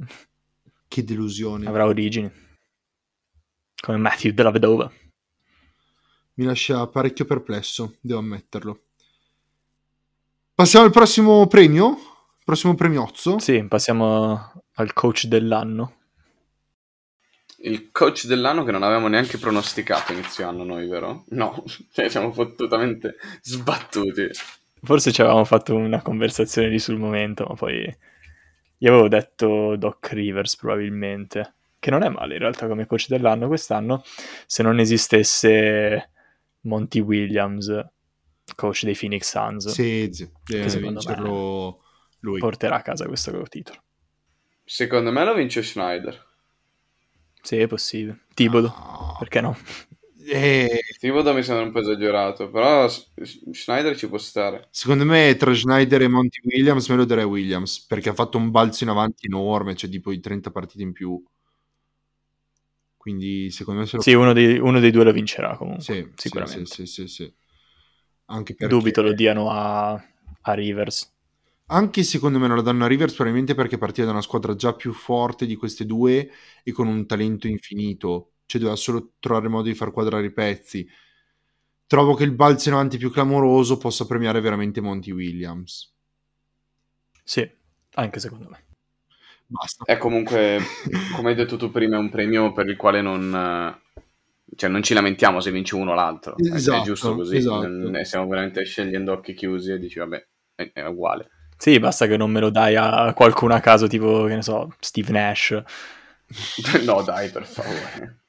Che 0.87 1.03
delusione. 1.03 1.67
Avrà 1.67 1.85
origini. 1.85 2.31
Come 3.81 3.97
Matthew 3.97 4.33
della 4.33 4.51
Vedova. 4.51 4.91
Mi 6.35 6.45
lascia 6.45 6.87
parecchio 6.87 7.25
perplesso, 7.25 7.95
devo 8.01 8.19
ammetterlo. 8.19 8.81
Passiamo 10.55 10.85
al 10.85 10.91
prossimo 10.91 11.45
premio? 11.47 11.97
Prossimo 12.43 12.75
premiozzo? 12.75 13.39
Sì, 13.39 13.65
passiamo 13.67 14.63
al 14.75 14.93
coach 14.93 15.25
dell'anno. 15.25 15.97
Il 17.57 17.91
coach 17.91 18.25
dell'anno 18.25 18.63
che 18.63 18.71
non 18.71 18.83
avevamo 18.83 19.07
neanche 19.07 19.37
pronosticato 19.37 20.11
inizio 20.11 20.47
anno 20.47 20.63
noi, 20.63 20.87
vero? 20.87 21.25
No, 21.29 21.63
cioè 21.91 22.09
siamo 22.09 22.31
fottutamente 22.31 23.15
sbattuti. 23.41 24.29
Forse 24.83 25.11
ci 25.11 25.21
avevamo 25.21 25.45
fatto 25.45 25.75
una 25.75 26.01
conversazione 26.01 26.67
lì 26.67 26.77
sul 26.79 26.97
momento, 26.97 27.45
ma 27.47 27.55
poi 27.55 27.83
Io 28.79 28.89
avevo 28.91 29.07
detto 29.07 29.75
Doc 29.77 30.09
Rivers 30.11 30.57
probabilmente, 30.57 31.53
che 31.79 31.89
non 31.89 32.03
è 32.03 32.09
male 32.09 32.33
in 32.33 32.39
realtà 32.39 32.67
come 32.67 32.85
coach 32.85 33.07
dell'anno 33.07 33.47
quest'anno, 33.47 34.03
se 34.45 34.61
non 34.61 34.77
esistesse 34.79 36.09
Monty 36.61 36.99
Williams, 36.99 37.69
coach 38.55 38.83
dei 38.83 38.95
Phoenix 38.95 39.29
Suns, 39.29 39.69
Sì, 39.69 40.09
zio, 40.11 40.31
deve 40.43 40.67
secondo 40.69 40.99
vincerlo 40.99 41.83
lui. 42.19 42.39
porterà 42.39 42.75
a 42.75 42.81
casa 42.81 43.05
questo 43.05 43.41
titolo. 43.47 43.81
Secondo 44.65 45.11
me 45.13 45.23
lo 45.23 45.33
vince 45.33 45.63
Schneider. 45.63 46.25
Sì, 47.41 47.57
è 47.59 47.67
possibile. 47.67 48.19
Thibodeau, 48.33 48.73
No. 48.73 49.15
perché 49.19 49.39
no? 49.41 49.57
Eh, 50.25 50.79
Thibodeau 50.99 51.35
mi 51.35 51.43
sembra 51.43 51.65
un 51.65 51.71
po' 51.71 51.79
esagerato, 51.79 52.49
però 52.49 52.87
Schneider 52.87 53.95
ci 53.97 54.07
può 54.07 54.17
stare. 54.17 54.67
secondo 54.71 55.05
me 55.05 55.35
tra 55.35 55.53
Schneider 55.53 56.01
e 56.01 56.07
Monty 56.07 56.39
Williams 56.43 56.87
me 56.89 56.95
lo 56.95 57.05
darei 57.05 57.23
a 57.23 57.27
Williams 57.27 57.85
perché 57.85 58.09
ha 58.09 58.13
fatto 58.13 58.37
un 58.37 58.51
balzo 58.51 58.83
in 58.83 58.89
avanti 58.89 59.25
enorme, 59.25 59.75
cioè 59.75 59.89
tipo 59.89 60.11
i 60.11 60.19
30 60.19 60.51
partite 60.51 60.83
in 60.83 60.93
più. 60.93 61.21
Quindi 62.95 63.51
secondo 63.51 63.81
me 63.81 63.85
se 63.85 63.97
lo 63.97 64.01
Sì, 64.01 64.13
uno 64.13 64.31
dei, 64.31 64.57
uno 64.57 64.79
dei 64.79 64.91
due 64.91 65.03
lo 65.03 65.11
vincerà 65.11 65.57
comunque, 65.57 65.83
Sì, 65.83 66.09
sicuramente. 66.15 66.65
Sì, 66.65 66.85
sì, 66.85 67.07
sì, 67.07 67.07
sì. 67.07 67.33
Anche 68.27 68.55
perché... 68.55 68.73
Dubito 68.73 69.01
lo 69.01 69.13
diano 69.13 69.49
a, 69.49 69.91
a 69.91 70.53
Rivers. 70.53 71.11
Anche 71.67 72.03
secondo 72.03 72.39
me 72.39 72.47
non 72.47 72.57
la 72.57 72.61
danno 72.61 72.85
a 72.85 72.87
Rivers 72.87 73.13
probabilmente 73.13 73.55
perché 73.55 73.77
partiva 73.77 74.05
da 74.05 74.13
una 74.13 74.21
squadra 74.21 74.55
già 74.55 74.73
più 74.73 74.93
forte 74.93 75.45
di 75.45 75.55
queste 75.55 75.85
due 75.85 76.29
e 76.63 76.71
con 76.71 76.87
un 76.87 77.05
talento 77.05 77.47
infinito. 77.47 78.32
Cioè 78.45 78.59
doveva 78.61 78.77
solo 78.77 79.13
trovare 79.19 79.47
modo 79.47 79.67
di 79.67 79.75
far 79.75 79.91
quadrare 79.91 80.25
i 80.25 80.31
pezzi. 80.33 80.87
Trovo 81.87 82.13
che 82.13 82.23
il 82.23 82.33
balzo 82.33 82.69
in 82.69 82.75
avanti 82.75 82.97
più 82.97 83.11
clamoroso 83.11 83.77
possa 83.77 84.05
premiare 84.05 84.41
veramente 84.41 84.81
Monty 84.81 85.11
Williams. 85.11 85.93
Sì, 87.23 87.49
anche 87.93 88.19
secondo 88.19 88.49
me. 88.49 88.63
Basta. 89.45 89.83
È 89.85 89.97
comunque, 89.97 90.59
come 91.15 91.29
hai 91.29 91.35
detto 91.35 91.57
tu 91.57 91.69
prima, 91.71 91.95
è 91.97 91.99
un 91.99 92.09
premio 92.09 92.51
per 92.53 92.67
il 92.67 92.75
quale 92.75 93.01
non, 93.01 93.33
eh, 93.33 94.01
cioè, 94.55 94.69
non 94.69 94.81
ci 94.83 94.93
lamentiamo 94.93 95.39
se 95.39 95.51
vince 95.51 95.75
uno 95.75 95.91
o 95.91 95.93
l'altro. 95.93 96.35
È- 96.37 96.53
Esatto, 96.55 96.81
è 96.81 96.83
giusto 96.85 97.15
così. 97.15 97.37
esatto. 97.37 97.67
Non- 97.67 97.95
e 97.95 98.03
stiamo 98.05 98.27
veramente 98.27 98.63
scegliendo 98.65 99.11
occhi 99.11 99.33
chiusi 99.33 99.71
e 99.71 99.79
dici, 99.79 99.99
vabbè, 99.99 100.27
è, 100.55 100.71
è 100.73 100.85
uguale. 100.85 101.29
Sì, 101.57 101.79
basta 101.79 102.07
che 102.07 102.17
non 102.17 102.31
me 102.31 102.39
lo 102.39 102.49
dai 102.49 102.75
a 102.75 103.13
qualcuno 103.13 103.53
a 103.53 103.59
caso, 103.59 103.87
tipo, 103.87 104.25
che 104.25 104.35
ne 104.35 104.41
so, 104.41 104.73
Steve 104.79 105.11
Nash. 105.11 105.61
no, 106.83 107.01
dai, 107.03 107.29
per 107.29 107.45
favore. 107.45 108.22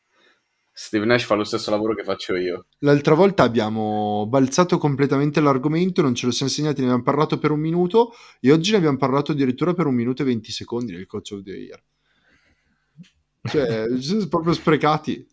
Steve 0.76 1.04
Nash 1.04 1.22
fa 1.22 1.36
lo 1.36 1.44
stesso 1.44 1.70
lavoro 1.70 1.94
che 1.94 2.02
faccio 2.02 2.34
io. 2.34 2.66
L'altra 2.80 3.14
volta 3.14 3.44
abbiamo 3.44 4.26
balzato 4.28 4.76
completamente 4.76 5.40
l'argomento, 5.40 6.02
non 6.02 6.16
ce 6.16 6.26
lo 6.26 6.32
siamo 6.32 6.50
segnati, 6.50 6.80
ne 6.80 6.86
abbiamo 6.86 7.04
parlato 7.04 7.38
per 7.38 7.52
un 7.52 7.60
minuto 7.60 8.12
e 8.40 8.50
oggi 8.50 8.72
ne 8.72 8.78
abbiamo 8.78 8.96
parlato 8.96 9.30
addirittura 9.30 9.72
per 9.72 9.86
un 9.86 9.94
minuto 9.94 10.22
e 10.22 10.24
20 10.24 10.50
secondi 10.50 10.92
del 10.92 11.06
Coach 11.06 11.30
of 11.30 11.42
the 11.44 11.52
Year. 11.52 11.80
Cioè, 13.42 13.86
ci 13.94 14.02
siamo 14.02 14.26
proprio 14.26 14.52
sprecati. 14.52 15.24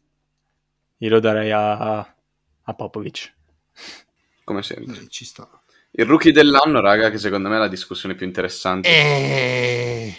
Io 0.98 1.10
lo 1.10 1.20
darei 1.20 1.50
a, 1.50 1.98
a 1.98 2.74
Popovic. 2.76 3.34
Come 4.44 4.62
sempre. 4.62 4.96
Eh, 4.96 5.08
ci 5.10 5.26
sta. 5.26 5.50
Il 5.90 6.06
rookie 6.06 6.32
dell'anno, 6.32 6.82
raga, 6.82 7.10
che 7.10 7.18
secondo 7.18 7.50
me 7.50 7.56
è 7.56 7.60
la 7.60 7.68
discussione 7.68 8.14
più 8.14 8.28
interessante. 8.28 8.88
Eh, 8.88 10.16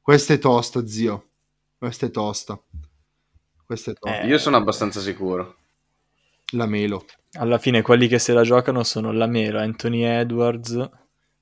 questa 0.00 0.34
è 0.34 0.38
tosta, 0.38 0.84
zio. 0.84 1.28
Questa 1.78 2.06
è 2.06 2.10
tosta. 2.10 2.60
Questa 3.64 3.90
è 3.92 3.94
tosta. 3.94 4.20
Eh. 4.20 4.26
Io 4.26 4.38
sono 4.38 4.56
abbastanza 4.56 5.00
sicuro. 5.00 5.56
La 6.52 6.66
Melo. 6.66 7.04
Alla 7.34 7.58
fine 7.58 7.80
quelli 7.82 8.08
che 8.08 8.18
se 8.18 8.32
la 8.32 8.42
giocano 8.42 8.82
sono 8.84 9.10
Lamelo, 9.10 9.58
Anthony 9.58 10.02
Edwards 10.02 10.72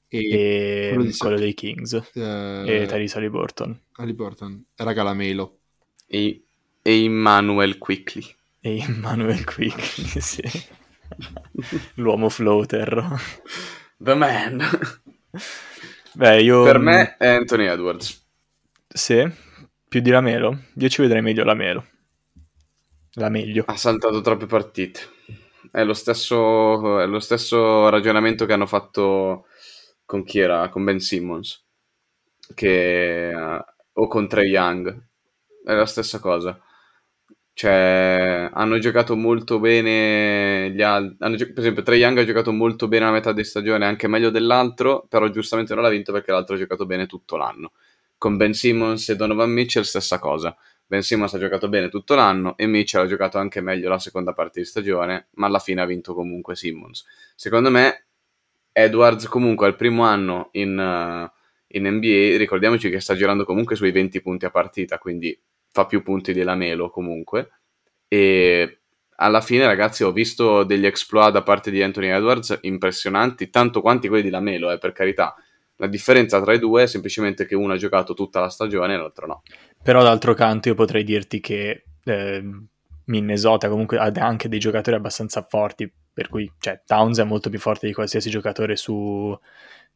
E, 0.09 0.19
e 0.19 0.89
quello 0.93 1.05
di 1.05 1.17
quello 1.17 1.37
dei 1.37 1.53
Kings 1.55 1.95
eh, 2.15 2.65
e 2.65 2.87
Tyrese 2.87 3.19
Haliburton 3.19 3.81
Halliburton. 3.93 4.65
Eh, 4.77 4.85
Raga, 4.85 5.03
la 5.03 5.15
Melo. 5.15 5.59
E, 6.07 6.45
e 6.83 7.05
Emmanuel 7.05 7.79
Quickly. 7.79 8.25
e 8.61 8.79
Emmanuel 8.79 9.45
Quickly, 9.45 10.05
sì. 10.21 10.43
L'uomo 11.95 12.29
floater. 12.29 13.21
The 13.99 14.15
man. 14.15 14.63
Beh, 16.15 16.43
io... 16.43 16.63
per 16.65 16.79
me 16.79 17.17
è 17.17 17.29
Anthony 17.29 17.67
Edwards. 17.67 18.25
Sì, 18.89 19.29
più 19.89 20.01
di 20.01 20.11
Lamelo. 20.11 20.57
Io 20.75 20.89
ci 20.89 21.03
vedrei 21.03 21.23
meglio 21.23 21.45
Lamelo. 21.45 21.85
La 23.21 23.29
meglio. 23.29 23.65
Ha 23.67 23.77
saltato 23.77 24.21
troppe 24.21 24.47
partite. 24.47 25.01
È 25.71 25.85
lo 25.85 25.93
stesso, 25.95 26.99
è 27.01 27.07
lo 27.07 27.21
stesso 27.21 27.89
ragionamento 27.89 28.47
che 28.47 28.53
hanno 28.53 28.67
fatto 28.67 29.47
con 30.05 30.25
chi 30.25 30.39
era? 30.41 30.69
Con 30.69 30.85
Ben 30.85 30.99
Simmons. 31.01 31.65
Che, 32.55 33.33
o 33.93 34.07
con 34.09 34.29
Trey 34.29 34.49
Young. 34.49 35.07
È 35.65 35.73
la 35.73 35.87
stessa 35.87 36.19
cosa. 36.19 36.59
Cioè, 37.53 38.49
hanno 38.53 38.79
giocato 38.79 39.17
molto 39.17 39.59
bene 39.61 40.71
gli 40.71 40.81
al- 40.83 41.15
hanno 41.19 41.37
gio- 41.37 41.47
per 41.49 41.59
esempio, 41.59 41.83
Trey 41.83 41.99
Young 42.01 42.19
ha 42.19 42.25
giocato 42.25 42.53
molto 42.53 42.89
bene 42.89 43.05
a 43.07 43.11
metà 43.11 43.33
di 43.33 43.45
stagione, 43.45 43.85
anche 43.85 44.09
meglio 44.09 44.31
dell'altro, 44.31 45.05
però 45.09 45.29
giustamente 45.29 45.75
non 45.75 45.83
l'ha 45.83 45.91
vinto 45.91 46.13
perché 46.13 46.33
l'altro 46.33 46.55
ha 46.55 46.59
giocato 46.59 46.87
bene 46.87 47.07
tutto 47.07 47.37
l'anno. 47.37 47.73
Con 48.17 48.37
Ben 48.39 48.55
Simmons 48.55 49.09
e 49.11 49.17
Donovan 49.17 49.51
Mitchell 49.51 49.83
stessa 49.83 50.19
cosa. 50.19 50.57
Ben 50.91 51.03
Simmons 51.03 51.33
ha 51.35 51.39
giocato 51.39 51.69
bene 51.69 51.89
tutto 51.89 52.17
l'anno 52.17 52.57
e 52.57 52.67
Mitchell 52.67 53.05
ha 53.05 53.07
giocato 53.07 53.39
anche 53.39 53.61
meglio 53.61 53.89
la 53.89 54.01
seconda 54.01 54.33
parte 54.33 54.59
di 54.59 54.67
stagione, 54.67 55.29
ma 55.35 55.47
alla 55.47 55.61
fine 55.61 55.81
ha 55.81 55.85
vinto 55.85 56.15
comunque 56.15 56.57
Simmons. 56.57 57.05
Secondo 57.37 57.71
me 57.71 58.07
Edwards 58.73 59.29
comunque 59.29 59.69
al 59.69 59.77
primo 59.77 60.03
anno 60.03 60.49
in, 60.55 60.77
eh, 60.77 61.77
in 61.79 61.87
NBA, 61.87 62.37
ricordiamoci 62.39 62.91
che 62.91 62.99
sta 62.99 63.15
girando 63.15 63.45
comunque 63.45 63.77
sui 63.77 63.93
20 63.93 64.21
punti 64.21 64.47
a 64.47 64.51
partita, 64.51 64.99
quindi 64.99 65.41
fa 65.71 65.87
più 65.87 66.03
punti 66.03 66.33
di 66.33 66.43
Lamelo 66.43 66.91
comunque. 66.91 67.51
E 68.09 68.81
alla 69.15 69.41
fine, 69.41 69.67
ragazzi, 69.67 70.03
ho 70.03 70.11
visto 70.11 70.65
degli 70.65 70.87
exploit 70.87 71.31
da 71.31 71.45
parte 71.45 71.71
di 71.71 71.81
Anthony 71.85 72.09
Edwards 72.09 72.59
impressionanti, 72.63 73.49
tanto 73.49 73.81
quanti 73.81 74.09
quelli 74.09 74.25
di 74.25 74.31
Lamelo, 74.31 74.73
eh, 74.73 74.79
per 74.79 74.91
carità. 74.91 75.37
La 75.77 75.87
differenza 75.87 76.43
tra 76.43 76.53
i 76.53 76.59
due 76.59 76.83
è 76.83 76.87
semplicemente 76.89 77.47
che 77.47 77.55
uno 77.55 77.75
ha 77.75 77.77
giocato 77.77 78.13
tutta 78.13 78.41
la 78.41 78.51
stagione 78.51 78.95
e 78.95 78.97
l'altro 78.97 79.27
no. 79.27 79.43
Però 79.83 80.03
d'altro 80.03 80.35
canto 80.35 80.69
io 80.69 80.75
potrei 80.75 81.05
dirti 81.05 81.41
che 81.41 81.85
eh, 82.05 82.45
Minnesota 83.07 83.69
comunque 83.69 83.99
ha 83.99 84.11
anche 84.15 84.49
dei 84.49 84.59
giocatori 84.59 84.97
abbastanza 84.97 85.45
forti, 85.49 85.91
per 86.13 86.29
cui 86.29 86.51
cioè, 86.59 86.83
Towns 86.85 87.19
è 87.19 87.25
molto 87.25 87.49
più 87.51 87.59
forte 87.59 87.87
di 87.87 87.93
qualsiasi 87.93 88.31
giocatore 88.31 88.77
su, 88.77 89.37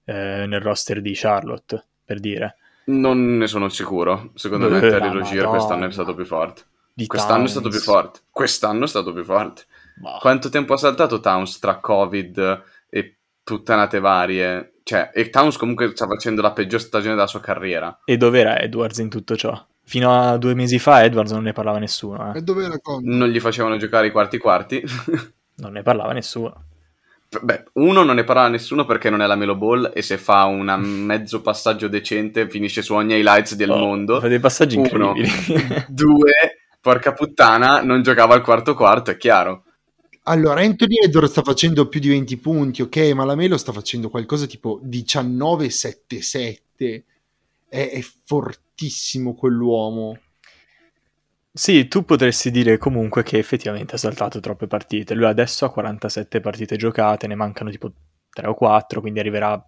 eh, 0.04 0.44
nel 0.46 0.60
roster 0.60 1.00
di 1.00 1.12
Charlotte, 1.14 1.84
per 2.04 2.18
dire. 2.20 2.56
Non 2.86 3.36
ne 3.38 3.46
sono 3.46 3.68
sicuro. 3.68 4.30
Secondo 4.34 4.68
me 4.68 4.76
Eh, 4.78 4.80
Terry 4.80 5.08
Madonna. 5.08 5.48
quest'anno 5.48 5.86
è 5.86 5.92
stato 5.92 6.14
più 6.14 6.24
forte. 6.24 6.62
Quest'anno 7.06 7.32
è 7.32 7.36
Towns. 7.38 7.50
stato 7.50 7.68
più 7.68 7.78
forte. 7.80 8.20
Quest'anno 8.30 8.84
è 8.84 8.88
stato 8.88 9.12
più 9.12 9.24
forte. 9.24 9.62
Bah. 9.96 10.18
Quanto 10.20 10.48
tempo 10.48 10.74
ha 10.74 10.76
saltato 10.76 11.20
Towns 11.20 11.58
tra 11.58 11.78
Covid 11.78 12.62
e 12.90 13.16
puttanate 13.42 14.00
varie? 14.00 14.74
Cioè, 14.82 15.10
e 15.14 15.30
Towns 15.30 15.56
comunque 15.56 15.90
sta 15.94 16.06
facendo 16.06 16.42
la 16.42 16.52
peggior 16.52 16.80
stagione 16.80 17.14
della 17.14 17.26
sua 17.26 17.40
carriera. 17.40 18.00
E 18.04 18.16
dov'era 18.16 18.58
Edwards 18.60 18.98
in 18.98 19.08
tutto 19.08 19.34
ciò? 19.36 19.66
Fino 19.86 20.18
a 20.18 20.38
due 20.38 20.54
mesi 20.54 20.78
fa 20.78 21.04
Edwards 21.04 21.32
non 21.32 21.42
ne 21.42 21.52
parlava 21.52 21.78
nessuno, 21.78 22.32
E 22.34 22.38
eh. 22.38 22.42
dove 22.42 22.64
era 22.64 22.78
con? 22.80 23.02
Non 23.04 23.28
gli 23.28 23.38
facevano 23.38 23.76
giocare 23.76 24.06
i 24.06 24.10
quarti 24.10 24.38
quarti. 24.38 24.82
non 25.56 25.72
ne 25.72 25.82
parlava 25.82 26.12
nessuno. 26.12 26.64
Beh, 27.42 27.64
uno 27.74 28.02
non 28.04 28.14
ne 28.14 28.22
parla 28.24 28.46
nessuno 28.48 28.84
perché 28.84 29.10
non 29.10 29.20
è 29.20 29.26
la 29.26 29.34
Melo 29.34 29.56
Ball 29.56 29.90
e 29.92 30.02
se 30.02 30.18
fa 30.18 30.44
un 30.44 30.66
mezzo 31.04 31.40
passaggio 31.42 31.88
decente 31.88 32.48
finisce 32.48 32.80
su 32.80 32.94
ogni 32.94 33.14
highlights 33.14 33.54
del 33.56 33.70
Oh, 33.70 33.78
mondo. 33.78 34.20
Fa 34.20 34.28
dei 34.28 34.38
passaggi 34.40 34.76
Uno. 34.76 34.86
incredibili. 34.86 35.84
Due, 35.88 36.30
porca 36.80 37.12
puttana, 37.12 37.82
non 37.82 38.02
giocava 38.02 38.34
al 38.34 38.42
quarto 38.42 38.74
quarto, 38.74 39.10
è 39.10 39.16
chiaro. 39.16 39.64
Allora, 40.26 40.62
Anthony 40.62 40.94
Edwards 41.04 41.32
sta 41.32 41.42
facendo 41.42 41.86
più 41.88 42.00
di 42.00 42.08
20 42.08 42.38
punti, 42.38 42.80
ok, 42.82 42.96
ma 43.14 43.24
la 43.26 43.34
Melo 43.34 43.58
sta 43.58 43.72
facendo 43.72 44.08
qualcosa 44.08 44.46
tipo 44.46 44.80
19-7-7. 44.82 47.02
È, 47.74 47.90
è 47.90 48.00
fortissimo 48.24 49.34
quell'uomo. 49.34 50.18
Sì, 51.52 51.88
tu 51.88 52.04
potresti 52.04 52.52
dire 52.52 52.78
comunque 52.78 53.24
che 53.24 53.38
effettivamente 53.38 53.96
ha 53.96 53.98
saltato 53.98 54.38
troppe 54.38 54.68
partite. 54.68 55.14
Lui 55.14 55.24
adesso 55.24 55.64
ha 55.64 55.72
47 55.72 56.40
partite 56.40 56.76
giocate, 56.76 57.26
ne 57.26 57.34
mancano 57.34 57.70
tipo 57.70 57.92
3 58.30 58.46
o 58.46 58.54
4, 58.54 59.00
quindi 59.00 59.18
arriverà 59.18 59.60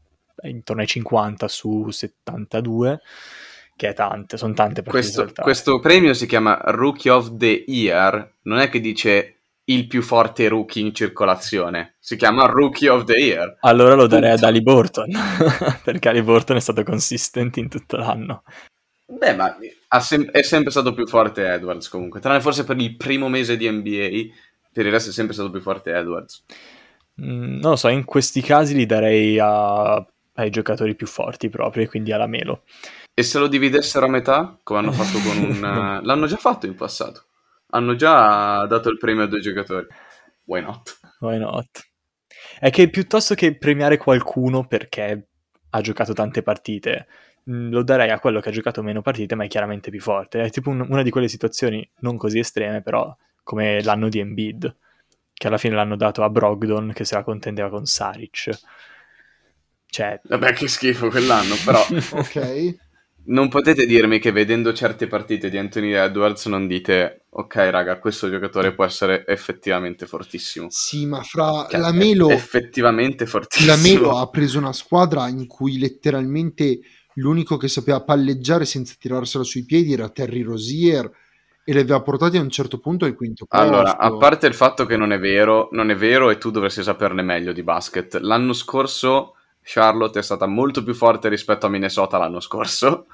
intorno 0.42 0.82
ai 0.82 0.86
50 0.86 1.48
su 1.48 1.90
72, 1.90 3.00
che 3.74 3.88
è 3.88 3.94
tante, 3.94 4.36
sono 4.36 4.54
tante 4.54 4.82
partite 4.82 4.90
Questo, 4.90 5.20
saltate. 5.22 5.42
questo 5.42 5.80
premio 5.80 6.14
si 6.14 6.26
chiama 6.26 6.61
Rookie 6.66 7.11
of 7.11 7.36
the 7.36 7.64
Year, 7.66 8.34
non 8.42 8.59
è 8.59 8.68
che 8.68 8.80
dice 8.80 9.36
il 9.69 9.87
più 9.87 10.03
forte 10.03 10.49
rookie 10.49 10.83
in 10.83 10.95
circolazione, 10.95 11.97
si 11.99 12.17
chiama 12.17 12.47
Rookie 12.47 12.89
of 12.89 13.05
the 13.05 13.14
Year. 13.19 13.57
Allora 13.61 13.95
lo 13.95 14.07
darei 14.07 14.31
Punto. 14.31 14.45
ad 14.45 14.51
Ali 14.51 14.62
Burton, 14.62 15.11
perché 15.83 16.09
Ali 16.09 16.23
Burton 16.23 16.57
è 16.57 16.61
stato 16.61 16.83
consistente 16.83 17.61
in 17.61 17.69
tutto 17.69 17.97
l'anno. 17.97 18.43
Beh, 19.07 19.35
ma 19.35 19.57
sem- 20.01 20.31
è 20.31 20.43
sempre 20.43 20.71
stato 20.71 20.93
più 20.93 21.07
forte 21.07 21.47
Edwards 21.49 21.89
comunque, 21.89 22.21
tranne 22.21 22.41
forse 22.41 22.64
per 22.64 22.77
il 22.79 22.97
primo 22.97 23.29
mese 23.29 23.57
di 23.57 23.69
NBA, 23.71 24.35
per 24.73 24.87
il 24.87 24.93
resto 24.93 25.11
è 25.11 25.12
sempre 25.12 25.35
stato 25.35 25.51
più 25.51 25.61
forte 25.61 25.93
Edwards. 25.93 26.45
Mm, 27.23 27.59
non 27.59 27.71
lo 27.71 27.77
so, 27.77 27.89
in 27.89 28.05
questi 28.05 28.43
casi 28.43 28.75
li 28.75 28.87
darei 28.87 29.39
a- 29.41 30.05
ai 30.35 30.51
giocatori 30.51 30.95
più 30.95 31.07
forti 31.07 31.49
proprio, 31.49 31.85
e 31.85 31.89
quindi 31.89 32.12
alla 32.12 32.27
Melo. 32.27 32.62
E 33.14 33.23
se 33.23 33.39
lo 33.39 33.47
dividessero 33.47 34.07
a 34.07 34.11
metà, 34.11 34.59
come 34.62 34.81
hanno 34.81 34.93
fatto 34.93 35.19
con 35.27 35.39
un... 35.39 35.61
L'hanno 36.05 36.27
già 36.27 36.37
fatto 36.37 36.67
in 36.67 36.75
passato. 36.75 37.25
Hanno 37.71 37.95
già 37.97 38.67
dato 38.67 38.89
il 38.91 38.99
premio 38.99 39.25
a 39.25 39.27
due 39.27 39.41
giocatori. 39.41 39.87
Why 40.45 40.62
not? 40.62 40.99
Why 41.21 41.39
not? 41.39 41.69
È 42.59 42.71
che 42.71 42.89
piuttosto 42.91 43.35
che 43.35 43.57
premiare 43.57 43.97
qualcuno 43.97 44.67
perché 44.67 45.29
ha 45.71 45.81
giocato 45.81 46.12
tante 46.12 46.43
partite, 46.43 47.07
mh, 47.45 47.71
lo 47.71 47.83
darei 47.83 48.11
a 48.11 48.19
quello 48.21 48.41
che 48.41 48.49
ha 48.51 48.53
giocato 48.53 48.83
meno 48.83 49.03
partite 49.03 49.35
ma 49.35 49.45
è 49.45 49.49
chiaramente 49.49 49.91
più 49.91 50.01
forte. 50.01 50.43
È 50.43 50.51
tipo 50.51 50.71
un- 50.71 50.87
una 50.89 51.03
di 51.03 51.11
quelle 51.11 51.29
situazioni 51.29 51.89
non 52.01 52.17
così 52.17 52.39
estreme, 52.39 52.83
però 52.83 53.14
come 53.43 53.83
l'anno 53.83 54.09
di 54.09 54.19
Embiid, 54.21 54.77
che 55.33 55.47
alla 55.47 55.59
fine 55.59 55.75
l'hanno 55.75 55.97
dato 55.97 56.23
a 56.23 56.31
Brogdon 56.31 56.93
che 56.95 57.05
se 57.05 57.14
la 57.14 57.23
contendeva 57.25 57.69
con 57.69 57.87
Saric. 57.87 58.51
Cioè, 59.89 60.21
Vabbè, 60.25 60.53
che 60.53 60.69
schifo 60.69 61.09
quell'anno, 61.09 61.55
però 61.64 61.81
Ok. 62.12 62.77
Non 63.27 63.49
potete 63.49 63.87
dirmi 63.87 64.18
che 64.18 64.33
vedendo 64.33 64.72
certe 64.72 65.07
partite 65.07 65.49
di 65.49 65.59
Anthony 65.59 65.93
Edwards 65.93 66.47
non 66.47 66.66
dite 66.66 67.27
ok 67.31 67.55
raga, 67.70 67.99
questo 67.99 68.31
giocatore 68.31 68.74
può 68.74 68.85
essere 68.85 69.24
effettivamente 69.27 70.07
fortissimo. 70.07 70.66
Sì, 70.70 71.07
ma 71.07 71.22
fra 71.22 71.66
Cioè, 71.70 71.81
la 71.81 71.93
Melo, 71.93 72.31
effettivamente 72.31 73.27
fortissimo. 73.27 73.74
la 73.74 73.81
Melo 73.81 74.16
ha 74.18 74.29
preso 74.29 74.59
una 74.59 74.72
squadra 74.72 75.29
in 75.29 75.47
cui 75.47 75.79
letteralmente 75.79 76.81
l'unico 77.14 77.57
che 77.57 77.68
sapeva 77.68 78.03
palleggiare 78.03 78.64
senza 78.64 78.95
tirarsela 78.99 79.45
sui 79.45 79.64
piedi 79.64 79.93
era 79.93 80.09
Terry 80.09 80.43
Rosier 80.43 81.11
e 81.68 81.72
li 81.72 81.81
aveva 81.81 82.01
portati 82.01 82.37
a 82.37 82.41
un 82.41 82.51
certo 82.51 82.79
punto 82.79 83.07
al 83.07 83.14
quinto 83.16 83.45
posto. 83.45 83.64
Allora, 83.64 83.99
a 83.99 84.16
parte 84.16 84.47
il 84.47 84.55
fatto 84.55 84.87
che 84.87 84.97
non 84.97 85.12
è 85.12 85.18
vero, 85.18 85.68
non 85.72 85.91
è 85.91 85.97
vero 85.97 86.31
e 86.31 86.39
tu 86.39 86.51
dovresti 86.51 86.83
saperne 86.83 87.22
meglio 87.22 87.53
di 87.53 87.64
basket. 87.64 88.18
L'anno 88.20 88.53
scorso 88.53 89.36
Charlotte 89.69 90.21
è 90.21 90.23
stata 90.23 90.47
molto 90.47 90.85
più 90.85 90.95
forte 90.95 91.29
rispetto 91.29 91.67
a 91.67 91.69
Minnesota 91.69 92.19
l'anno 92.19 92.39
scorso 92.39 93.07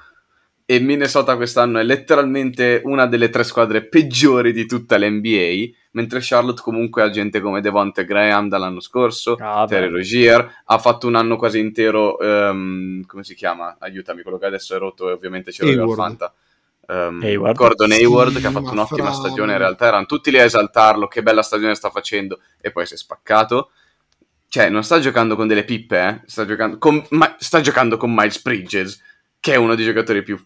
e 0.65 0.79
Minnesota 0.79 1.35
quest'anno 1.35 1.79
è 1.79 1.83
letteralmente 1.83 2.81
una 2.85 3.07
delle 3.07 3.29
tre 3.29 3.43
squadre 3.43 3.83
peggiori 3.85 4.53
di 4.53 4.65
tutta 4.65 4.97
l'NBA, 4.97 5.75
mentre 5.91 6.19
Charlotte 6.21 6.61
comunque 6.61 7.01
ha 7.01 7.09
gente 7.09 7.41
come 7.41 7.59
Devonte 7.59 8.05
Graham 8.05 8.47
dall'anno 8.49 8.79
scorso, 8.79 9.35
Ah. 9.41 9.65
Terry 9.67 9.89
Rozier, 9.89 10.61
ha 10.65 10.77
fatto 10.77 11.07
un 11.07 11.15
anno 11.15 11.35
quasi 11.37 11.59
intero, 11.59 12.17
ehm, 12.19 13.05
come 13.07 13.23
si 13.23 13.33
chiama? 13.35 13.75
Aiutami, 13.79 14.21
quello 14.21 14.37
che 14.37 14.45
adesso 14.45 14.73
è 14.75 14.77
rotto 14.77 15.09
e 15.09 15.13
ovviamente 15.13 15.51
ce 15.51 15.65
l'aveva 15.65 15.83
al. 15.83 15.93
Fanta. 15.95 16.33
Ehm, 16.87 17.19
Hayward. 17.23 17.55
Gordon 17.55 17.89
Sì, 17.91 17.97
Hayward 17.97 18.39
che 18.39 18.47
ha 18.47 18.51
fatto 18.51 18.71
un'ottima 18.71 19.07
fra- 19.11 19.13
stagione 19.13 19.53
in 19.53 19.57
realtà 19.57 19.87
erano 19.87 20.05
tutti 20.05 20.31
lì 20.31 20.39
a 20.39 20.43
esaltarlo 20.43 21.07
che 21.07 21.23
bella 21.23 21.41
stagione 21.41 21.75
sta 21.75 21.89
facendo 21.89 22.39
e 22.61 22.71
poi 22.71 22.85
si 22.85 22.93
è 22.93 22.97
spaccato 22.97 23.71
cioè 24.53 24.69
non 24.69 24.83
sta 24.83 24.99
giocando 24.99 25.35
con 25.35 25.47
delle 25.47 25.63
pippe 25.63 26.07
eh? 26.07 26.21
sta, 26.27 26.45
giocando 26.45 26.77
con, 26.77 27.03
ma, 27.09 27.35
sta 27.39 27.59
giocando 27.59 27.97
con 27.97 28.13
Miles 28.13 28.39
Bridges 28.39 29.01
che 29.39 29.53
è 29.53 29.55
uno 29.55 29.73
dei 29.73 29.83
giocatori 29.83 30.21
più 30.21 30.39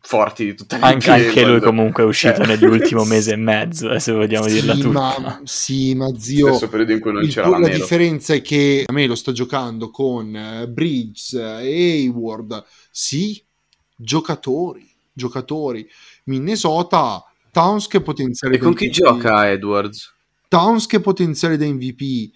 forti 0.00 0.46
di 0.46 0.54
tutta 0.54 0.78
anche, 0.80 1.10
l'NBA, 1.10 1.26
anche 1.26 1.44
lui 1.44 1.60
comunque 1.60 2.02
è 2.02 2.06
uscito 2.06 2.40
Eh. 2.40 2.46
nell'ultimo 2.46 3.04
mese 3.04 3.32
e 3.32 3.36
mezzo, 3.36 3.92
eh, 3.92 4.00
se 4.00 4.12
vogliamo 4.12 4.46
dirla 4.46 4.74
sì, 4.74 4.80
tutta. 4.80 5.18
ma, 5.20 5.40
sì, 5.44 5.94
ma 5.94 6.18
zio, 6.18 6.46
stesso 6.46 6.68
periodo 6.70 6.92
in 6.92 7.00
cui 7.00 7.12
non 7.12 7.24
il- 7.24 7.30
c'era 7.30 7.48
la 7.48 7.58
la 7.58 7.68
differenza 7.68 8.32
è 8.32 8.40
che 8.40 8.84
a 8.86 8.92
me 8.92 9.06
lo 9.06 9.14
sta 9.14 9.32
giocando 9.32 9.90
con 9.90 10.34
eh, 10.34 10.66
Bridges, 10.68 11.34
eh, 11.34 11.42
Hayward, 11.42 12.64
sì, 12.90 13.44
giocatori, 13.94 14.88
giocatori. 15.12 15.86
Minnesota, 16.24 17.22
Towns 17.50 17.86
che 17.86 18.00
potenziale 18.00 18.54
e 18.54 18.58
con 18.58 18.72
chi 18.72 18.86
MVP. 18.86 18.94
gioca 18.94 19.50
Edwards? 19.50 20.10
Towns 20.48 20.86
che 20.86 21.00
potenziale 21.00 21.58
da 21.58 21.66
MVP. 21.66 22.30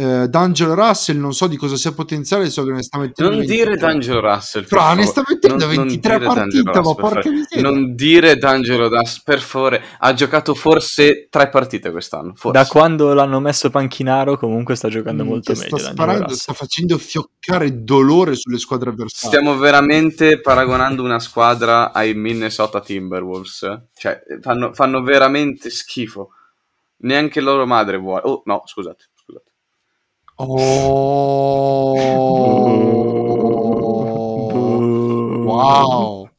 Eh, 0.00 0.28
D'Angelo 0.28 0.74
Russell 0.74 1.18
non 1.18 1.34
so 1.34 1.46
di 1.46 1.56
cosa 1.56 1.76
sia 1.76 1.92
potenziale, 1.92 2.48
so 2.48 2.64
che 2.64 2.72
ne 2.72 2.82
sta 2.82 2.96
mettendo 2.98 3.34
non 3.34 3.44
dire 3.44 3.70
23. 3.70 3.76
D'Angelo 3.86 4.20
Russell 4.20 4.62
per 4.62 4.78
Fra, 4.78 4.94
ne 4.94 5.04
sta 5.04 5.22
mettendo 5.28 5.66
Non- 5.66 5.74
non 5.74 5.86
23 5.86 6.18
dire 6.18 6.24
D'Angelo 6.24 6.34
partite, 6.40 6.62
ma 6.62 6.70
Russell, 6.72 6.94
per 6.94 7.02
porca 7.02 7.20
favore. 7.22 7.30
miseria. 7.36 7.62
non 7.70 7.94
dire 7.94 8.36
D'Angelo 8.36 8.88
Russell 8.88 9.22
per 9.24 9.40
favore 9.40 9.82
ha 9.98 10.12
giocato 10.14 10.54
forse 10.54 11.26
tre 11.28 11.48
partite 11.50 11.90
quest'anno 11.90 12.32
forse. 12.34 12.58
Da 12.58 12.66
quando 12.66 13.12
l'hanno 13.12 13.40
messo 13.40 13.68
panchinaro 13.68 14.38
comunque 14.38 14.74
sta 14.76 14.88
giocando 14.88 15.24
Mm, 15.24 15.28
molto 15.28 15.52
meglio. 15.52 15.76
sta 15.78 15.90
sparando, 15.90 16.22
Russell. 16.22 16.38
sta 16.38 16.52
facendo 16.54 16.96
fioccare 16.98 17.82
dolore 17.84 18.36
sulle 18.36 18.58
squadre 18.58 18.90
avversarie. 18.90 19.36
Stiamo 19.38 19.58
veramente 19.58 20.40
paragonando 20.40 21.02
una 21.02 21.18
squadra 21.20 21.92
ai 21.92 22.14
Minnesota 22.14 22.80
Timberwolves. 22.80 23.80
Cioè, 23.94 24.22
fanno, 24.40 24.72
fanno 24.72 25.02
veramente 25.02 25.68
schifo. 25.68 26.30
Neanche 27.02 27.40
loro 27.40 27.66
madre 27.66 27.96
vuole. 27.96 28.20
Oh, 28.24 28.42
no, 28.44 28.62
scusate. 28.66 29.08
Oh, 30.42 31.94
wow, 35.44 36.30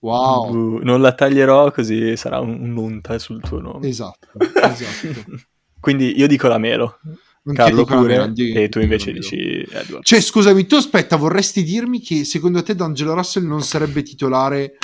wow. 0.00 0.78
Non 0.82 1.00
la 1.00 1.12
taglierò 1.12 1.70
così 1.70 2.16
sarà 2.16 2.40
un- 2.40 2.60
un'unta 2.60 3.18
sul 3.18 3.40
tuo 3.42 3.60
nome. 3.60 3.88
esatto, 3.88 4.28
esatto. 4.38 5.24
Quindi 5.80 6.18
io 6.18 6.26
dico 6.26 6.46
la 6.48 6.58
Melo, 6.58 6.98
Non 7.42 7.54
Carlo 7.54 7.84
pure, 7.84 8.06
mela, 8.06 8.26
di- 8.26 8.52
e 8.52 8.68
tu 8.68 8.80
invece 8.80 9.12
di- 9.12 9.18
dici 9.20 9.36
Edward. 9.70 10.04
Cioè, 10.04 10.20
scusami, 10.20 10.66
tu 10.66 10.74
aspetta, 10.74 11.16
vorresti 11.16 11.62
dirmi 11.62 12.00
che 12.00 12.24
secondo 12.24 12.62
te 12.62 12.74
D'Angelo 12.74 13.14
Russell 13.14 13.46
non 13.46 13.62
sarebbe 13.62 14.02
titolare 14.02 14.76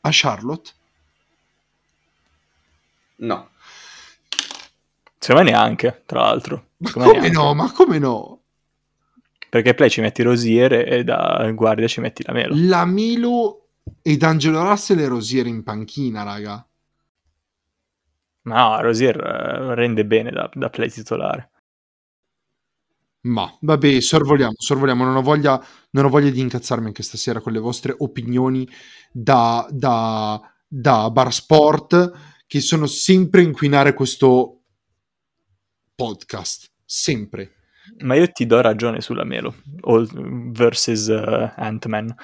a 0.00 0.08
Charlotte? 0.10 0.70
No. 3.16 3.50
Secondo 5.18 5.44
me 5.44 5.50
neanche, 5.52 6.02
tra 6.04 6.22
l'altro. 6.22 6.70
Ma 6.82 6.90
come 6.90 7.12
neanche. 7.12 7.30
no? 7.30 7.54
Ma 7.54 7.72
come 7.72 7.98
no? 7.98 8.42
Perché 9.48 9.74
play 9.74 9.90
ci 9.90 10.00
metti 10.00 10.22
Rosier 10.22 10.72
e 10.72 11.04
da 11.04 11.50
guardia 11.52 11.86
ci 11.86 12.00
metti 12.00 12.22
la 12.24 12.32
Melo. 12.32 12.54
La 12.56 12.84
Melo 12.84 13.68
e 14.00 14.16
D'Angelo 14.16 14.62
Russell 14.62 14.98
e 14.98 15.06
Rosier 15.06 15.46
in 15.46 15.62
panchina, 15.62 16.22
raga. 16.22 16.66
No, 18.44 18.80
Rosier 18.80 19.16
eh, 19.16 19.74
rende 19.74 20.04
bene 20.04 20.30
da, 20.30 20.50
da 20.52 20.70
play 20.70 20.88
titolare. 20.88 21.50
Ma 23.24 23.56
vabbè, 23.60 24.00
sorvoliamo, 24.00 24.54
sorvoliamo. 24.56 25.04
Non 25.04 25.16
ho 25.16 25.22
voglia, 25.22 25.64
non 25.90 26.06
ho 26.06 26.08
voglia 26.08 26.30
di 26.30 26.40
incazzarmi 26.40 26.86
anche 26.86 27.04
stasera 27.04 27.40
con 27.40 27.52
le 27.52 27.60
vostre 27.60 27.94
opinioni 27.96 28.68
da, 29.12 29.66
da, 29.70 30.40
da 30.66 31.10
bar 31.10 31.32
sport 31.32 32.10
che 32.46 32.60
sono 32.60 32.86
sempre 32.86 33.42
a 33.42 33.44
inquinare 33.44 33.94
questo 33.94 34.62
podcast. 35.94 36.71
Sempre. 36.94 37.52
Ma 38.00 38.14
io 38.16 38.30
ti 38.30 38.44
do 38.44 38.60
ragione 38.60 39.00
sulla 39.00 39.24
Melo 39.24 39.54
versus 40.52 41.08
eh, 41.08 41.52
Ant-Man. 41.56 42.14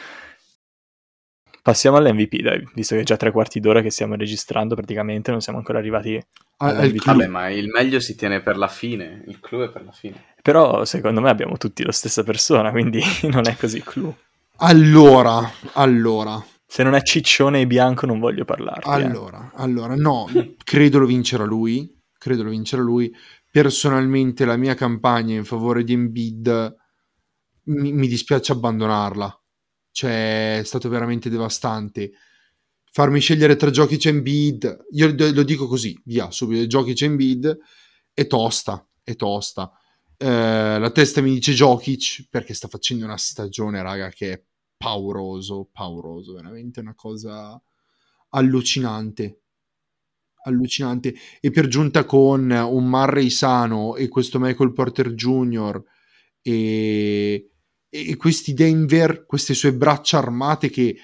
Passiamo 1.62 1.96
all'MVP, 1.96 2.42
dai, 2.42 2.68
visto 2.74 2.94
che 2.94 3.00
è 3.00 3.04
già 3.04 3.16
tre 3.16 3.30
quarti 3.30 3.60
d'ora 3.60 3.80
che 3.80 3.90
stiamo 3.90 4.14
registrando 4.14 4.74
praticamente, 4.74 5.30
non 5.30 5.40
siamo 5.40 5.56
ancora 5.58 5.78
arrivati. 5.78 6.22
Al-. 6.58 6.94
Vabbè, 7.02 7.26
ma 7.28 7.48
il 7.48 7.68
meglio 7.68 7.98
si 7.98 8.14
tiene 8.14 8.42
per 8.42 8.58
la 8.58 8.68
fine. 8.68 9.24
Il 9.26 9.40
clou 9.40 9.62
è 9.62 9.70
per 9.70 9.84
la 9.84 9.92
fine. 9.92 10.22
Però 10.42 10.84
secondo 10.84 11.22
me 11.22 11.30
abbiamo 11.30 11.56
tutti 11.56 11.82
la 11.82 11.92
stessa 11.92 12.22
persona, 12.22 12.70
quindi 12.70 13.00
non 13.30 13.48
è 13.48 13.56
così 13.56 13.80
clou. 13.82 14.14
Allora, 14.58 15.50
allora, 15.72 16.44
Se 16.66 16.82
non 16.82 16.94
è 16.94 17.00
ciccione 17.00 17.62
e 17.62 17.66
bianco 17.66 18.04
non 18.04 18.18
voglio 18.18 18.44
parlarti. 18.44 18.86
eh. 18.86 18.92
allora, 18.92 19.50
allora, 19.54 19.94
no, 19.96 20.26
credo 20.62 20.98
lo 20.98 21.06
vincerà 21.06 21.44
lui. 21.44 21.96
Credo 22.18 22.42
lo 22.42 22.50
vincerà 22.50 22.82
lui. 22.82 23.10
Personalmente, 23.61 24.44
la 24.44 24.56
mia 24.56 24.74
campagna 24.74 25.34
in 25.34 25.44
favore 25.44 25.82
di 25.82 25.92
Embiid 25.92 26.76
mi, 27.64 27.92
mi 27.92 28.06
dispiace 28.06 28.52
abbandonarla. 28.52 29.36
Cioè, 29.90 30.61
è 30.61 30.62
stato 30.62 30.88
veramente 30.88 31.28
devastante. 31.28 32.12
Farmi 32.92 33.18
scegliere 33.18 33.56
tra 33.56 33.70
Jokic 33.70 34.06
e 34.06 34.09
Embiid, 34.11 34.86
io 34.92 35.12
lo 35.32 35.42
dico 35.42 35.66
così, 35.66 36.00
via, 36.04 36.30
subito, 36.30 36.66
Jokic 36.66 37.02
e 37.02 37.04
Embiid, 37.06 37.59
è 38.14 38.28
tosta, 38.28 38.88
è 39.02 39.16
tosta. 39.16 39.72
Eh, 40.16 40.78
la 40.78 40.90
testa 40.92 41.20
mi 41.20 41.32
dice 41.32 41.52
Jokic 41.52 42.28
perché 42.30 42.54
sta 42.54 42.68
facendo 42.68 43.06
una 43.06 43.16
stagione, 43.16 43.82
raga, 43.82 44.09
che 44.11 44.32
è 44.34 44.44
pauroso, 44.76 45.68
pauroso, 45.72 46.32
veramente 46.34 46.78
una 46.78 46.94
cosa 46.94 47.61
allucinante. 48.28 49.40
Allucinante. 50.45 51.14
E 51.41 51.51
per 51.51 51.68
giunta 51.68 52.05
con 52.05 52.51
un 52.51 52.89
Murray 52.89 53.30
sano 53.30 53.97
e 53.97 54.09
questo 54.09 54.39
Michael 54.39 54.72
Porter 54.72 55.12
Jr. 55.14 55.82
e, 56.43 57.51
e 57.89 58.16
questi 58.16 58.55
Denver, 58.55 59.24
queste 59.26 59.55
sue 59.55 59.72
braccia 59.74 60.18
armate 60.18 60.70
che 60.70 60.97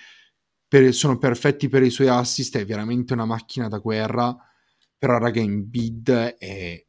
per- 0.69 0.93
sono 0.93 1.19
perfetti 1.19 1.69
per 1.69 1.83
i 1.83 1.91
suoi 1.91 2.09
assist, 2.09 2.57
è 2.59 2.65
veramente 2.65 3.13
una 3.13 3.25
macchina 3.25 3.69
da 3.69 3.79
guerra. 3.79 4.37
Però, 4.99 5.19
raga, 5.19 5.41
Embiid 5.41 6.11
è 6.39 6.85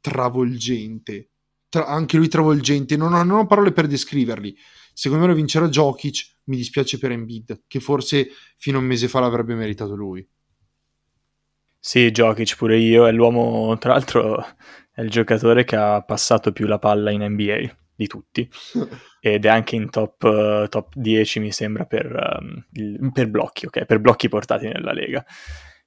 travolgente. 0.00 1.30
Tra- 1.68 1.86
anche 1.86 2.16
lui 2.16 2.28
travolgente. 2.28 2.96
Non 2.96 3.12
ho, 3.12 3.22
non 3.22 3.38
ho 3.40 3.46
parole 3.46 3.72
per 3.72 3.86
descriverli. 3.86 4.56
Secondo 4.92 5.24
me 5.24 5.30
lo 5.30 5.36
vincerà 5.36 5.68
Jokic. 5.68 6.36
Mi 6.44 6.56
dispiace 6.56 6.98
per 6.98 7.12
Embiid, 7.12 7.64
che 7.66 7.78
forse 7.78 8.28
fino 8.56 8.78
a 8.78 8.80
un 8.80 8.86
mese 8.86 9.06
fa 9.06 9.20
l'avrebbe 9.20 9.54
meritato 9.54 9.94
lui. 9.94 10.26
Sì, 11.80 12.10
Jokic 12.10 12.56
pure 12.56 12.76
io, 12.76 13.06
è 13.06 13.12
l'uomo, 13.12 13.76
tra 13.78 13.92
l'altro 13.92 14.44
è 14.92 15.00
il 15.00 15.10
giocatore 15.10 15.64
che 15.64 15.76
ha 15.76 16.02
passato 16.02 16.52
più 16.52 16.66
la 16.66 16.78
palla 16.78 17.10
in 17.10 17.24
NBA 17.24 17.76
di 17.94 18.06
tutti 18.06 18.48
ed 19.20 19.44
è 19.44 19.48
anche 19.48 19.76
in 19.76 19.90
top, 19.90 20.22
uh, 20.22 20.68
top 20.68 20.94
10 20.94 21.40
mi 21.40 21.52
sembra 21.52 21.84
per, 21.86 22.06
um, 22.40 22.66
il, 22.72 23.10
per 23.12 23.28
blocchi, 23.28 23.66
ok? 23.66 23.84
Per 23.84 24.00
blocchi 24.00 24.28
portati 24.28 24.66
nella 24.66 24.92
Lega, 24.92 25.24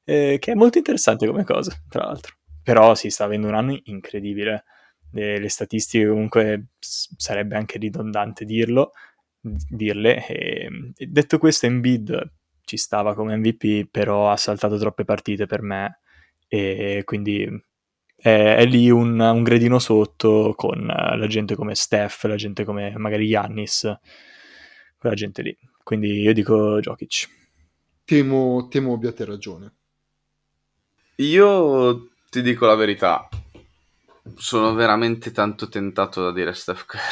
eh, 0.03 0.37
che 0.39 0.51
è 0.51 0.55
molto 0.55 0.77
interessante 0.77 1.27
come 1.27 1.43
cosa, 1.43 1.73
tra 1.89 2.05
l'altro. 2.05 2.35
Però 2.63 2.95
si 2.95 3.09
sta 3.09 3.25
avendo 3.25 3.47
un 3.47 3.55
anno 3.55 3.77
incredibile. 3.85 4.63
Le, 5.13 5.39
le 5.39 5.49
statistiche 5.49 6.07
comunque 6.07 6.67
s- 6.79 7.13
sarebbe 7.17 7.55
anche 7.55 7.77
ridondante 7.77 8.45
dirlo, 8.45 8.91
dirle. 9.41 10.25
E, 10.27 10.69
e 10.95 11.05
detto 11.07 11.37
questo, 11.37 11.65
Embiid 11.65 12.31
ci 12.71 12.77
stava 12.77 13.13
come 13.15 13.35
MVP, 13.35 13.89
però 13.91 14.31
ha 14.31 14.37
saltato 14.37 14.77
troppe 14.77 15.03
partite 15.03 15.45
per 15.45 15.61
me 15.61 15.99
e 16.47 17.01
quindi 17.03 17.43
è, 18.15 18.55
è 18.59 18.65
lì 18.65 18.89
un, 18.89 19.19
un, 19.19 19.43
gradino 19.43 19.77
sotto 19.77 20.53
con 20.55 20.85
la 20.85 21.27
gente 21.27 21.55
come 21.55 21.75
Steph, 21.75 22.23
la 22.23 22.37
gente 22.37 22.63
come 22.63 22.93
magari 22.95 23.25
Yannis, 23.25 23.93
quella 24.97 25.15
gente 25.15 25.41
lì. 25.41 25.57
Quindi 25.83 26.21
io 26.21 26.31
dico 26.31 26.79
Jokic. 26.79 27.27
Temo, 28.05 28.69
temo 28.69 28.93
abbiate 28.93 29.25
ragione. 29.25 29.73
Io 31.15 32.11
ti 32.29 32.41
dico 32.41 32.65
la 32.67 32.75
verità, 32.75 33.27
sono 34.35 34.73
veramente 34.75 35.31
tanto 35.31 35.67
tentato 35.67 36.23
da 36.23 36.31
dire 36.31 36.53
Steph 36.53 36.85
Curry. 36.85 37.03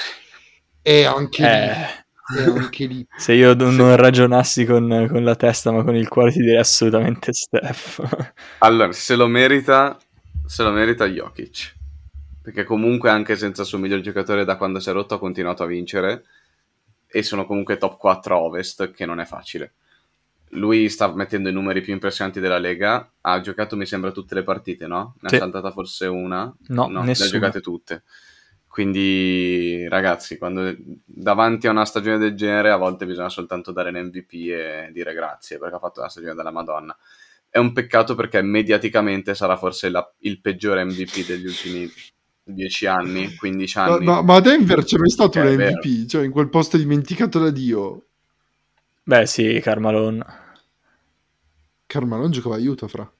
E 0.81 1.03
anche 1.03 1.43
eh. 1.43 2.07
Lì. 2.33 2.43
anche 2.43 2.85
lì. 2.85 3.07
Se 3.17 3.33
io 3.33 3.53
non, 3.53 3.75
non 3.75 3.95
ragionassi 3.95 4.65
con, 4.65 5.07
con, 5.09 5.23
la 5.23 5.35
testa 5.35 5.71
ma 5.71 5.83
con 5.83 5.95
il 5.95 6.07
cuore 6.07 6.31
ti 6.31 6.39
direi 6.39 6.57
assolutamente 6.57 7.33
Steph. 7.33 8.33
allora, 8.59 8.91
se 8.91 9.15
lo 9.15 9.27
merita, 9.27 9.97
se 10.45 10.63
lo 10.63 10.71
merita 10.71 11.05
Jokic. 11.05 11.75
Perché 12.41 12.63
comunque 12.63 13.09
anche 13.09 13.35
senza 13.35 13.61
il 13.61 13.67
suo 13.67 13.77
miglior 13.77 14.01
giocatore 14.01 14.45
da 14.45 14.55
quando 14.55 14.79
si 14.79 14.89
è 14.89 14.93
rotto 14.93 15.15
ha 15.15 15.19
continuato 15.19 15.63
a 15.63 15.67
vincere. 15.67 16.23
E 17.07 17.23
sono 17.23 17.45
comunque 17.45 17.77
top 17.77 17.97
4 17.97 18.35
a 18.35 18.39
Ovest, 18.39 18.91
che 18.91 19.05
non 19.05 19.19
è 19.19 19.25
facile 19.25 19.73
lui 20.53 20.89
sta 20.89 21.13
mettendo 21.13 21.49
i 21.49 21.53
numeri 21.53 21.81
più 21.81 21.93
impressionanti 21.93 22.39
della 22.39 22.57
Lega. 22.57 23.11
Ha 23.21 23.41
giocato, 23.41 23.75
mi 23.75 23.85
sembra, 23.85 24.11
tutte 24.11 24.35
le 24.35 24.43
partite, 24.43 24.87
no? 24.87 25.15
Ne 25.19 25.29
sì. 25.29 25.35
ha 25.35 25.39
saltata 25.39 25.71
forse 25.71 26.07
una? 26.07 26.51
No, 26.67 26.87
no 26.87 27.03
le 27.03 27.11
ha 27.11 27.13
giocate 27.13 27.61
tutte. 27.61 28.03
Quindi, 28.69 29.87
ragazzi, 29.89 30.37
quando 30.37 30.75
davanti 31.03 31.65
a 31.67 31.71
una 31.71 31.85
stagione 31.85 32.19
del 32.19 32.35
genere, 32.35 32.69
a 32.69 32.77
volte 32.77 33.07
bisogna 33.07 33.27
soltanto 33.27 33.71
dare 33.71 33.91
l'MVP 33.91 34.33
e 34.33 34.89
dire 34.93 35.13
grazie 35.13 35.57
perché 35.57 35.75
ha 35.75 35.79
fatto 35.79 36.01
la 36.01 36.07
stagione 36.07 36.35
della 36.35 36.51
Madonna. 36.51 36.95
È 37.49 37.57
un 37.57 37.73
peccato 37.73 38.13
perché 38.13 38.43
mediaticamente 38.43 39.33
sarà 39.33 39.57
forse 39.57 39.89
la, 39.89 40.07
il 40.19 40.39
peggiore 40.39 40.85
MVP 40.85 41.25
degli 41.25 41.47
ultimi 41.47 41.91
10 42.43 42.85
anni, 42.85 43.35
15 43.35 43.77
anni. 43.79 44.05
Ma, 44.05 44.21
ma 44.21 44.35
a 44.35 44.39
Denver 44.39 44.83
c'è 44.83 44.97
mai 44.97 45.09
stato 45.09 45.39
un 45.39 45.47
MVP, 45.47 46.05
cioè 46.05 46.23
in 46.23 46.31
quel 46.31 46.49
posto 46.49 46.77
dimenticato 46.77 47.39
da 47.39 47.49
Dio. 47.49 48.05
Beh, 49.01 49.25
sì, 49.25 49.59
Carmalone. 49.61 50.23
Carmalone 51.87 52.29
giocava 52.29 52.55
aiuto, 52.55 52.87
fra. 52.87 53.11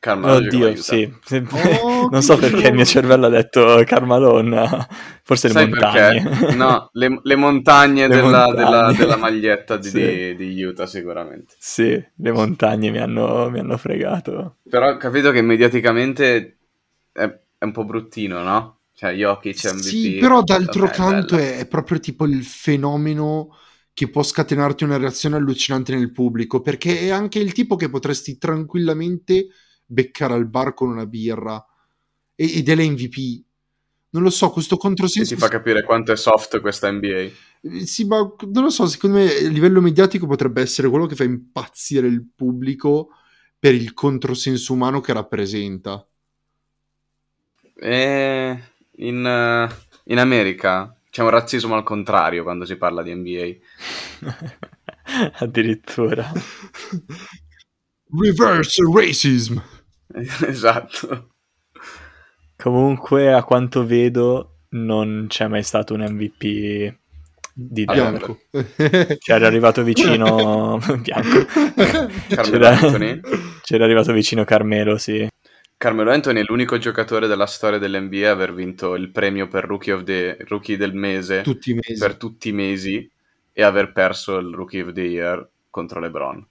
Carmalone 0.00 0.46
Oddio, 0.46 0.76
sì. 0.76 1.12
Oh, 1.82 2.08
non 2.08 2.22
so 2.22 2.36
perché 2.36 2.68
il 2.68 2.74
mio 2.74 2.84
cervello 2.84 3.26
ha 3.26 3.30
detto 3.30 3.82
Carmalone, 3.84 4.86
forse 5.24 5.48
Sai 5.48 5.64
le 5.64 5.70
montagne. 5.70 6.22
Perché? 6.22 6.54
No, 6.54 6.88
le, 6.92 7.20
le 7.20 7.36
montagne, 7.36 8.06
le 8.08 8.14
della, 8.14 8.44
montagne. 8.44 8.54
Della, 8.54 8.92
della, 8.92 9.16
maglietta 9.16 9.76
di, 9.76 9.88
sì. 9.90 10.34
di, 10.36 10.54
di, 10.54 10.62
Utah 10.62 10.86
sicuramente. 10.86 11.54
Sì, 11.58 12.00
le 12.14 12.32
montagne 12.32 12.90
mi 12.90 12.98
hanno, 12.98 13.50
mi 13.50 13.58
hanno 13.58 13.76
fregato. 13.76 14.58
Però 14.68 14.88
ho 14.88 14.96
capito 14.98 15.32
che 15.32 15.42
mediaticamente 15.42 16.58
è, 17.10 17.22
è 17.58 17.64
un 17.64 17.72
po' 17.72 17.84
bruttino, 17.84 18.40
no? 18.42 18.78
Cioè, 18.94 19.12
Jokic 19.12 19.64
MVP. 19.64 19.82
Sì, 19.82 20.16
però 20.20 20.42
d'altro 20.42 20.84
okay, 20.84 20.96
canto 20.96 21.36
è, 21.36 21.58
è 21.58 21.66
proprio 21.66 21.98
tipo 21.98 22.24
il 22.24 22.44
fenomeno 22.44 23.56
che 23.92 24.08
può 24.08 24.22
scatenarti 24.22 24.84
una 24.84 24.96
reazione 24.96 25.34
allucinante 25.34 25.92
nel 25.92 26.12
pubblico, 26.12 26.60
perché 26.60 27.00
è 27.00 27.10
anche 27.10 27.40
il 27.40 27.52
tipo 27.52 27.74
che 27.74 27.90
potresti 27.90 28.38
tranquillamente 28.38 29.48
beccare 29.90 30.34
al 30.34 30.46
bar 30.46 30.74
con 30.74 30.90
una 30.90 31.06
birra 31.06 31.64
ed 32.34 32.68
è 32.68 32.74
l'MVP. 32.74 33.44
Non 34.10 34.22
lo 34.22 34.30
so, 34.30 34.50
questo 34.50 34.76
controsenso... 34.76 35.32
E 35.32 35.36
ti 35.36 35.42
fa 35.42 35.48
capire 35.48 35.82
quanto 35.82 36.12
è 36.12 36.16
soft 36.16 36.60
questa 36.60 36.90
NBA. 36.90 37.30
Eh, 37.60 37.86
sì, 37.86 38.04
ma 38.04 38.18
non 38.18 38.62
lo 38.62 38.70
so, 38.70 38.86
secondo 38.86 39.18
me 39.18 39.24
a 39.24 39.48
livello 39.48 39.80
mediatico 39.80 40.26
potrebbe 40.26 40.62
essere 40.62 40.88
quello 40.88 41.06
che 41.06 41.14
fa 41.14 41.24
impazzire 41.24 42.06
il 42.06 42.24
pubblico 42.34 43.10
per 43.58 43.74
il 43.74 43.92
controsenso 43.94 44.72
umano 44.72 45.00
che 45.00 45.12
rappresenta. 45.12 46.06
E 47.74 47.90
eh, 47.90 48.62
in, 49.06 49.16
uh, 49.16 49.74
in 50.04 50.18
America 50.18 50.96
c'è 51.10 51.22
un 51.22 51.30
razzismo 51.30 51.74
al 51.74 51.82
contrario 51.82 52.42
quando 52.42 52.64
si 52.64 52.76
parla 52.76 53.02
di 53.02 53.14
NBA. 53.14 53.56
Addirittura. 55.40 56.30
Reverse 58.10 58.82
racism. 58.94 59.58
esatto. 60.46 61.34
Comunque, 62.56 63.32
a 63.32 63.42
quanto 63.44 63.86
vedo, 63.86 64.58
non 64.70 65.26
c'è 65.28 65.46
mai 65.46 65.62
stato 65.62 65.94
un 65.94 66.00
MVP 66.00 66.96
di 67.52 67.84
bianco. 67.84 68.40
C'era 69.18 69.46
arrivato 69.46 69.82
vicino 69.82 70.78
bianco. 71.00 71.46
Carmelo 72.28 72.76
C'era... 72.76 73.20
C'era 73.62 73.84
arrivato 73.84 74.12
vicino 74.12 74.44
Carmelo, 74.44 74.96
sì. 74.98 75.28
Carmelo 75.76 76.10
Anthony 76.10 76.40
è 76.40 76.44
l'unico 76.44 76.78
giocatore 76.78 77.28
della 77.28 77.46
storia 77.46 77.78
dell'NBA 77.78 78.28
a 78.28 78.32
aver 78.32 78.52
vinto 78.52 78.96
il 78.96 79.10
premio 79.10 79.46
per 79.46 79.64
rookie, 79.64 80.02
the, 80.02 80.36
rookie 80.48 80.76
del 80.76 80.92
mese 80.92 81.42
tutti 81.42 81.72
per 81.96 82.16
tutti 82.16 82.48
i 82.48 82.52
mesi 82.52 83.08
e 83.52 83.62
aver 83.62 83.92
perso 83.92 84.38
il 84.38 84.52
Rookie 84.54 84.82
of 84.82 84.92
the 84.92 85.02
Year 85.02 85.48
contro 85.70 86.00
LeBron, 86.00 86.44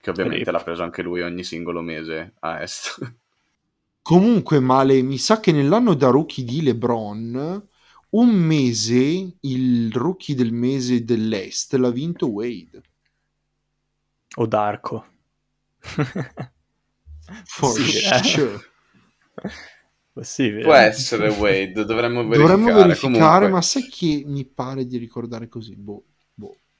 che 0.00 0.10
ovviamente 0.10 0.44
Rip. 0.44 0.52
l'ha 0.52 0.62
preso 0.62 0.82
anche 0.82 1.02
lui 1.02 1.20
ogni 1.22 1.44
singolo 1.44 1.82
mese 1.82 2.34
a 2.40 2.62
Est. 2.62 2.98
Comunque, 4.02 4.60
Male, 4.60 5.02
mi 5.02 5.18
sa 5.18 5.40
che 5.40 5.52
nell'anno 5.52 5.94
da 5.94 6.08
rookie 6.08 6.44
di 6.44 6.62
LeBron, 6.62 7.68
un 8.10 8.28
mese 8.30 9.36
il 9.40 9.92
rookie 9.92 10.34
del 10.34 10.52
mese 10.52 11.04
dell'Est 11.04 11.74
l'ha 11.74 11.90
vinto 11.90 12.30
Wade. 12.30 12.82
O 14.36 14.46
Darko. 14.46 15.06
For 17.44 17.70
sì, 17.72 18.00
sure. 18.22 18.54
Eh. 18.54 19.50
Possibile. 20.12 20.62
Può 20.62 20.74
essere 20.74 21.28
Wade, 21.28 21.84
dovremmo 21.84 22.26
verificare. 22.26 22.58
Dovremmo 22.58 22.74
verificare, 22.74 23.48
ma 23.48 23.62
sai 23.62 23.88
che 23.88 24.24
mi 24.26 24.44
pare 24.44 24.86
di 24.86 24.96
ricordare 24.96 25.48
così? 25.48 25.76
Boh. 25.76 26.04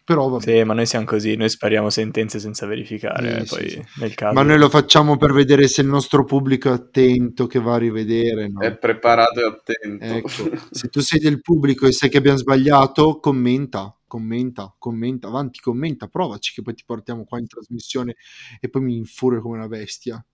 Però 0.05 0.29
vabbè. 0.29 0.43
Sì, 0.43 0.65
ma 0.65 0.75
noi 0.75 0.87
siamo 0.87 1.05
così, 1.05 1.37
noi 1.37 1.49
spariamo 1.49 1.89
sentenze 1.89 2.41
senza 2.41 2.67
verificare, 2.67 3.45
sì, 3.45 3.55
poi 3.55 3.69
sì, 3.69 3.77
sì. 3.77 4.01
nel 4.01 4.15
caso... 4.15 4.35
Ma 4.35 4.43
noi 4.43 4.59
lo 4.59 4.69
facciamo 4.69 5.17
per 5.17 5.33
vedere 5.33 5.69
se 5.69 5.83
il 5.83 5.87
nostro 5.87 6.25
pubblico 6.25 6.69
è 6.69 6.73
attento, 6.73 7.47
che 7.47 7.61
va 7.61 7.75
a 7.75 7.79
rivedere, 7.79 8.49
no? 8.49 8.61
È 8.61 8.77
preparato 8.77 9.41
e 9.41 9.45
attento. 9.45 10.05
Ecco, 10.05 10.29
se 10.71 10.89
tu 10.89 11.01
sei 11.01 11.21
del 11.21 11.41
pubblico 11.41 11.87
e 11.87 11.93
sai 11.93 12.09
che 12.09 12.19
abbiamo 12.19 12.39
sbagliato, 12.39 13.21
commenta, 13.21 13.97
commenta, 14.07 14.75
commenta, 14.77 15.29
avanti, 15.29 15.61
commenta, 15.61 16.09
provaci 16.09 16.55
che 16.55 16.63
poi 16.63 16.75
ti 16.75 16.83
portiamo 16.85 17.25
qua 17.25 17.39
in 17.39 17.47
trasmissione 17.47 18.17
e 18.59 18.69
poi 18.69 18.83
mi 18.83 18.97
infurio 18.97 19.41
come 19.41 19.59
una 19.59 19.69
bestia. 19.69 20.25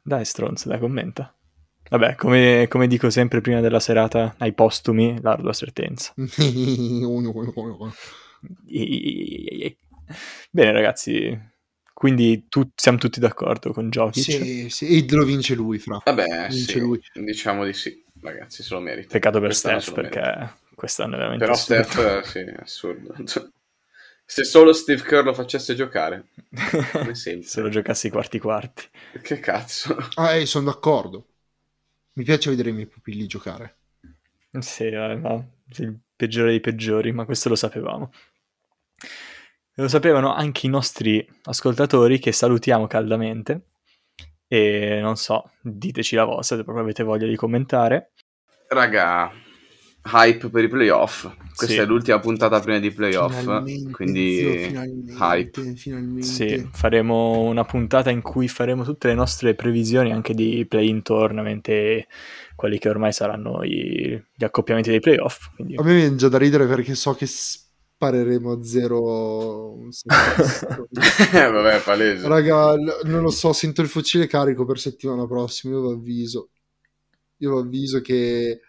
Dai 0.00 0.24
stronzo, 0.24 0.68
dai, 0.68 0.78
commenta. 0.78 1.34
Vabbè, 1.90 2.14
come, 2.14 2.66
come, 2.68 2.86
dico 2.86 3.10
sempre 3.10 3.40
prima 3.40 3.60
della 3.60 3.80
serata, 3.80 4.34
ai 4.38 4.52
postumi, 4.52 5.18
l'ardua 5.20 5.52
sentenza. 5.52 6.14
Bene 10.50 10.72
ragazzi, 10.72 11.38
quindi 11.92 12.46
tu, 12.48 12.70
siamo 12.74 12.98
tutti 12.98 13.20
d'accordo 13.20 13.72
con 13.72 13.88
Jokic? 13.88 14.22
Sì, 14.22 14.68
sì, 14.68 15.08
lo 15.10 15.24
vince 15.24 15.54
lui, 15.54 15.78
fra. 15.78 16.00
Vabbè, 16.04 16.48
vince 16.48 16.72
sì, 16.72 16.78
lui. 16.78 17.00
diciamo 17.14 17.64
di 17.64 17.72
sì, 17.72 18.04
ragazzi, 18.20 18.62
se 18.62 18.74
lo 18.74 18.80
merita. 18.80 19.08
Peccato 19.08 19.38
per 19.38 19.48
quest'anno 19.48 19.80
Steph, 19.80 19.94
perché 19.94 20.20
merita. 20.20 20.58
quest'anno 20.74 21.14
è 21.14 21.18
veramente 21.18 21.44
Però 21.44 21.56
assurdo. 21.56 21.82
Steph, 21.84 22.22
sì, 22.22 22.38
è 22.38 22.56
assurdo. 22.60 23.14
Se 24.26 24.42
solo 24.42 24.72
Steve 24.72 25.02
Kerr 25.02 25.22
lo 25.22 25.34
facesse 25.34 25.74
giocare, 25.74 26.28
come 26.92 27.14
sempre. 27.14 27.46
Se 27.46 27.60
lo 27.60 27.68
giocassi 27.68 28.08
quarti 28.08 28.38
quarti. 28.38 28.82
Che 29.22 29.38
cazzo. 29.38 29.96
Ah, 30.14 30.32
eh, 30.32 30.46
sono 30.46 30.64
d'accordo. 30.64 31.26
Mi 32.14 32.24
piace 32.24 32.48
vedere 32.48 32.70
i 32.70 32.72
miei 32.72 32.86
pupilli 32.86 33.26
giocare. 33.26 33.76
Sì, 34.60 34.84
eh, 34.86 35.14
no, 35.14 35.58
il 35.76 35.98
peggiore 36.16 36.50
dei 36.50 36.60
peggiori, 36.60 37.12
ma 37.12 37.24
questo 37.26 37.50
lo 37.50 37.54
sapevamo. 37.54 38.12
Lo 39.76 39.88
sapevano 39.88 40.32
anche 40.32 40.66
i 40.66 40.70
nostri 40.70 41.26
ascoltatori 41.44 42.18
che 42.18 42.32
salutiamo 42.32 42.86
caldamente. 42.86 43.62
E 44.46 45.00
non 45.02 45.16
so, 45.16 45.50
diteci 45.60 46.14
la 46.14 46.24
vostra 46.24 46.56
se 46.56 46.62
proprio 46.62 46.84
avete 46.84 47.02
voglia 47.02 47.26
di 47.26 47.34
commentare. 47.34 48.12
Raga, 48.68 49.32
hype 50.12 50.48
per 50.48 50.64
i 50.64 50.68
playoff. 50.68 51.24
Questa 51.56 51.74
Sì. 51.74 51.80
è 51.80 51.84
l'ultima 51.86 52.20
puntata 52.20 52.60
prima 52.60 52.78
di 52.78 52.92
playoff, 52.92 53.40
Finalmente, 53.40 53.90
quindi 53.90 54.36
zio, 54.36 54.52
finalmente, 54.52 55.12
hype. 55.18 55.74
finalmente. 55.76 56.22
Sì, 56.26 56.68
faremo 56.72 57.40
una 57.40 57.64
puntata 57.64 58.10
in 58.10 58.22
cui 58.22 58.46
faremo 58.46 58.84
tutte 58.84 59.08
le 59.08 59.14
nostre 59.14 59.54
previsioni 59.54 60.12
anche 60.12 60.34
di 60.34 60.64
play-in 60.68 61.02
tournament 61.02 61.68
e 61.68 62.06
quelli 62.54 62.78
che 62.78 62.88
ormai 62.88 63.12
saranno 63.12 63.64
i- 63.64 64.22
gli 64.34 64.44
accoppiamenti 64.44 64.90
dei 64.90 65.00
playoff. 65.00 65.52
Quindi... 65.56 65.74
A 65.76 65.82
me 65.82 65.94
viene 65.94 66.14
già 66.16 66.28
da 66.28 66.38
ridere 66.38 66.66
perché 66.66 66.94
so 66.94 67.14
che 67.14 67.26
spareremo 67.26 67.62
a 68.06 68.62
zero. 68.62 69.78
Eh, 71.32 71.50
Vabbè, 71.50 71.80
palese. 71.80 72.28
Raga, 72.28 72.74
non 73.04 73.22
lo 73.22 73.30
so, 73.30 73.52
sento 73.52 73.80
il 73.82 73.88
fucile 73.88 74.26
carico 74.26 74.64
per 74.64 74.78
settimana 74.78 75.26
prossima, 75.26 75.74
io 75.74 75.88
vi 75.88 75.94
avviso. 75.94 76.50
Io 77.38 77.54
vi 77.54 77.60
avviso 77.60 78.00
che 78.00 78.60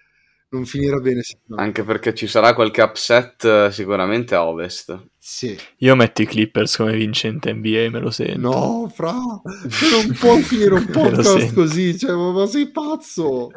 non 0.50 0.66
finirà 0.66 0.98
bene 1.00 1.22
settimana. 1.22 1.62
Anche 1.62 1.84
perché 1.84 2.14
ci 2.14 2.28
sarà 2.28 2.54
qualche 2.54 2.82
upset 2.82 3.44
eh, 3.44 3.72
sicuramente 3.72 4.36
a 4.36 4.46
ovest. 4.46 5.08
Sì. 5.18 5.58
Io 5.80 5.96
metto 5.96 6.22
i 6.22 6.26
Clippers 6.26 6.78
come 6.78 6.94
vincente 6.94 7.54
NBA, 7.54 7.90
me 7.90 8.00
lo 8.00 8.12
sento. 8.12 8.40
No, 8.40 8.92
fra, 8.94 9.12
non 9.12 10.16
può 10.18 10.36
finire 10.38 10.74
un 10.74 10.86
podcast 10.92 11.54
così, 11.54 11.98
cioè, 11.98 12.14
ma 12.14 12.46
sei 12.46 12.70
pazzo? 12.70 13.50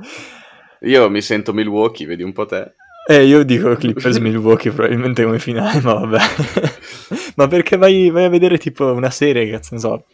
Io 0.82 1.10
mi 1.10 1.22
sento 1.22 1.52
Milwaukee, 1.52 2.06
vedi 2.06 2.22
un 2.22 2.32
po' 2.32 2.46
te. 2.46 2.74
Eh, 3.10 3.24
io 3.24 3.42
dico 3.42 3.74
Clippers 3.74 4.18
Milwaukee 4.20 4.70
probabilmente 4.70 5.24
come 5.24 5.38
finale, 5.38 5.80
ma 5.80 5.94
vabbè. 5.94 6.18
ma 7.36 7.48
perché 7.48 7.78
vai, 7.78 8.10
vai 8.10 8.24
a 8.24 8.28
vedere 8.28 8.58
tipo 8.58 8.92
una 8.92 9.08
serie, 9.08 9.50
cazzo 9.50 9.74
ne 9.74 9.80
so, 9.80 10.04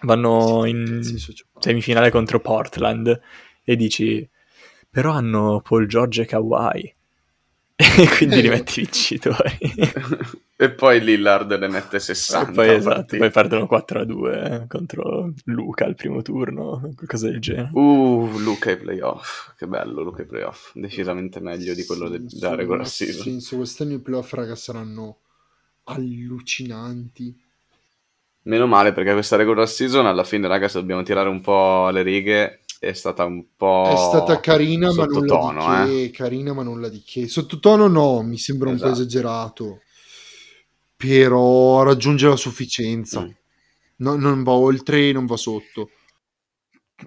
vanno 0.00 0.64
in 0.64 1.00
semifinale 1.60 2.10
contro 2.10 2.40
Portland 2.40 3.20
e 3.62 3.76
dici, 3.76 4.28
però 4.90 5.12
hanno 5.12 5.60
Paul 5.62 5.86
George 5.86 6.22
e 6.22 6.26
Kawhi. 6.26 6.94
E 7.76 8.06
quindi 8.16 8.36
Eh. 8.36 8.42
li 8.42 8.48
metti 8.48 8.80
vincitori. 8.82 9.58
e 10.56 10.70
poi 10.70 11.02
Lillard 11.02 11.50
ne 11.54 11.66
mette 11.68 11.96
E 11.96 12.00
60. 12.00 12.52
poi, 12.52 12.68
a 12.68 12.72
esatto, 12.72 13.16
poi 13.16 13.30
perdono 13.30 13.66
4 13.66 14.00
a 14.00 14.04
2 14.04 14.66
contro 14.68 15.32
Luca 15.46 15.84
al 15.84 15.96
primo 15.96 16.22
turno, 16.22 16.78
qualcosa 16.94 17.28
del 17.28 17.40
genere. 17.40 17.70
Uh, 17.72 18.38
Luca 18.38 18.70
ai 18.70 18.76
playoff. 18.76 19.54
Che 19.56 19.66
bello 19.66 20.02
Luca 20.02 20.22
ai 20.22 20.28
playoff. 20.28 20.70
Decisamente 20.74 21.40
meglio 21.40 21.74
di 21.74 21.84
quello 21.84 22.08
de- 22.08 22.20
della 22.22 22.54
regular 22.54 22.86
season. 22.88 23.22
senso, 23.22 23.56
quest'anno 23.56 23.94
i 23.94 23.98
playoff, 23.98 24.32
raga, 24.34 24.54
saranno 24.54 25.18
allucinanti. 25.84 27.36
Meno 28.42 28.66
male 28.66 28.92
perché 28.92 29.12
questa 29.12 29.36
regular 29.36 29.66
season 29.68 30.06
alla 30.06 30.22
fine, 30.24 30.46
raga, 30.46 30.68
se 30.68 30.78
dobbiamo 30.78 31.02
tirare 31.02 31.28
un 31.30 31.40
po' 31.40 31.88
le 31.90 32.02
righe, 32.02 32.60
è 32.84 32.92
stata 32.92 33.24
un 33.24 33.44
po' 33.56 33.90
È 33.92 33.96
stata 33.96 34.40
carina, 34.40 34.92
ma 34.92 35.04
nulla 35.04 35.84
di 35.86 36.04
eh. 36.04 36.10
che. 36.10 36.16
Carina, 36.16 36.52
ma 36.52 36.62
nulla 36.62 36.88
di 36.88 37.02
che. 37.04 37.28
Sottotono 37.28 37.86
no, 37.88 38.22
mi 38.22 38.38
sembra 38.38 38.68
un 38.70 38.76
po' 38.76 38.84
Esatto. 38.86 39.00
esagerato. 39.00 39.80
Però 40.96 41.82
raggiunge 41.82 42.28
la 42.28 42.36
sufficienza. 42.36 43.20
Mm. 43.22 43.30
No- 43.96 44.16
non 44.16 44.42
va 44.42 44.52
oltre, 44.52 45.12
non 45.12 45.26
va 45.26 45.36
sotto. 45.36 45.90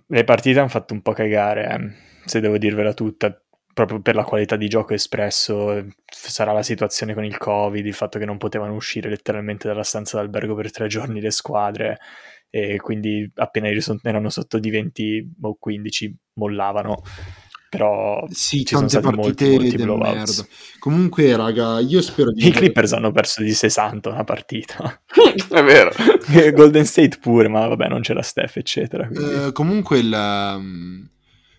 Le 0.07 0.23
partite 0.23 0.59
hanno 0.59 0.67
fatto 0.67 0.93
un 0.93 1.01
po' 1.01 1.13
cagare, 1.13 1.65
eh, 1.73 2.28
se 2.28 2.39
devo 2.39 2.57
dirvela 2.57 2.93
tutta, 2.93 3.41
proprio 3.73 4.01
per 4.01 4.15
la 4.15 4.23
qualità 4.23 4.55
di 4.55 4.67
gioco 4.67 4.93
espresso. 4.93 5.71
eh, 5.73 5.88
Sarà 6.05 6.51
la 6.51 6.63
situazione 6.63 7.13
con 7.13 7.23
il 7.23 7.38
Covid, 7.38 7.86
il 7.86 7.93
fatto 7.93 8.19
che 8.19 8.25
non 8.25 8.38
potevano 8.38 8.73
uscire 8.73 9.09
letteralmente 9.09 9.67
dalla 9.67 9.84
stanza 9.84 10.17
d'albergo 10.17 10.55
per 10.55 10.71
tre 10.71 10.88
giorni 10.88 11.21
le 11.21 11.32
squadre 11.32 11.97
e 12.49 12.77
quindi 12.77 13.29
appena 13.35 13.67
erano 14.01 14.29
sotto 14.29 14.59
di 14.59 14.69
20 14.69 15.35
o 15.41 15.55
15 15.59 16.15
mollavano. 16.33 17.01
Però 17.69 18.25
Sì, 18.29 18.59
ci 18.59 18.75
sono 18.75 18.87
tante 18.87 18.99
stati 18.99 19.15
partite 19.15 19.49
molti, 19.49 19.61
molti 19.61 19.75
del 19.75 19.85
blowouts. 19.85 20.37
merda. 20.37 20.51
Comunque, 20.79 21.35
raga, 21.35 21.79
io 21.79 22.01
spero 22.01 22.31
di 22.31 22.47
I 22.47 22.51
Clippers 22.51 22.93
hanno 22.93 23.11
perso 23.11 23.43
di 23.43 23.51
60 23.53 24.09
una 24.09 24.23
partita. 24.23 25.01
È 25.49 25.63
vero. 25.63 25.91
Golden 26.55 26.85
State 26.85 27.17
pure, 27.19 27.49
ma 27.49 27.67
vabbè, 27.67 27.89
non 27.89 28.01
c'è 28.01 28.13
la 28.13 28.21
Steph, 28.21 28.55
eccetera. 28.57 29.09
Eh, 29.09 29.51
comunque, 29.51 29.99
il, 29.99 30.13
um, 30.13 31.09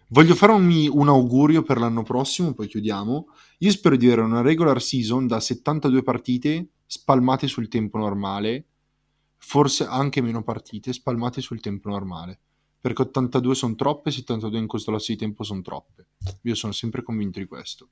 voglio 0.08 0.34
fare 0.34 0.52
un, 0.52 0.88
un 0.90 1.08
augurio 1.08 1.62
per 1.62 1.76
l'anno 1.76 2.02
prossimo, 2.02 2.54
poi 2.54 2.68
chiudiamo. 2.68 3.26
Io 3.58 3.70
spero 3.70 3.96
di 3.96 4.06
avere 4.06 4.22
una 4.22 4.40
regular 4.40 4.80
season 4.80 5.26
da 5.26 5.40
72 5.40 6.02
partite 6.02 6.68
spalmate 6.86 7.46
sul 7.46 7.68
tempo 7.68 7.98
normale, 7.98 8.67
forse 9.48 9.86
anche 9.86 10.20
meno 10.20 10.42
partite 10.42 10.92
spalmate 10.92 11.40
sul 11.40 11.62
tempo 11.62 11.88
normale. 11.88 12.38
Perché 12.78 13.00
82 13.00 13.54
sono 13.54 13.74
troppe, 13.76 14.10
72 14.10 14.58
in 14.58 14.66
questo 14.66 14.90
lasso 14.90 15.10
di 15.10 15.16
tempo 15.16 15.42
sono 15.42 15.62
troppe. 15.62 16.08
Io 16.42 16.54
sono 16.54 16.74
sempre 16.74 17.02
convinto 17.02 17.38
di 17.38 17.46
questo. 17.46 17.88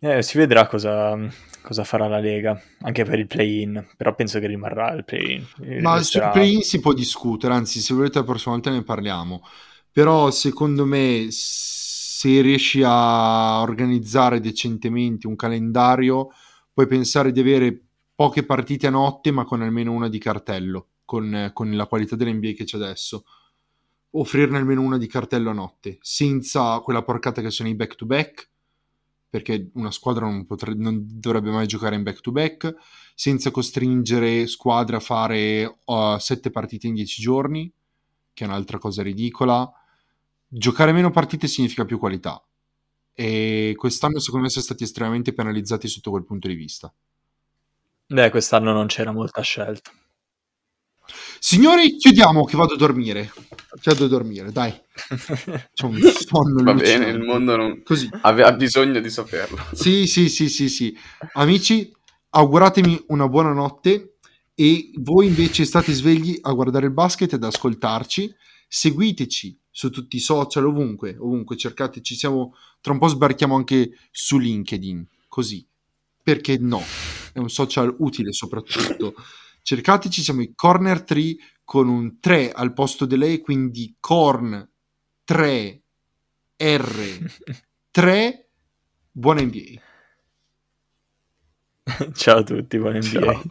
Eh, 0.00 0.22
si 0.22 0.36
vedrà 0.36 0.66
cosa, 0.66 1.16
cosa 1.62 1.84
farà 1.84 2.06
la 2.08 2.18
Lega, 2.18 2.60
anche 2.82 3.04
per 3.04 3.18
il 3.18 3.26
play-in, 3.26 3.86
però 3.96 4.14
penso 4.14 4.38
che 4.38 4.48
rimarrà 4.48 4.92
il 4.92 5.06
play-in. 5.06 5.46
Ma 5.80 5.96
Resterà- 5.96 6.26
sul 6.26 6.32
play-in 6.32 6.60
si 6.60 6.80
può 6.80 6.92
discutere, 6.92 7.54
anzi, 7.54 7.80
se 7.80 7.94
volete 7.94 8.18
la 8.18 8.24
prossima 8.24 8.52
volta 8.54 8.70
ne 8.70 8.82
parliamo. 8.82 9.42
Però 9.90 10.30
secondo 10.30 10.84
me, 10.84 11.28
se 11.30 12.42
riesci 12.42 12.82
a 12.84 13.62
organizzare 13.62 14.40
decentemente 14.40 15.26
un 15.26 15.36
calendario, 15.36 16.28
puoi 16.74 16.86
pensare 16.86 17.32
di 17.32 17.40
avere 17.40 17.85
poche 18.16 18.44
partite 18.44 18.88
a 18.88 18.90
notte, 18.90 19.30
ma 19.30 19.44
con 19.44 19.62
almeno 19.62 19.92
una 19.92 20.08
di 20.08 20.18
cartello, 20.18 20.88
con, 21.04 21.50
con 21.52 21.70
la 21.76 21.86
qualità 21.86 22.16
dell'NBA 22.16 22.52
che 22.52 22.64
c'è 22.64 22.78
adesso. 22.78 23.24
Offrirne 24.10 24.56
almeno 24.56 24.80
una 24.80 24.96
di 24.96 25.06
cartello 25.06 25.50
a 25.50 25.52
notte, 25.52 25.98
senza 26.00 26.80
quella 26.80 27.02
porcata 27.02 27.42
che 27.42 27.50
sono 27.50 27.68
i 27.68 27.74
back-to-back, 27.74 28.50
perché 29.28 29.70
una 29.74 29.90
squadra 29.90 30.24
non, 30.24 30.46
potre- 30.46 30.74
non 30.74 31.04
dovrebbe 31.06 31.50
mai 31.50 31.66
giocare 31.66 31.94
in 31.94 32.02
back-to-back, 32.02 32.74
senza 33.14 33.50
costringere 33.50 34.46
squadre 34.46 34.96
a 34.96 35.00
fare 35.00 35.80
uh, 35.84 36.16
sette 36.18 36.50
partite 36.50 36.86
in 36.86 36.94
dieci 36.94 37.20
giorni, 37.20 37.70
che 38.32 38.44
è 38.44 38.46
un'altra 38.46 38.78
cosa 38.78 39.02
ridicola. 39.02 39.70
Giocare 40.48 40.92
meno 40.92 41.10
partite 41.10 41.48
significa 41.48 41.84
più 41.84 41.98
qualità. 41.98 42.42
E 43.12 43.74
quest'anno, 43.76 44.20
secondo 44.20 44.46
me, 44.46 44.50
sono 44.50 44.64
stati 44.64 44.84
estremamente 44.84 45.34
penalizzati 45.34 45.88
sotto 45.88 46.10
quel 46.10 46.24
punto 46.24 46.48
di 46.48 46.54
vista. 46.54 46.90
Beh, 48.08 48.30
quest'anno 48.30 48.72
non 48.72 48.86
c'era 48.86 49.10
molta 49.12 49.40
scelta. 49.42 49.90
Signori, 51.40 51.96
chiudiamo 51.96 52.44
che 52.44 52.56
vado 52.56 52.74
a 52.74 52.76
dormire. 52.76 53.32
Vado 53.84 54.04
a 54.04 54.08
dormire, 54.08 54.52
dai. 54.52 54.72
C'ho 55.74 55.88
un 55.88 56.00
sonno 56.00 56.62
Va 56.62 56.74
bene, 56.74 57.08
il 57.08 57.20
mondo 57.20 57.56
non... 57.56 57.82
Così. 57.82 58.08
aveva 58.22 58.52
bisogno 58.52 59.00
di 59.00 59.10
saperlo. 59.10 59.58
Sì, 59.72 60.06
sì, 60.06 60.28
sì, 60.28 60.48
sì, 60.48 60.68
sì. 60.68 60.96
Amici, 61.32 61.92
auguratemi 62.30 63.04
una 63.08 63.28
buona 63.28 63.52
notte 63.52 64.18
e 64.54 64.90
voi 65.00 65.26
invece 65.26 65.64
state 65.64 65.92
svegli 65.92 66.38
a 66.42 66.52
guardare 66.52 66.86
il 66.86 66.92
basket 66.92 67.32
ed 67.32 67.44
ascoltarci. 67.44 68.34
Seguiteci 68.68 69.60
su 69.70 69.90
tutti 69.90 70.16
i 70.16 70.20
social, 70.20 70.64
ovunque, 70.64 71.16
ovunque, 71.18 71.56
cercateci. 71.56 72.14
Siamo, 72.14 72.54
tra 72.80 72.92
un 72.92 72.98
po' 72.98 73.08
sbarchiamo 73.08 73.54
anche 73.54 73.90
su 74.10 74.38
LinkedIn, 74.38 75.06
così. 75.28 75.66
Perché 76.26 76.58
no? 76.58 76.82
È 77.32 77.38
un 77.38 77.48
social 77.48 77.94
utile 78.00 78.32
soprattutto. 78.32 79.14
Cercateci, 79.62 80.22
siamo 80.22 80.42
i 80.42 80.54
Corner 80.56 81.04
3 81.04 81.36
con 81.62 81.86
un 81.86 82.18
3 82.18 82.50
al 82.50 82.72
posto 82.72 83.06
di 83.06 83.16
lei, 83.16 83.40
quindi 83.40 83.94
Corn 84.00 84.68
3 85.22 85.82
R 86.56 87.30
3 87.92 88.48
buona 89.12 89.40
NBA. 89.42 89.80
Ciao 92.12 92.38
a 92.38 92.42
tutti, 92.42 92.76
buon 92.76 92.96
NBA. 92.96 93.02
Ciao. 93.02 93.42